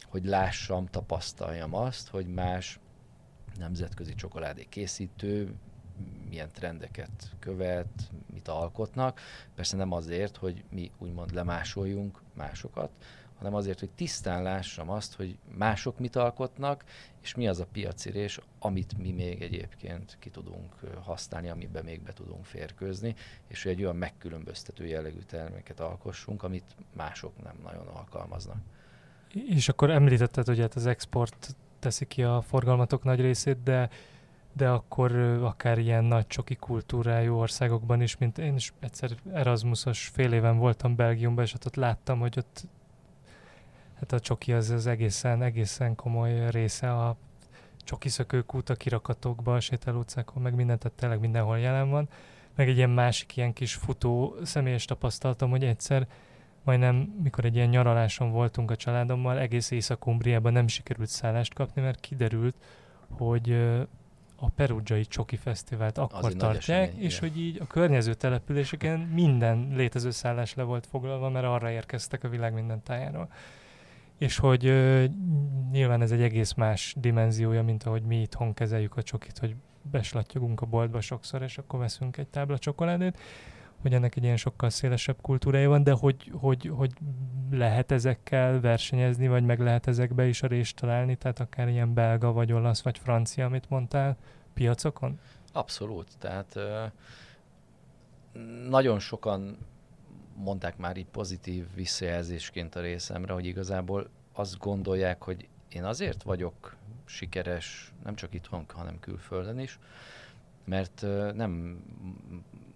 hogy 0.09 0.25
lássam, 0.25 0.85
tapasztaljam 0.85 1.73
azt, 1.75 2.07
hogy 2.07 2.27
más 2.27 2.79
nemzetközi 3.57 4.15
csokoládé 4.15 4.65
készítő 4.69 5.53
milyen 6.29 6.49
trendeket 6.51 7.31
követ, 7.39 8.09
mit 8.33 8.47
alkotnak. 8.47 9.19
Persze 9.55 9.77
nem 9.77 9.91
azért, 9.91 10.37
hogy 10.37 10.63
mi 10.69 10.91
úgymond 10.97 11.33
lemásoljunk 11.33 12.21
másokat, 12.33 12.89
hanem 13.37 13.55
azért, 13.55 13.79
hogy 13.79 13.89
tisztán 13.89 14.43
lássam 14.43 14.89
azt, 14.89 15.15
hogy 15.15 15.37
mások 15.57 15.99
mit 15.99 16.15
alkotnak, 16.15 16.83
és 17.21 17.35
mi 17.35 17.47
az 17.47 17.59
a 17.59 17.65
piacirés, 17.71 18.39
amit 18.59 18.97
mi 18.97 19.11
még 19.11 19.41
egyébként 19.41 20.17
ki 20.19 20.29
tudunk 20.29 20.73
használni, 21.03 21.49
amiben 21.49 21.83
még 21.83 22.01
be 22.01 22.13
tudunk 22.13 22.45
férkőzni, 22.45 23.15
és 23.47 23.63
hogy 23.63 23.71
egy 23.71 23.81
olyan 23.81 23.95
megkülönböztető 23.95 24.85
jellegű 24.85 25.19
terméket 25.19 25.79
alkossunk, 25.79 26.43
amit 26.43 26.75
mások 26.93 27.43
nem 27.43 27.55
nagyon 27.63 27.87
alkalmaznak. 27.87 28.57
És 29.49 29.69
akkor 29.69 29.89
említetted, 29.89 30.45
hogy 30.45 30.59
hát 30.59 30.75
az 30.75 30.85
export 30.85 31.55
teszi 31.79 32.05
ki 32.05 32.23
a 32.23 32.41
forgalmatok 32.41 33.03
nagy 33.03 33.21
részét, 33.21 33.63
de 33.63 33.89
de 34.57 34.69
akkor 34.69 35.15
akár 35.41 35.77
ilyen 35.77 36.03
nagy 36.03 36.27
csoki 36.27 36.55
kultúrájú 36.55 37.35
országokban 37.35 38.01
is, 38.01 38.17
mint 38.17 38.37
én 38.37 38.55
is 38.55 38.73
egyszer 38.79 39.11
Erasmusos 39.33 40.07
fél 40.07 40.33
éven 40.33 40.57
voltam 40.57 40.95
Belgiumban, 40.95 41.43
és 41.43 41.53
ott, 41.53 41.65
ott 41.65 41.75
láttam, 41.75 42.19
hogy 42.19 42.33
ott 42.37 42.67
hát 43.99 44.11
a 44.11 44.19
csoki 44.19 44.53
az, 44.53 44.69
az 44.69 44.87
egészen, 44.87 45.41
egészen 45.41 45.95
komoly 45.95 46.49
része 46.49 46.93
a 46.93 47.15
csoki 47.83 48.09
szökőkút 48.09 48.69
a 48.69 48.75
kirakatokban, 48.75 49.55
a 49.55 49.59
sétáló 49.59 50.03
meg 50.33 50.55
mindent, 50.55 50.79
tehát 50.79 50.97
tényleg 50.97 51.19
mindenhol 51.19 51.59
jelen 51.59 51.89
van. 51.89 52.09
Meg 52.55 52.69
egy 52.69 52.77
ilyen 52.77 52.89
másik 52.89 53.37
ilyen 53.37 53.53
kis 53.53 53.73
futó 53.73 54.35
személyes 54.43 54.85
tapasztaltam, 54.85 55.49
hogy 55.49 55.63
egyszer 55.63 56.07
majdnem, 56.63 56.95
mikor 57.23 57.45
egy 57.45 57.55
ilyen 57.55 57.69
nyaraláson 57.69 58.31
voltunk 58.31 58.71
a 58.71 58.75
családommal, 58.75 59.39
egész 59.39 59.71
Észak-Umbriában 59.71 60.53
nem 60.53 60.67
sikerült 60.67 61.09
szállást 61.09 61.53
kapni, 61.53 61.81
mert 61.81 61.99
kiderült, 61.99 62.55
hogy 63.09 63.75
a 64.35 64.49
Perugiai 64.49 65.05
Csoki 65.05 65.35
Fesztivált 65.35 65.97
akkor 65.97 66.33
tartják, 66.33 66.87
esemény, 66.87 67.03
és 67.03 67.17
igen. 67.17 67.29
hogy 67.29 67.41
így 67.41 67.61
a 67.61 67.67
környező 67.67 68.13
településeken 68.13 68.99
minden 68.99 69.71
létező 69.75 70.11
szállás 70.11 70.53
le 70.53 70.63
volt 70.63 70.85
foglalva, 70.85 71.29
mert 71.29 71.45
arra 71.45 71.69
érkeztek 71.69 72.23
a 72.23 72.29
világ 72.29 72.53
minden 72.53 72.83
tájáról. 72.83 73.29
És 74.17 74.37
hogy 74.37 74.67
uh, 74.67 75.03
nyilván 75.71 76.01
ez 76.01 76.11
egy 76.11 76.21
egész 76.21 76.53
más 76.53 76.95
dimenziója, 76.99 77.63
mint 77.63 77.83
ahogy 77.83 78.03
mi 78.03 78.21
itthon 78.21 78.53
kezeljük 78.53 78.97
a 78.97 79.03
csokit, 79.03 79.37
hogy 79.37 79.55
beslattyogunk 79.81 80.61
a 80.61 80.65
boltba 80.65 81.01
sokszor, 81.01 81.41
és 81.41 81.57
akkor 81.57 81.79
veszünk 81.79 82.17
egy 82.17 82.27
tábla 82.27 82.57
csokoládét, 82.57 83.17
hogy 83.85 83.93
ennek 83.93 84.15
egy 84.15 84.23
ilyen 84.23 84.37
sokkal 84.37 84.69
szélesebb 84.69 85.21
kultúrája 85.21 85.69
van, 85.69 85.83
de 85.83 85.91
hogy, 85.91 86.31
hogy, 86.33 86.71
hogy 86.75 86.91
lehet 87.51 87.91
ezekkel 87.91 88.59
versenyezni, 88.59 89.27
vagy 89.27 89.43
meg 89.43 89.59
lehet 89.59 89.87
ezekbe 89.87 90.27
is 90.27 90.43
a 90.43 90.47
részt 90.47 90.75
találni, 90.75 91.15
tehát 91.15 91.39
akár 91.39 91.67
ilyen 91.67 91.93
belga, 91.93 92.31
vagy 92.31 92.51
olasz, 92.51 92.81
vagy 92.81 92.97
francia, 92.97 93.45
amit 93.45 93.69
mondtál, 93.69 94.17
piacokon? 94.53 95.19
Abszolút, 95.51 96.17
tehát 96.19 96.55
ö, 96.55 96.83
nagyon 98.69 98.99
sokan 98.99 99.57
mondták 100.35 100.77
már 100.77 100.97
így 100.97 101.09
pozitív 101.11 101.65
visszajelzésként 101.75 102.75
a 102.75 102.81
részemre, 102.81 103.33
hogy 103.33 103.45
igazából 103.45 104.09
azt 104.33 104.57
gondolják, 104.57 105.23
hogy 105.23 105.47
én 105.69 105.83
azért 105.83 106.23
vagyok 106.23 106.75
sikeres, 107.05 107.93
nem 108.03 108.15
csak 108.15 108.33
itthon, 108.33 108.65
hanem 108.73 108.99
külföldön 108.99 109.59
is, 109.59 109.79
mert 110.63 111.05
nem 111.33 111.83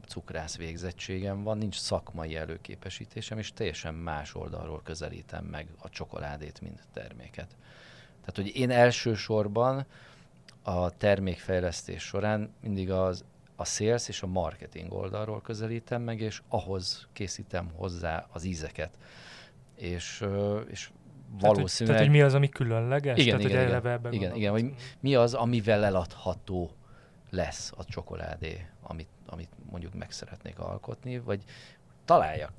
cukrász 0.10 0.58
végzettségem 0.58 1.44
van, 1.44 1.58
nincs 1.58 1.76
szakmai 1.76 2.36
előképesítésem, 2.36 3.38
és 3.38 3.54
teljesen 3.54 3.94
más 3.94 4.36
oldalról 4.36 4.82
közelítem 4.84 5.46
meg 5.46 5.68
a 5.78 5.90
csokoládét, 5.90 6.62
mint 6.62 6.88
terméket. 6.94 7.56
Tehát, 8.20 8.36
hogy 8.36 8.56
én 8.56 8.72
elsősorban 8.72 9.86
a 10.62 10.90
termékfejlesztés 10.90 12.04
során 12.04 12.54
mindig 12.62 12.92
az, 12.92 13.24
a 13.56 13.66
sales 13.66 14.08
és 14.08 14.22
a 14.22 14.28
marketing 14.28 14.94
oldalról 14.94 15.42
közelítem 15.42 16.02
meg, 16.02 16.22
és 16.22 16.42
ahhoz 16.48 17.08
készítem 17.14 17.72
hozzá 17.76 18.28
az 18.32 18.44
ízeket. 18.44 18.98
És, 19.76 20.26
és 20.70 20.90
valószínűleg... 21.40 21.66
Tehát, 21.78 21.88
tehát, 21.88 22.02
hogy 22.02 22.10
mi 22.10 22.22
az, 22.22 22.34
ami 22.34 22.50
különleges? 22.50 23.18
Igen, 23.20 23.38
tehát, 23.38 23.52
igen, 23.52 24.02
igen, 24.02 24.14
igen, 24.14 24.36
igen, 24.36 24.52
hogy 24.52 24.74
mi 25.00 25.16
az, 25.16 25.34
amivel 25.34 25.84
eladható 25.84 26.72
lesz 27.30 27.72
a 27.78 27.86
csokoládé, 27.86 28.66
amit, 28.82 29.08
amit 29.30 29.50
mondjuk 29.70 29.94
meg 29.94 30.12
szeretnék 30.12 30.60
alkotni, 30.60 31.20
vagy 31.20 31.44
találjak 32.06 32.52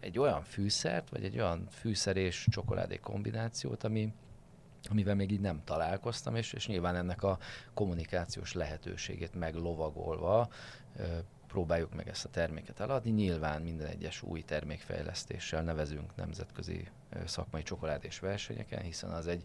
egy, 0.00 0.18
olyan 0.18 0.42
fűszert, 0.42 1.08
vagy 1.10 1.24
egy 1.24 1.38
olyan 1.38 1.66
fűszer 1.70 2.16
és 2.16 2.46
csokoládé 2.50 2.96
kombinációt, 2.96 3.84
ami, 3.84 4.12
amivel 4.90 5.14
még 5.14 5.30
így 5.30 5.40
nem 5.40 5.64
találkoztam, 5.64 6.34
és, 6.34 6.52
és 6.52 6.66
nyilván 6.66 6.96
ennek 6.96 7.22
a 7.22 7.38
kommunikációs 7.74 8.52
lehetőségét 8.52 9.34
meglovagolva 9.34 10.48
próbáljuk 11.48 11.94
meg 11.94 12.08
ezt 12.08 12.24
a 12.24 12.28
terméket 12.28 12.80
eladni. 12.80 13.10
Nyilván 13.10 13.62
minden 13.62 13.86
egyes 13.86 14.22
új 14.22 14.42
termékfejlesztéssel 14.42 15.62
nevezünk 15.62 16.16
nemzetközi 16.16 16.88
szakmai 17.24 17.62
csokoládés 17.62 18.18
versenyeken, 18.18 18.82
hiszen 18.82 19.10
az 19.10 19.26
egy 19.26 19.44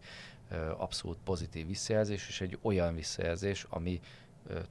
abszolút 0.77 1.17
pozitív 1.23 1.67
visszajelzés, 1.67 2.27
és 2.27 2.41
egy 2.41 2.57
olyan 2.61 2.95
visszajelzés, 2.95 3.65
ami 3.69 3.99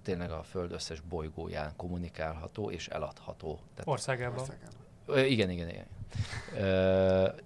tényleg 0.02 0.30
a 0.30 0.42
Föld 0.42 0.72
összes 0.72 1.00
bolygóján 1.00 1.72
kommunikálható 1.76 2.70
és 2.70 2.88
eladható. 2.88 3.60
Tehát, 3.74 3.88
Országában. 3.88 4.38
Országában. 4.38 4.80
Igen, 5.24 5.50
igen, 5.50 5.68
igen. 5.68 5.86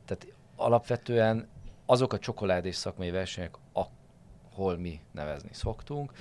tehát 0.05 0.27
alapvetően 0.57 1.49
azok 1.87 2.13
a 2.13 2.19
csokoládés 2.19 2.77
szakmai 2.77 3.11
versenyek, 3.11 3.55
ahol 3.73 4.79
mi 4.79 5.01
nevezni 5.13 5.53
szoktunk, 5.53 6.13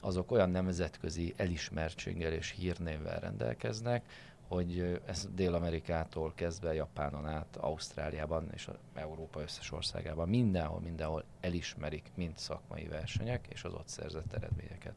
azok 0.00 0.30
olyan 0.30 0.50
nemzetközi 0.50 1.34
elismertséggel 1.36 2.32
és 2.32 2.50
hírnévvel 2.50 3.20
rendelkeznek, 3.20 4.04
hogy 4.48 5.00
ez 5.06 5.28
Dél-Amerikától 5.34 6.32
kezdve 6.34 6.74
Japánon 6.74 7.26
át, 7.26 7.56
Ausztráliában 7.56 8.48
és 8.54 8.68
Európa 8.94 9.40
összes 9.40 9.72
országában 9.72 10.28
mindenhol, 10.28 10.80
mindenhol 10.80 11.24
elismerik 11.40 12.10
mint 12.14 12.38
szakmai 12.38 12.84
versenyek 12.84 13.46
és 13.48 13.64
az 13.64 13.72
ott 13.72 13.88
szerzett 13.88 14.32
eredményeket. 14.32 14.94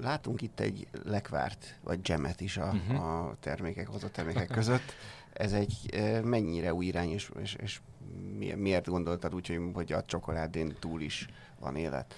Látunk 0.00 0.42
itt 0.42 0.60
egy 0.60 0.86
lekvárt, 1.04 1.78
vagy 1.82 2.00
gemet 2.00 2.40
is 2.40 2.56
a, 2.56 2.66
uh-huh. 2.66 3.04
a 3.04 3.36
termékek, 3.40 3.86
hozott 3.86 4.12
termékek 4.12 4.48
között. 4.48 4.94
Ez 5.32 5.52
egy 5.52 6.00
mennyire 6.24 6.74
új 6.74 6.86
irány, 6.86 7.10
és, 7.10 7.30
és, 7.40 7.54
és 7.54 7.80
miért 8.56 8.86
gondoltad 8.86 9.34
úgy, 9.34 9.60
hogy, 9.72 9.92
a 9.92 10.04
csokoládén 10.04 10.76
túl 10.78 11.00
is 11.00 11.28
van 11.58 11.76
élet? 11.76 12.14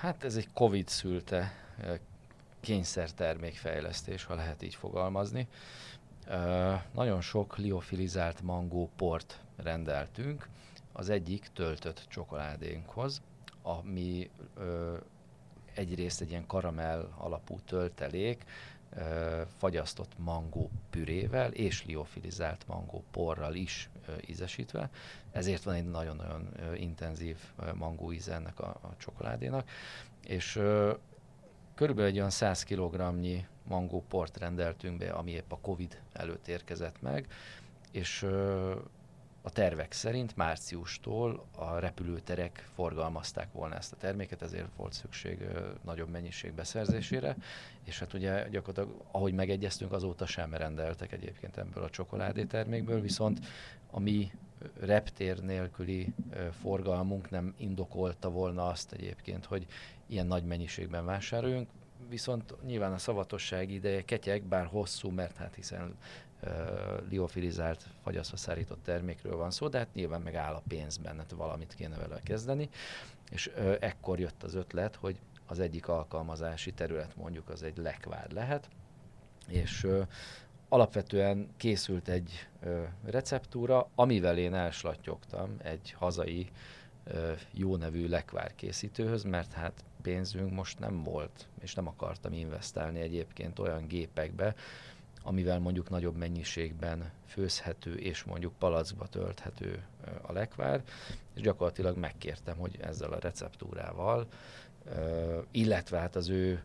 Hát 0.00 0.24
ez 0.24 0.36
egy 0.36 0.48
Covid 0.52 0.88
szülte 0.88 1.52
kényszer 2.60 3.10
termékfejlesztés, 3.10 4.24
ha 4.24 4.34
lehet 4.34 4.62
így 4.62 4.74
fogalmazni. 4.74 5.48
Nagyon 6.92 7.20
sok 7.20 7.56
liofilizált 7.56 8.42
mangó 8.42 8.90
port 8.96 9.40
rendeltünk, 9.56 10.48
az 10.92 11.08
egyik 11.08 11.50
töltött 11.52 12.06
csokoládénkhoz, 12.08 13.22
ami 13.62 14.30
uh, 14.56 14.64
egyrészt 15.74 16.20
egy 16.20 16.30
ilyen 16.30 16.46
karamell 16.46 17.08
alapú 17.16 17.58
töltelék, 17.66 18.44
fagyasztott 19.56 20.12
mangó 20.18 20.70
pürével 20.90 21.52
és 21.52 21.84
liofilizált 21.86 22.66
mangó 22.66 23.04
porral 23.10 23.54
is 23.54 23.90
ízesítve. 24.26 24.90
Ezért 25.30 25.62
van 25.62 25.74
egy 25.74 25.90
nagyon-nagyon 25.90 26.48
intenzív 26.76 27.36
mangó 27.74 28.12
íze 28.12 28.34
ennek 28.34 28.60
a, 28.60 28.66
a 28.66 28.94
csokoládénak. 28.96 29.68
És 30.26 30.52
körülbelül 31.74 32.10
egy 32.10 32.16
olyan 32.16 32.30
100 32.30 32.62
kg-nyi 32.64 33.46
mangó 33.68 34.04
port 34.08 34.36
rendeltünk 34.36 34.98
be, 34.98 35.10
ami 35.10 35.30
épp 35.30 35.52
a 35.52 35.58
Covid 35.58 36.00
előtt 36.12 36.48
érkezett 36.48 37.02
meg, 37.02 37.26
és 37.90 38.26
a 39.42 39.50
tervek 39.50 39.92
szerint 39.92 40.36
márciustól 40.36 41.46
a 41.56 41.78
repülőterek 41.78 42.68
forgalmazták 42.74 43.52
volna 43.52 43.74
ezt 43.74 43.92
a 43.92 43.96
terméket, 43.96 44.42
ezért 44.42 44.68
volt 44.76 44.92
szükség 44.92 45.40
ö, 45.40 45.68
nagyobb 45.84 46.08
mennyiség 46.08 46.52
beszerzésére, 46.52 47.36
és 47.84 47.98
hát 47.98 48.12
ugye 48.12 48.48
gyakorlatilag, 48.48 49.02
ahogy 49.10 49.32
megegyeztünk, 49.32 49.92
azóta 49.92 50.26
sem 50.26 50.54
rendeltek 50.54 51.12
egyébként 51.12 51.56
ebből 51.56 51.82
a 51.82 51.90
csokoládé 51.90 52.44
termékből, 52.44 53.00
viszont 53.00 53.46
a 53.90 54.00
mi 54.00 54.32
reptér 54.80 55.40
nélküli 55.40 56.12
ö, 56.30 56.46
forgalmunk 56.60 57.30
nem 57.30 57.54
indokolta 57.56 58.30
volna 58.30 58.66
azt 58.66 58.92
egyébként, 58.92 59.44
hogy 59.44 59.66
ilyen 60.06 60.26
nagy 60.26 60.44
mennyiségben 60.44 61.04
vásároljunk, 61.04 61.68
viszont 62.08 62.54
nyilván 62.66 62.92
a 62.92 62.98
szavatosság 62.98 63.70
ideje 63.70 64.04
ketyeg, 64.04 64.42
bár 64.42 64.66
hosszú, 64.66 65.10
mert 65.10 65.36
hát 65.36 65.54
hiszen 65.54 65.96
liofilizált, 67.08 67.86
fagyasztva 68.02 68.36
szárított 68.36 68.82
termékről 68.82 69.36
van 69.36 69.50
szó, 69.50 69.68
de 69.68 69.78
hát 69.78 69.94
nyilván 69.94 70.20
meg 70.20 70.34
áll 70.34 70.54
a 70.54 70.62
pénzben, 70.68 71.16
hát 71.16 71.30
valamit 71.30 71.74
kéne 71.74 71.96
vele 71.96 72.20
kezdeni, 72.22 72.68
és 73.30 73.50
ekkor 73.80 74.20
jött 74.20 74.42
az 74.42 74.54
ötlet, 74.54 74.96
hogy 74.96 75.20
az 75.46 75.58
egyik 75.58 75.88
alkalmazási 75.88 76.72
terület 76.72 77.16
mondjuk 77.16 77.48
az 77.48 77.62
egy 77.62 77.76
lekvár 77.76 78.30
lehet, 78.30 78.68
és 79.48 79.84
uh, 79.84 80.06
alapvetően 80.72 81.48
készült 81.56 82.08
egy 82.08 82.48
ö, 82.60 82.82
receptúra, 83.04 83.88
amivel 83.94 84.38
én 84.38 84.54
elslattyogtam 84.54 85.56
egy 85.62 85.94
hazai 85.98 86.50
ö, 87.04 87.32
jó 87.50 87.76
nevű 87.76 88.08
lekvárkészítőhöz, 88.08 89.22
mert 89.22 89.52
hát 89.52 89.84
pénzünk 90.02 90.52
most 90.52 90.78
nem 90.78 91.02
volt, 91.02 91.46
és 91.60 91.74
nem 91.74 91.86
akartam 91.86 92.32
investálni 92.32 93.00
egyébként 93.00 93.58
olyan 93.58 93.86
gépekbe, 93.86 94.54
amivel 95.22 95.58
mondjuk 95.58 95.90
nagyobb 95.90 96.16
mennyiségben 96.16 97.10
főzhető 97.26 97.94
és 97.94 98.24
mondjuk 98.24 98.52
palackba 98.58 99.06
tölthető 99.06 99.82
a 100.22 100.32
lekvár, 100.32 100.82
és 101.34 101.42
gyakorlatilag 101.42 101.96
megkértem, 101.96 102.56
hogy 102.56 102.78
ezzel 102.80 103.12
a 103.12 103.18
receptúrával, 103.18 104.26
illetve 105.50 105.98
hát 105.98 106.16
az 106.16 106.28
ő 106.28 106.62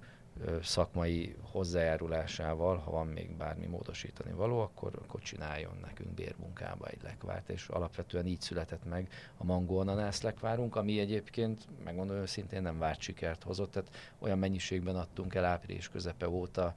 szakmai 0.63 1.35
hozzájárulásával, 1.41 2.77
ha 2.77 2.91
van 2.91 3.07
még 3.07 3.31
bármi 3.31 3.65
módosítani 3.65 4.31
való, 4.31 4.59
akkor, 4.59 4.91
akkor 5.01 5.21
csináljon 5.21 5.77
nekünk 5.81 6.09
bérmunkába 6.09 6.87
egy 6.87 7.01
lekvárt, 7.03 7.49
és 7.49 7.67
alapvetően 7.67 8.25
így 8.25 8.41
született 8.41 8.85
meg 8.85 9.09
a 9.37 9.43
mangó 9.43 9.79
ananász 9.79 10.21
lekvárunk, 10.21 10.75
ami 10.75 10.99
egyébként, 10.99 11.67
megmondom 11.83 12.15
őszintén, 12.17 12.61
nem 12.61 12.79
várt 12.79 12.99
sikert 12.99 13.43
hozott, 13.43 13.71
tehát 13.71 13.89
olyan 14.19 14.39
mennyiségben 14.39 14.95
adtunk 14.95 15.35
el 15.35 15.45
április 15.45 15.89
közepe 15.89 16.29
óta 16.29 16.73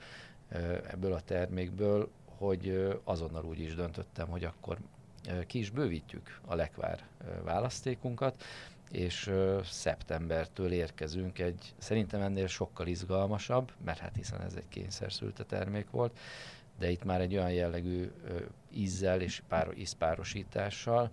ebből 0.91 1.13
a 1.13 1.21
termékből, 1.21 2.11
hogy 2.25 2.93
azonnal 3.05 3.45
úgy 3.45 3.61
is 3.61 3.75
döntöttem, 3.75 4.29
hogy 4.29 4.45
akkor 4.45 4.79
ki 5.47 5.59
is 5.59 5.71
bővítjük 5.71 6.41
a 6.47 6.55
lekvár 6.55 7.07
választékunkat, 7.45 8.43
és 8.91 9.31
szeptembertől 9.65 10.73
érkezünk 10.73 11.39
egy, 11.39 11.75
szerintem 11.79 12.21
ennél 12.21 12.47
sokkal 12.47 12.87
izgalmasabb, 12.87 13.73
mert 13.85 13.99
hát 13.99 14.17
hiszen 14.17 14.41
ez 14.41 14.55
egy 14.55 14.69
kényszerszülte 14.69 15.45
termék 15.45 15.91
volt, 15.91 16.19
de 16.79 16.91
itt 16.91 17.05
már 17.05 17.21
egy 17.21 17.35
olyan 17.35 17.53
jellegű 17.53 18.11
ízzel 18.73 19.21
és 19.21 19.43
páro, 19.49 19.73
ízpárosítással, 19.73 21.11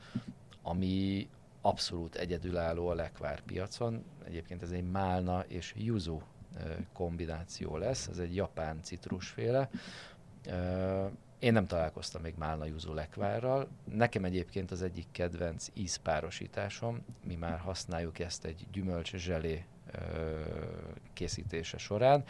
ami 0.62 1.30
abszolút 1.62 2.16
egyedülálló 2.16 2.88
a 2.88 2.94
lekvár 2.94 3.42
piacon. 3.42 4.04
Egyébként 4.24 4.62
ez 4.62 4.72
egy 4.72 4.92
málna 4.92 5.44
és 5.48 5.74
yuzu 5.78 6.22
kombináció 6.94 7.78
lesz, 7.78 8.08
ez 8.08 8.18
egy 8.18 8.36
japán 8.36 8.80
citrusféle. 8.82 9.70
Én 11.40 11.54
nem 11.54 11.66
találkoztam 11.66 12.22
még 12.22 12.34
Málna 12.38 12.66
Júzó 12.66 12.94
lekvárral. 12.94 13.68
Nekem 13.94 14.26
egyébként 14.26 14.72
az 14.72 14.82
egyik 14.82 15.08
kedvenc 15.12 15.68
ízpárosításom, 15.74 17.06
mi 17.24 17.36
már 17.36 17.60
használjuk 17.60 18.20
ezt 18.20 18.46
egy 18.46 18.66
gyümölcs 18.72 19.16
zselé 19.16 19.66
készítése 21.14 21.78
során, 21.78 22.24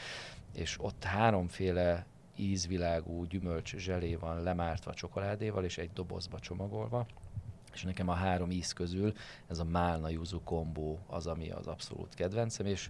és 0.54 0.78
ott 0.80 1.04
háromféle 1.04 2.06
ízvilágú 2.36 3.26
gyümölcs 3.26 3.76
zselé 3.76 4.16
van 4.16 4.44
lemártva 4.44 4.94
csokoládéval, 4.94 5.64
és 5.64 5.78
egy 5.78 5.92
dobozba 5.94 6.40
csomagolva. 6.40 7.06
És 7.74 7.84
nekem 7.84 8.10
a 8.10 8.14
három 8.14 8.52
íz 8.52 8.74
közül 8.74 9.14
ez 9.48 9.60
a 9.60 9.64
málna 9.64 10.10
júzú 10.10 10.42
kombó 10.44 11.00
az, 11.08 11.28
ami 11.28 11.52
az 11.52 11.68
abszolút 11.68 12.14
kedvencem, 12.14 12.66
és 12.66 12.90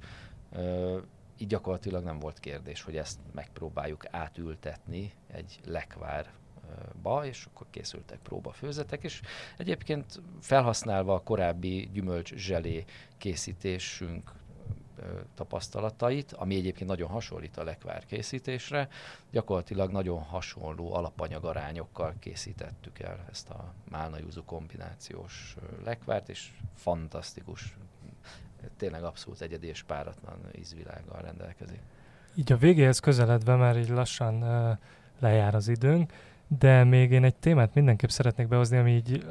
így 1.37 1.47
gyakorlatilag 1.47 2.03
nem 2.03 2.19
volt 2.19 2.39
kérdés, 2.39 2.81
hogy 2.81 2.97
ezt 2.97 3.19
megpróbáljuk 3.31 4.03
átültetni 4.11 5.13
egy 5.27 5.59
lekvárba, 5.65 7.25
és 7.25 7.45
akkor 7.45 7.67
készültek 7.69 8.19
próbafőzetek, 8.19 9.03
és 9.03 9.21
egyébként 9.57 10.21
felhasználva 10.41 11.13
a 11.13 11.23
korábbi 11.23 11.89
gyümölcs 11.93 12.33
zselé 12.33 12.85
készítésünk 13.17 14.31
tapasztalatait, 15.35 16.31
ami 16.31 16.55
egyébként 16.55 16.89
nagyon 16.89 17.09
hasonlít 17.09 17.57
a 17.57 17.63
lekvár 17.63 18.05
készítésre, 18.05 18.89
gyakorlatilag 19.31 19.91
nagyon 19.91 20.21
hasonló 20.21 20.93
alapanyagarányokkal 20.93 22.13
készítettük 22.19 22.99
el 22.99 23.25
ezt 23.29 23.49
a 23.49 23.73
málnajúzó 23.89 24.43
kombinációs 24.43 25.55
lekvárt, 25.83 26.29
és 26.29 26.51
fantasztikus 26.75 27.75
tényleg 28.77 29.03
abszolút 29.03 29.41
egyedi 29.41 29.67
és 29.67 29.83
páratlan 29.83 30.37
ízvilággal 30.59 31.21
rendelkezik. 31.21 31.79
Így 32.35 32.51
a 32.51 32.57
végéhez 32.57 32.99
közeledve 32.99 33.55
már 33.55 33.77
így 33.77 33.89
lassan 33.89 34.43
uh, 34.43 34.77
lejár 35.19 35.55
az 35.55 35.67
időnk, 35.67 36.13
de 36.47 36.83
még 36.83 37.11
én 37.11 37.23
egy 37.23 37.35
témát 37.35 37.73
mindenképp 37.73 38.09
szeretnék 38.09 38.47
behozni, 38.47 38.77
ami 38.77 38.91
így 38.91 39.25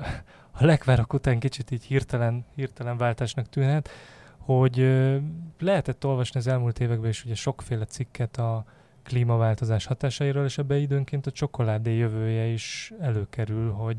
a 0.51 0.65
lekvárok 0.65 1.13
után 1.13 1.39
kicsit 1.39 1.71
így 1.71 1.85
hirtelen, 1.85 2.45
hirtelen 2.55 2.97
váltásnak 2.97 3.49
tűnhet, 3.49 3.89
hogy 4.37 4.81
uh, 4.81 5.17
lehetett 5.59 6.05
olvasni 6.05 6.39
az 6.39 6.47
elmúlt 6.47 6.81
években 6.81 7.11
is 7.11 7.25
ugye 7.25 7.35
sokféle 7.35 7.85
cikket 7.85 8.37
a 8.37 8.65
klímaváltozás 9.03 9.87
hatásairól, 9.87 10.45
és 10.45 10.59
ebbe 10.59 10.77
időnként 10.77 11.27
a 11.27 11.31
csokoládé 11.31 11.97
jövője 11.97 12.45
is 12.45 12.93
előkerül, 13.01 13.71
hogy 13.73 13.97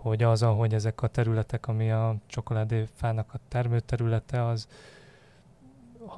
hogy 0.00 0.22
az, 0.22 0.42
ahogy 0.42 0.74
ezek 0.74 1.02
a 1.02 1.06
területek, 1.06 1.66
ami 1.66 1.90
a 1.90 2.16
csokoládéfának 2.26 3.34
a 3.34 3.38
termőterülete, 3.48 4.46
az 4.46 4.68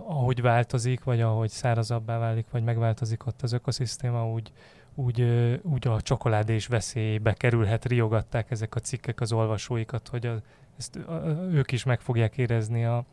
ahogy 0.06 0.40
változik, 0.40 1.04
vagy 1.04 1.20
ahogy 1.20 1.48
szárazabbá 1.48 2.18
válik, 2.18 2.46
vagy 2.50 2.64
megváltozik 2.64 3.26
ott 3.26 3.42
az 3.42 3.52
ökoszisztéma, 3.52 4.28
úgy, 4.28 4.52
úgy, 4.94 5.22
úgy 5.62 5.88
a 5.88 6.00
csokoládé 6.00 6.54
is 6.54 6.66
veszélybe 6.66 7.32
kerülhet, 7.32 7.84
riogatták 7.84 8.50
ezek 8.50 8.74
a 8.74 8.80
cikkek 8.80 9.20
az 9.20 9.32
olvasóikat, 9.32 10.08
hogy 10.08 10.26
a, 10.26 10.36
ezt 10.78 10.96
a, 10.96 11.12
ők 11.50 11.72
is 11.72 11.84
meg 11.84 12.00
fogják 12.00 12.38
érezni 12.38 12.84
a, 12.84 13.04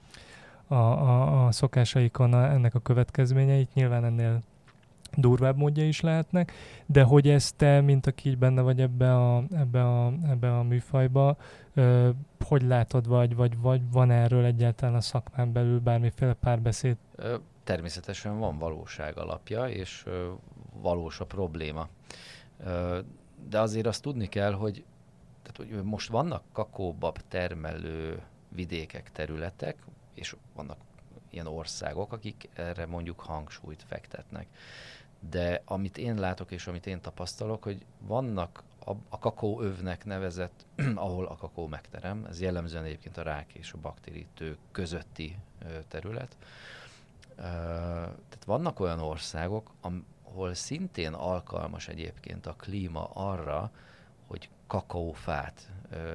a, 0.68 0.76
a, 0.76 1.46
a 1.46 1.52
szokásaikon 1.52 2.34
a, 2.34 2.52
ennek 2.52 2.76
a 2.76 2.80
következményeit. 2.80 3.74
Nyilván 3.74 4.06
ennél 4.06 4.42
durvább 5.16 5.58
módja 5.58 5.88
is 5.88 6.02
lehetnek, 6.02 6.52
de 6.86 7.04
hogy 7.04 7.30
ezt 7.30 7.56
te, 7.56 7.82
mint 7.82 8.08
aki 8.08 8.30
így 8.30 8.38
benne 8.38 8.62
vagy 8.62 8.82
ebbe 8.82 9.16
a, 9.16 9.44
ebbe 9.52 9.84
a, 9.84 10.14
ebbe 10.30 10.58
a 10.58 10.64
műfajba, 10.64 11.38
ö, 11.74 12.10
hogy 12.46 12.62
látod, 12.62 13.08
vagy, 13.08 13.36
vagy, 13.36 13.58
vagy 13.58 13.82
van 13.92 14.12
erről 14.12 14.46
egyáltalán 14.46 14.96
a 14.96 15.02
szakmán 15.02 15.52
belül 15.52 15.80
bármiféle 15.80 16.34
párbeszéd? 16.34 16.98
Természetesen 17.64 18.40
van 18.40 18.58
valóság 18.58 19.18
alapja, 19.18 19.70
és 19.70 20.04
ö, 20.06 20.32
valós 20.82 21.20
a 21.20 21.26
probléma. 21.26 21.88
Ö, 22.64 23.00
de 23.50 23.60
azért 23.60 23.86
azt 23.86 24.02
tudni 24.02 24.28
kell, 24.28 24.54
hogy, 24.54 24.84
tehát, 25.42 25.74
hogy 25.74 25.84
most 25.84 26.10
vannak 26.10 26.44
kakóbab 26.52 27.20
termelő 27.28 28.22
vidékek, 28.50 29.12
területek, 29.12 29.78
és 30.14 30.36
vannak 30.56 30.78
ilyen 31.30 31.48
országok, 31.48 32.14
akik 32.14 32.50
erre 32.54 32.86
mondjuk 32.86 33.20
hangsúlyt 33.20 33.84
fektetnek 33.88 34.48
de 35.20 35.62
amit 35.66 35.98
én 35.98 36.16
látok 36.16 36.52
és 36.52 36.68
amit 36.68 36.88
én 36.88 37.02
tapasztalok, 37.02 37.64
hogy 37.64 37.86
vannak 38.00 38.64
a, 38.86 38.92
a 39.10 39.20
kakaóövnek 39.20 40.06
nevezett, 40.06 40.66
ahol 40.96 41.26
a 41.26 41.36
kakaó 41.36 41.68
megterem, 41.68 42.26
ez 42.30 42.42
jellemzően 42.42 42.84
egyébként 42.84 43.18
a 43.18 43.22
rák 43.22 43.54
és 43.54 43.74
a 43.74 43.78
baktérítő 43.82 44.58
közötti 44.72 45.38
ö, 45.66 45.80
terület. 45.88 46.38
Ö, 47.36 47.42
tehát 47.42 48.46
vannak 48.46 48.80
olyan 48.80 49.00
országok, 49.00 49.72
ahol 50.24 50.54
szintén 50.54 51.14
alkalmas 51.14 51.88
egyébként 51.88 52.46
a 52.46 52.54
klíma 52.54 53.10
arra, 53.14 53.72
hogy 54.28 54.50
kakaófát 54.68 55.70
ö, 55.90 56.14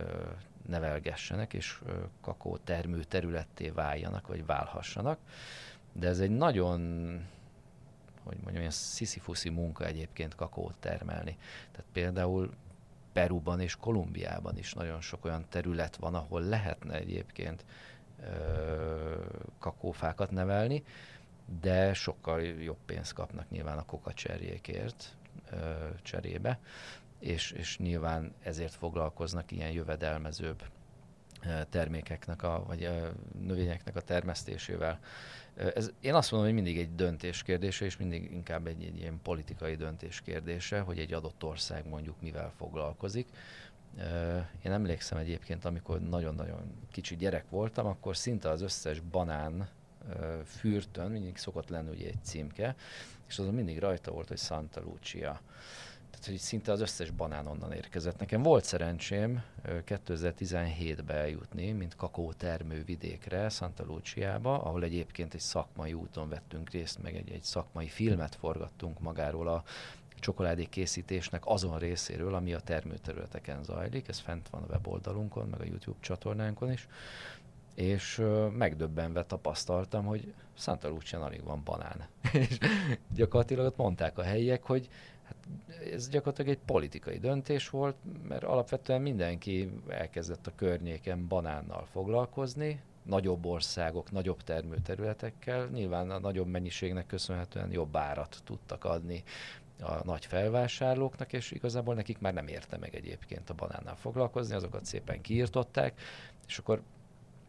nevelgessenek, 0.66 1.52
és 1.52 1.80
ö, 1.86 1.92
kakaó 2.20 2.56
termő 2.56 3.04
területté 3.04 3.68
váljanak, 3.68 4.26
vagy 4.26 4.46
válhassanak. 4.46 5.18
De 5.92 6.08
ez 6.08 6.18
egy 6.18 6.30
nagyon 6.30 6.80
hogy 8.24 8.36
mondjam, 8.36 8.58
ilyen 8.58 8.70
sziszifuszi 8.70 9.48
munka 9.48 9.84
egyébként 9.84 10.34
kakót 10.34 10.74
termelni. 10.80 11.36
Tehát 11.70 11.86
például 11.92 12.50
Peruban 13.12 13.60
és 13.60 13.76
Kolumbiában 13.76 14.58
is 14.58 14.72
nagyon 14.72 15.00
sok 15.00 15.24
olyan 15.24 15.44
terület 15.48 15.96
van, 15.96 16.14
ahol 16.14 16.40
lehetne 16.40 16.94
egyébként 16.94 17.64
ö, 18.20 19.16
kakófákat 19.58 20.30
nevelni, 20.30 20.84
de 21.60 21.94
sokkal 21.94 22.40
jobb 22.42 22.78
pénzt 22.86 23.12
kapnak 23.12 23.50
nyilván 23.50 23.78
a 23.78 23.84
kokacserjékért 23.84 25.16
ö, 25.50 25.88
cserébe, 26.02 26.58
és, 27.18 27.50
és 27.50 27.78
nyilván 27.78 28.34
ezért 28.42 28.74
foglalkoznak 28.74 29.52
ilyen 29.52 29.70
jövedelmezőbb 29.70 30.62
termékeknek, 31.70 32.42
a, 32.42 32.64
vagy 32.66 32.84
a 32.84 33.12
növényeknek 33.40 33.96
a 33.96 34.00
termesztésével. 34.00 34.98
Ez, 35.56 35.92
én 36.00 36.14
azt 36.14 36.30
mondom, 36.30 36.52
hogy 36.52 36.62
mindig 36.62 36.78
egy 36.80 36.94
döntés 36.94 37.42
kérdése, 37.42 37.84
és 37.84 37.96
mindig 37.96 38.30
inkább 38.32 38.66
egy, 38.66 38.84
egy 38.84 38.98
ilyen 38.98 39.20
politikai 39.22 39.74
döntés 39.74 40.20
kérdése, 40.20 40.80
hogy 40.80 40.98
egy 40.98 41.12
adott 41.12 41.44
ország 41.44 41.88
mondjuk 41.88 42.20
mivel 42.20 42.52
foglalkozik. 42.56 43.28
Én 44.64 44.72
emlékszem 44.72 45.18
egyébként, 45.18 45.64
amikor 45.64 46.00
nagyon-nagyon 46.00 46.74
kicsi 46.90 47.16
gyerek 47.16 47.50
voltam, 47.50 47.86
akkor 47.86 48.16
szinte 48.16 48.48
az 48.48 48.62
összes 48.62 49.00
banán 49.00 49.68
fürtön 50.44 51.10
mindig 51.10 51.36
szokott 51.36 51.68
lenni 51.68 51.90
ugye 51.90 52.06
egy 52.06 52.22
címke, 52.22 52.74
és 53.28 53.38
azon 53.38 53.54
mindig 53.54 53.78
rajta 53.78 54.10
volt, 54.10 54.28
hogy 54.28 54.38
Santa 54.38 54.80
Lucia. 54.80 55.40
Tehát, 56.14 56.28
hogy 56.28 56.38
szinte 56.38 56.72
az 56.72 56.80
összes 56.80 57.10
banán 57.10 57.46
onnan 57.46 57.72
érkezett. 57.72 58.18
Nekem 58.18 58.42
volt 58.42 58.64
szerencsém 58.64 59.42
2017-ben 59.66 61.16
eljutni, 61.16 61.72
mint 61.72 61.96
kakaó 61.96 62.32
termővidékre, 62.32 63.48
Santa 63.48 63.84
Luciába, 63.84 64.62
ahol 64.62 64.82
egyébként 64.82 65.34
egy 65.34 65.40
szakmai 65.40 65.92
úton 65.92 66.28
vettünk 66.28 66.70
részt, 66.70 67.02
meg 67.02 67.16
egy, 67.16 67.30
egy 67.30 67.42
szakmai 67.42 67.86
filmet 67.86 68.34
forgattunk 68.34 69.00
magáról 69.00 69.48
a 69.48 69.62
csokoládé 70.20 70.64
készítésnek 70.64 71.42
azon 71.46 71.78
részéről, 71.78 72.34
ami 72.34 72.52
a 72.52 72.60
termőterületeken 72.60 73.64
zajlik. 73.64 74.08
Ez 74.08 74.18
fent 74.18 74.48
van 74.48 74.62
a 74.62 74.72
weboldalunkon, 74.72 75.48
meg 75.48 75.60
a 75.60 75.64
YouTube 75.64 75.98
csatornánkon 76.00 76.72
is. 76.72 76.88
És 77.74 78.18
uh, 78.18 78.50
megdöbbenve 78.50 79.24
tapasztaltam, 79.24 80.04
hogy 80.04 80.34
Santa 80.54 80.88
Lucia 80.88 81.24
alig 81.24 81.44
van 81.44 81.62
banán. 81.64 82.06
és 82.48 82.58
gyakorlatilag 83.14 83.66
ott 83.66 83.76
mondták 83.76 84.18
a 84.18 84.22
helyiek, 84.22 84.62
hogy 84.62 84.88
hát 85.24 85.36
ez 85.92 86.08
gyakorlatilag 86.08 86.50
egy 86.50 86.64
politikai 86.64 87.18
döntés 87.18 87.70
volt, 87.70 87.96
mert 88.28 88.44
alapvetően 88.44 89.00
mindenki 89.00 89.70
elkezdett 89.88 90.46
a 90.46 90.54
környéken 90.54 91.28
banánnal 91.28 91.84
foglalkozni, 91.84 92.82
nagyobb 93.02 93.46
országok, 93.46 94.10
nagyobb 94.10 94.42
termőterületekkel, 94.42 95.68
nyilván 95.72 96.10
a 96.10 96.18
nagyobb 96.18 96.46
mennyiségnek 96.46 97.06
köszönhetően 97.06 97.72
jobb 97.72 97.96
árat 97.96 98.40
tudtak 98.44 98.84
adni 98.84 99.22
a 99.80 100.04
nagy 100.04 100.26
felvásárlóknak, 100.26 101.32
és 101.32 101.50
igazából 101.50 101.94
nekik 101.94 102.18
már 102.18 102.34
nem 102.34 102.46
érte 102.46 102.76
meg 102.78 102.94
egyébként 102.94 103.50
a 103.50 103.54
banánnal 103.54 103.94
foglalkozni, 103.94 104.54
azokat 104.54 104.84
szépen 104.84 105.20
kiirtották, 105.20 106.00
és 106.46 106.58
akkor 106.58 106.82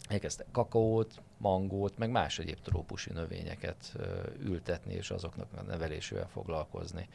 elkezdtek 0.09 0.47
kakaót, 0.51 1.21
mangót, 1.37 1.97
meg 1.97 2.09
más 2.09 2.39
egyéb 2.39 2.59
trópusi 2.59 3.11
növényeket 3.13 3.95
ültetni, 4.39 4.93
és 4.93 5.11
azoknak 5.11 5.47
a 5.57 5.61
nevelésével 5.61 6.27
foglalkozni. 6.27 7.07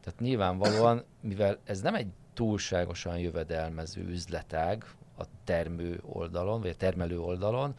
Tehát 0.00 0.20
nyilvánvalóan, 0.20 1.04
mivel 1.20 1.58
ez 1.64 1.80
nem 1.80 1.94
egy 1.94 2.08
túlságosan 2.34 3.18
jövedelmező 3.18 4.02
üzletág 4.02 4.84
a 5.18 5.24
termő 5.44 6.00
oldalon, 6.02 6.60
vagy 6.60 6.70
a 6.70 6.76
termelő 6.76 7.20
oldalon, 7.20 7.74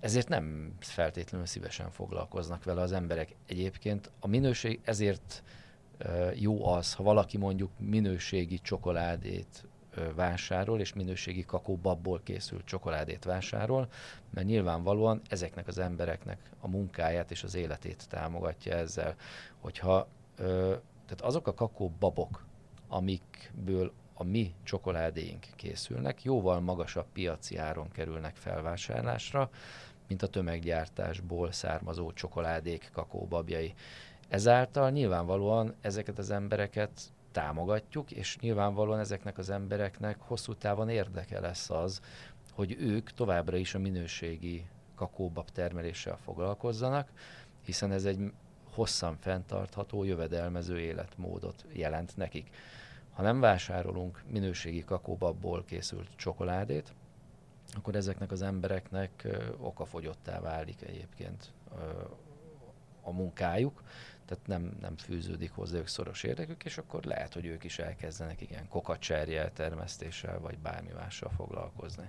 ezért 0.00 0.28
nem 0.28 0.74
feltétlenül 0.78 1.46
szívesen 1.46 1.90
foglalkoznak 1.90 2.64
vele 2.64 2.80
az 2.80 2.92
emberek. 2.92 3.34
Egyébként 3.46 4.10
a 4.20 4.26
minőség 4.26 4.80
ezért 4.84 5.42
jó 6.34 6.66
az, 6.66 6.94
ha 6.94 7.02
valaki 7.02 7.38
mondjuk 7.38 7.70
minőségi 7.78 8.58
csokoládét 8.58 9.64
vásárol, 10.14 10.80
és 10.80 10.92
minőségi 10.92 11.44
kakaóbabból 11.44 12.20
készült 12.24 12.64
csokoládét 12.64 13.24
vásárol, 13.24 13.88
mert 14.30 14.46
nyilvánvalóan 14.46 15.20
ezeknek 15.28 15.68
az 15.68 15.78
embereknek 15.78 16.38
a 16.60 16.68
munkáját 16.68 17.30
és 17.30 17.42
az 17.42 17.54
életét 17.54 18.08
támogatja 18.08 18.74
ezzel, 18.74 19.14
hogyha 19.60 20.08
tehát 21.06 21.20
azok 21.20 21.46
a 21.46 21.54
kakaóbabok, 21.54 22.44
amikből 22.88 23.92
a 24.14 24.24
mi 24.24 24.54
csokoládéink 24.62 25.46
készülnek, 25.56 26.22
jóval 26.22 26.60
magasabb 26.60 27.06
piaci 27.12 27.56
áron 27.56 27.90
kerülnek 27.90 28.36
felvásárlásra, 28.36 29.50
mint 30.08 30.22
a 30.22 30.28
tömeggyártásból 30.28 31.52
származó 31.52 32.12
csokoládék, 32.12 32.90
kakaóbabjai. 32.92 33.74
Ezáltal 34.28 34.90
nyilvánvalóan 34.90 35.74
ezeket 35.80 36.18
az 36.18 36.30
embereket 36.30 36.90
támogatjuk, 37.32 38.10
és 38.10 38.38
nyilvánvalóan 38.38 38.98
ezeknek 38.98 39.38
az 39.38 39.50
embereknek 39.50 40.16
hosszú 40.20 40.54
távon 40.54 40.88
érdeke 40.88 41.40
lesz 41.40 41.70
az, 41.70 42.00
hogy 42.52 42.76
ők 42.78 43.10
továbbra 43.10 43.56
is 43.56 43.74
a 43.74 43.78
minőségi 43.78 44.66
kakóbab 44.94 45.50
termeléssel 45.50 46.16
foglalkozzanak, 46.16 47.08
hiszen 47.64 47.92
ez 47.92 48.04
egy 48.04 48.32
hosszan 48.74 49.16
fenntartható, 49.16 50.04
jövedelmező 50.04 50.80
életmódot 50.80 51.64
jelent 51.72 52.16
nekik. 52.16 52.50
Ha 53.12 53.22
nem 53.22 53.40
vásárolunk 53.40 54.22
minőségi 54.28 54.84
kakóbabból 54.84 55.64
készült 55.64 56.08
csokoládét, 56.16 56.92
akkor 57.76 57.94
ezeknek 57.94 58.30
az 58.30 58.42
embereknek 58.42 59.28
okafogyottá 59.58 60.40
válik 60.40 60.82
egyébként 60.82 61.52
a 63.02 63.10
munkájuk, 63.10 63.82
tehát 64.30 64.46
nem, 64.46 64.76
nem 64.80 64.96
fűződik 64.96 65.52
hozzájuk 65.52 65.88
szoros 65.88 66.22
érdekük, 66.22 66.64
és 66.64 66.78
akkor 66.78 67.04
lehet, 67.04 67.34
hogy 67.34 67.46
ők 67.46 67.64
is 67.64 67.78
elkezdenek 67.78 68.40
igen 68.40 68.68
kokacserjel 68.68 69.52
termesztéssel, 69.52 70.40
vagy 70.40 70.58
bármi 70.58 70.90
mással 70.92 71.30
foglalkozni. 71.36 72.08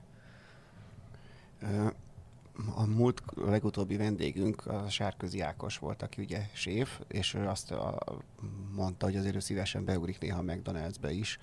A 2.75 2.85
múlt 2.85 3.21
a 3.35 3.49
legutóbbi 3.49 3.97
vendégünk 3.97 4.65
a 4.65 4.89
Sárközi 4.89 5.41
Ákos 5.41 5.77
volt, 5.77 6.01
aki 6.01 6.21
ugye 6.21 6.45
séf, 6.53 6.99
és 7.07 7.33
ő 7.33 7.47
azt 7.47 7.71
a, 7.71 7.97
mondta, 8.75 9.05
hogy 9.05 9.15
azért 9.15 9.35
ő 9.35 9.39
szívesen 9.39 9.85
beugrik 9.85 10.19
néha 10.19 10.39
a 10.39 10.43
McDonald'sbe 10.43 11.09
is, 11.09 11.39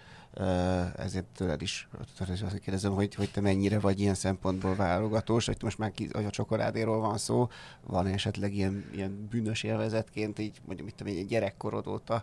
ezért 0.97 1.25
tőled 1.25 1.63
is 1.63 1.89
azt 2.19 2.59
kérdezem, 2.59 2.93
hogy, 2.93 3.15
hogy 3.15 3.31
te 3.31 3.41
mennyire 3.41 3.79
vagy 3.79 4.01
ilyen 4.01 4.15
szempontból 4.15 4.77
válogatós, 4.77 5.47
hogy 5.47 5.57
most 5.63 5.79
már 5.79 5.91
ki, 5.91 6.09
hogy 6.13 6.25
a 6.25 6.31
csokoládéról 6.31 7.01
van 7.01 7.19
szó, 7.19 7.49
van 7.87 8.07
esetleg 8.07 8.55
ilyen, 8.55 8.85
ilyen 8.95 9.27
bűnös 9.31 9.63
élvezetként, 9.63 10.39
így 10.39 10.61
mondjuk 10.67 10.89
mit 10.89 10.97
tudom, 10.97 11.17
egy 11.17 11.27
gyerekkorod 11.27 11.87
óta 11.87 12.23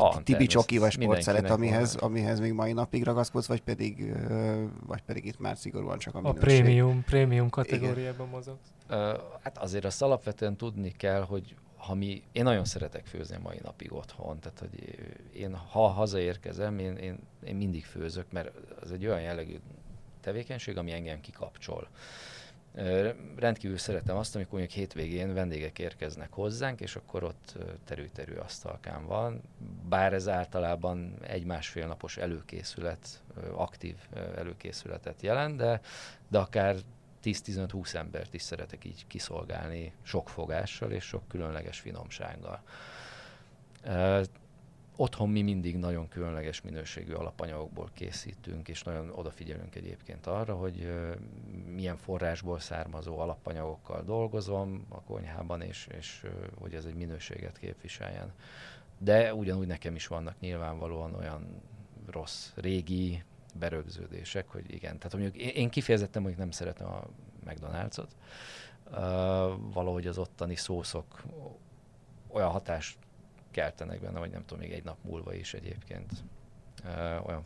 van, 0.00 0.24
Tibi 0.24 0.46
Csoki 0.46 0.78
vagy 0.78 0.90
sportszelet, 0.90 1.50
amihez, 1.50 1.94
amihez 1.94 2.40
még 2.40 2.52
mai 2.52 2.72
napig 2.72 3.04
ragaszkodsz, 3.04 3.46
vagy 3.46 3.60
pedig, 3.60 4.14
vagy 4.86 5.02
pedig 5.02 5.24
itt 5.24 5.38
már 5.38 5.56
szigorúan 5.56 5.98
csak 5.98 6.14
a 6.14 6.20
minőség. 6.20 6.42
A 6.42 6.44
prémium, 6.44 7.04
prémium 7.04 7.48
kategóriában 7.50 8.28
mozog. 8.28 8.56
Uh, 8.90 8.96
hát 9.42 9.58
azért 9.58 9.84
azt 9.84 10.02
alapvetően 10.02 10.56
tudni 10.56 10.92
kell, 10.96 11.22
hogy 11.22 11.54
ha 11.76 11.94
mi, 11.94 12.22
én 12.32 12.42
nagyon 12.42 12.64
szeretek 12.64 13.06
főzni 13.06 13.36
a 13.36 13.40
mai 13.42 13.58
napig 13.62 13.92
otthon, 13.92 14.38
tehát 14.40 14.58
hogy 14.58 14.98
én 15.32 15.54
ha 15.54 15.86
hazaérkezem, 15.86 16.78
én, 16.78 16.96
én, 16.96 17.18
én 17.44 17.56
mindig 17.56 17.84
főzök, 17.84 18.32
mert 18.32 18.50
az 18.80 18.92
egy 18.92 19.06
olyan 19.06 19.20
jellegű 19.20 19.56
tevékenység, 20.20 20.76
ami 20.76 20.92
engem 20.92 21.20
kikapcsol. 21.20 21.88
Uh, 21.90 21.98
Rendkívül 23.36 23.78
szeretem 23.78 24.16
azt, 24.16 24.34
amikor 24.34 24.58
mondjuk 24.58 24.78
hétvégén 24.78 25.34
vendégek 25.34 25.78
érkeznek 25.78 26.32
hozzánk, 26.32 26.80
és 26.80 26.96
akkor 26.96 27.24
ott 27.24 27.54
terű-terű 27.84 28.34
asztalkán 28.34 29.06
van. 29.06 29.42
Bár 29.88 30.12
ez 30.12 30.28
általában 30.28 31.14
egy-másfél 31.22 31.86
napos 31.86 32.16
előkészület, 32.16 33.22
aktív 33.54 33.96
előkészületet 34.36 35.22
jelent, 35.22 35.56
de, 35.56 35.80
de 36.28 36.38
akár 36.38 36.76
10-15-20 37.24 37.94
embert 37.94 38.34
is 38.34 38.42
szeretek 38.42 38.84
így 38.84 39.06
kiszolgálni 39.06 39.92
sok 40.02 40.28
fogással 40.28 40.90
és 40.90 41.04
sok 41.04 41.28
különleges 41.28 41.80
finomsággal. 41.80 42.62
Otthon 44.96 45.28
mi 45.28 45.42
mindig 45.42 45.76
nagyon 45.76 46.08
különleges 46.08 46.60
minőségű 46.60 47.12
alapanyagokból 47.12 47.90
készítünk, 47.92 48.68
és 48.68 48.82
nagyon 48.82 49.10
odafigyelünk 49.14 49.74
egyébként 49.74 50.26
arra, 50.26 50.54
hogy 50.54 50.92
milyen 51.66 51.96
forrásból 51.96 52.58
származó 52.58 53.18
alapanyagokkal 53.18 54.02
dolgozom 54.02 54.86
a 54.88 55.00
konyhában, 55.00 55.62
és, 55.62 55.88
és 55.98 56.26
hogy 56.58 56.74
ez 56.74 56.84
egy 56.84 56.94
minőséget 56.94 57.58
képviseljen. 57.58 58.32
De 58.98 59.34
ugyanúgy 59.34 59.66
nekem 59.66 59.94
is 59.94 60.06
vannak 60.06 60.40
nyilvánvalóan 60.40 61.14
olyan 61.14 61.62
rossz, 62.10 62.50
régi 62.54 63.24
berögződések, 63.58 64.48
hogy 64.48 64.74
igen. 64.74 64.98
Tehát 64.98 65.12
mondjuk 65.12 65.36
én 65.36 65.70
kifejezetten 65.70 66.22
mondjuk 66.22 66.42
nem 66.42 66.50
szeretem 66.50 66.86
a 66.86 67.02
McDonald's-ot, 67.46 68.08
uh, 68.86 68.94
valahogy 69.72 70.06
az 70.06 70.18
ottani 70.18 70.56
szószok 70.56 71.22
olyan 72.28 72.50
hatást 72.50 72.98
keltenek 73.56 74.00
benne, 74.00 74.18
vagy 74.18 74.30
nem 74.30 74.44
tudom, 74.44 74.58
még 74.58 74.72
egy 74.72 74.84
nap 74.84 74.96
múlva 75.02 75.34
is 75.34 75.54
egyébként. 75.54 76.12
Olyan 77.26 77.44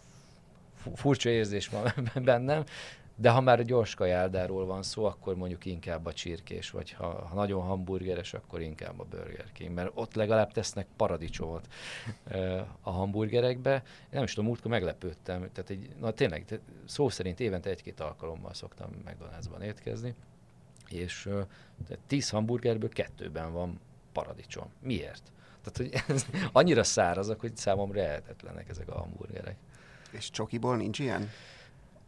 furcsa 0.94 1.28
érzés 1.28 1.68
van 1.68 1.92
bennem, 2.24 2.64
de 3.16 3.30
ha 3.30 3.40
már 3.40 3.64
gyors 3.64 3.94
kajáldáról 3.94 4.66
van 4.66 4.82
szó, 4.82 5.04
akkor 5.04 5.36
mondjuk 5.36 5.64
inkább 5.64 6.06
a 6.06 6.12
csirkés, 6.12 6.70
vagy 6.70 6.92
ha, 6.92 7.26
ha 7.26 7.34
nagyon 7.34 7.62
hamburgeres, 7.62 8.34
akkor 8.34 8.60
inkább 8.60 9.00
a 9.00 9.04
Burger 9.04 9.52
King, 9.52 9.74
mert 9.74 9.90
ott 9.94 10.14
legalább 10.14 10.52
tesznek 10.52 10.86
paradicsomot 10.96 11.68
a 12.80 12.90
hamburgerekbe. 12.90 13.82
Nem 14.10 14.22
is 14.22 14.30
tudom, 14.32 14.48
múltkor 14.48 14.70
meglepődtem, 14.70 15.38
tehát 15.52 15.70
egy, 15.70 15.88
na 16.00 16.10
tényleg, 16.10 16.44
tehát 16.44 16.64
szó 16.84 17.08
szerint 17.08 17.40
évente 17.40 17.70
egy-két 17.70 18.00
alkalommal 18.00 18.54
szoktam 18.54 18.90
McDonald'sban 19.06 19.62
étkezni, 19.62 20.14
és 20.88 21.26
uh, 21.26 21.40
tíz 22.06 22.30
hamburgerből 22.30 22.88
kettőben 22.88 23.52
van 23.52 23.80
paradicsom. 24.12 24.70
Miért? 24.80 25.32
Tehát, 25.62 25.76
hogy 25.76 26.14
ez 26.14 26.26
annyira 26.52 26.82
szárazak, 26.82 27.40
hogy 27.40 27.56
számomra 27.56 28.00
lehetetlenek 28.00 28.68
ezek 28.68 28.88
a 28.88 28.98
hamburgerek. 28.98 29.56
És 30.10 30.30
csokiból 30.30 30.76
nincs 30.76 30.98
ilyen? 30.98 31.30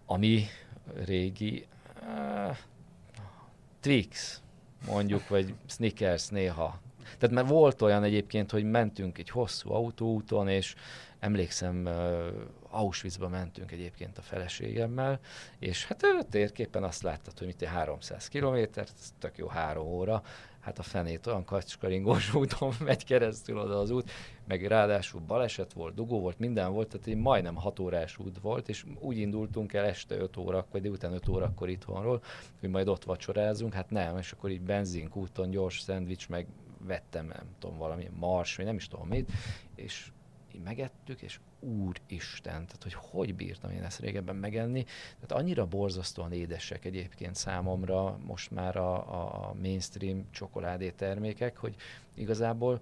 Ami 0.07 0.47
régi, 1.05 1.67
uh, 2.03 2.57
Twix, 3.81 4.41
mondjuk, 4.87 5.29
vagy 5.29 5.55
Snickers 5.67 6.29
néha. 6.29 6.81
Tehát 7.19 7.35
mert 7.35 7.49
volt 7.49 7.83
olyan 7.83 8.03
egyébként, 8.03 8.51
hogy 8.51 8.65
mentünk 8.65 9.19
egy 9.19 9.31
hosszú 9.31 9.73
autóúton, 9.73 10.49
és 10.49 10.75
emlékszem, 11.19 11.85
uh, 11.85 12.27
Auschwitzba 12.73 13.29
mentünk 13.29 13.73
egyébként 13.73 14.19
a 14.19 14.23
feleségemmel, 14.23 15.21
és 15.59 15.87
hát 15.87 16.03
a 16.03 16.23
térképen 16.31 16.85
azt 16.85 17.03
láttad, 17.03 17.39
hogy 17.39 17.47
mit 17.47 17.65
300 17.65 18.29
kilométer, 18.29 18.87
ez 18.99 19.13
tök 19.19 19.39
jó 19.39 19.47
három 19.47 19.87
óra, 19.87 20.23
hát 20.61 20.79
a 20.79 20.83
fenét 20.83 21.27
olyan 21.27 21.45
kacskaringós 21.45 22.35
úton 22.35 22.73
megy 22.79 23.05
keresztül 23.05 23.59
oda 23.59 23.79
az 23.79 23.91
út, 23.91 24.11
meg 24.47 24.67
ráadásul 24.67 25.21
baleset 25.21 25.73
volt, 25.73 25.95
dugó 25.95 26.21
volt, 26.21 26.39
minden 26.39 26.73
volt, 26.73 26.89
tehát 26.89 27.07
egy 27.07 27.17
majdnem 27.17 27.55
6 27.55 27.79
órás 27.79 28.19
út 28.19 28.39
volt, 28.41 28.69
és 28.69 28.85
úgy 29.01 29.19
indultunk 29.19 29.73
el 29.73 29.85
este 29.85 30.17
5 30.17 30.37
órakor, 30.37 30.81
délután 30.81 31.13
5 31.13 31.29
órakor 31.29 31.69
itthonról, 31.69 32.23
hogy 32.61 32.69
majd 32.69 32.89
ott 32.89 33.05
vacsorázunk, 33.05 33.73
hát 33.73 33.91
nem, 33.91 34.19
és 34.19 34.33
akkor 34.33 34.51
így 34.51 34.63
benzinkúton 34.63 35.51
gyors 35.51 35.81
szendvics, 35.81 36.29
meg 36.29 36.47
vettem, 36.87 37.27
nem 37.27 37.47
tudom, 37.59 37.77
valami 37.77 38.11
mars, 38.19 38.57
vagy 38.57 38.65
nem 38.65 38.77
is 38.77 38.89
tudom 38.89 39.09
mit, 39.09 39.33
és 39.75 40.13
így 40.55 40.63
megettük, 40.63 41.23
és 41.23 41.41
úristen, 41.63 42.67
tehát 42.67 42.83
hogy 42.83 42.95
hogy 42.95 43.35
bírtam 43.35 43.71
én 43.71 43.83
ezt 43.83 44.01
régebben 44.01 44.37
megenni. 44.37 44.85
Tehát 45.21 45.43
annyira 45.43 45.67
borzasztóan 45.67 46.33
édesek 46.33 46.85
egyébként 46.85 47.35
számomra 47.35 48.19
most 48.27 48.51
már 48.51 48.77
a, 48.77 48.95
a 49.49 49.55
mainstream 49.63 50.27
csokoládé 50.31 50.91
termékek, 50.91 51.57
hogy 51.57 51.75
igazából 52.15 52.81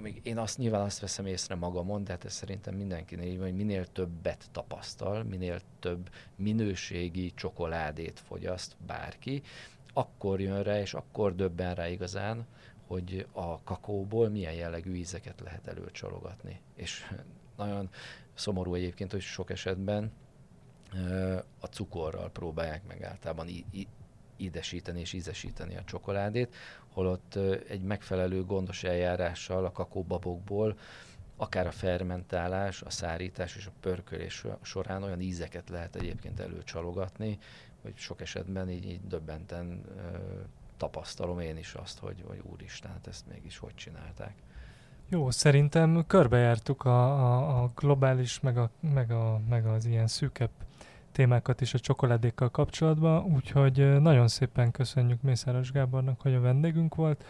még, 0.00 0.20
én 0.22 0.38
azt 0.38 0.58
nyilván 0.58 0.80
azt 0.80 1.00
veszem 1.00 1.26
észre 1.26 1.54
magamon, 1.54 2.04
de 2.04 2.10
hát 2.10 2.24
ez 2.24 2.32
szerintem 2.32 2.74
mindenkinek 2.74 3.26
így 3.26 3.36
van, 3.36 3.46
hogy 3.46 3.56
minél 3.56 3.86
többet 3.86 4.48
tapasztal, 4.52 5.22
minél 5.22 5.60
több 5.78 6.10
minőségi 6.36 7.32
csokoládét 7.34 8.20
fogyaszt 8.26 8.76
bárki, 8.86 9.42
akkor 9.92 10.40
jön 10.40 10.62
rá, 10.62 10.80
és 10.80 10.94
akkor 10.94 11.34
döbben 11.34 11.74
rá 11.74 11.88
igazán, 11.88 12.46
hogy 12.86 13.26
a 13.32 13.62
kakaóból 13.62 14.28
milyen 14.28 14.52
jellegű 14.52 14.94
ízeket 14.94 15.40
lehet 15.40 15.66
előcsalogatni. 15.66 16.60
És 16.74 17.06
nagyon 17.64 17.90
szomorú 18.34 18.74
egyébként, 18.74 19.12
hogy 19.12 19.20
sok 19.20 19.50
esetben 19.50 20.12
a 21.60 21.66
cukorral 21.66 22.30
próbálják 22.30 22.86
meg 22.86 23.02
általában 23.02 23.48
ídesíteni 24.36 25.00
és 25.00 25.12
ízesíteni 25.12 25.76
a 25.76 25.84
csokoládét, 25.84 26.54
holott 26.92 27.34
egy 27.68 27.82
megfelelő 27.82 28.44
gondos 28.44 28.84
eljárással 28.84 29.64
a 29.64 29.72
kakóbabokból 29.72 30.78
akár 31.36 31.66
a 31.66 31.70
fermentálás, 31.70 32.82
a 32.82 32.90
szárítás 32.90 33.56
és 33.56 33.66
a 33.66 33.72
pörkölés 33.80 34.44
során 34.62 35.02
olyan 35.02 35.20
ízeket 35.20 35.68
lehet 35.68 35.96
egyébként 35.96 36.40
előcsalogatni, 36.40 37.38
hogy 37.82 37.96
sok 37.96 38.20
esetben 38.20 38.70
így, 38.70 38.84
így 38.84 39.06
döbbenten 39.06 39.84
tapasztalom 40.76 41.40
én 41.40 41.56
is 41.56 41.74
azt, 41.74 41.98
hogy, 41.98 42.24
hogy 42.26 42.40
úristen, 42.42 42.90
hát 42.90 43.06
ezt 43.06 43.26
mégis 43.26 43.58
hogy 43.58 43.74
csinálták. 43.74 44.34
Jó, 45.12 45.30
szerintem 45.30 46.04
körbejártuk 46.06 46.84
a, 46.84 47.04
a, 47.04 47.62
a 47.62 47.70
globális, 47.74 48.40
meg, 48.40 48.58
a, 48.58 48.70
meg, 48.80 49.10
a, 49.10 49.40
meg 49.48 49.66
az 49.66 49.84
ilyen 49.84 50.06
szűkebb 50.06 50.50
témákat 51.12 51.60
is 51.60 51.74
a 51.74 51.78
csokoládékkal 51.78 52.50
kapcsolatban, 52.50 53.24
úgyhogy 53.24 54.00
nagyon 54.00 54.28
szépen 54.28 54.70
köszönjük 54.70 55.22
Mészáros 55.22 55.72
Gábornak, 55.72 56.20
hogy 56.20 56.34
a 56.34 56.40
vendégünk 56.40 56.94
volt, 56.94 57.24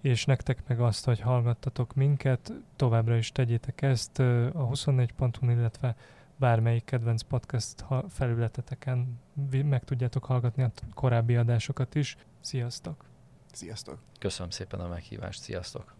és 0.00 0.24
nektek 0.24 0.58
meg 0.66 0.80
azt, 0.80 1.04
hogy 1.04 1.20
hallgattatok 1.20 1.94
minket, 1.94 2.52
továbbra 2.76 3.16
is 3.16 3.32
tegyétek 3.32 3.82
ezt 3.82 4.18
a 4.18 4.68
24.hu, 4.72 5.50
illetve 5.50 5.96
bármelyik 6.36 6.84
kedvenc 6.84 7.22
podcast 7.22 7.84
felületeteken 8.08 9.20
meg 9.64 9.84
tudjátok 9.84 10.24
hallgatni 10.24 10.62
a 10.62 10.70
korábbi 10.94 11.36
adásokat 11.36 11.94
is. 11.94 12.16
Sziasztok! 12.40 13.04
Sziasztok! 13.52 13.98
Köszönöm 14.18 14.50
szépen 14.50 14.80
a 14.80 14.88
meghívást, 14.88 15.40
sziasztok! 15.40 15.99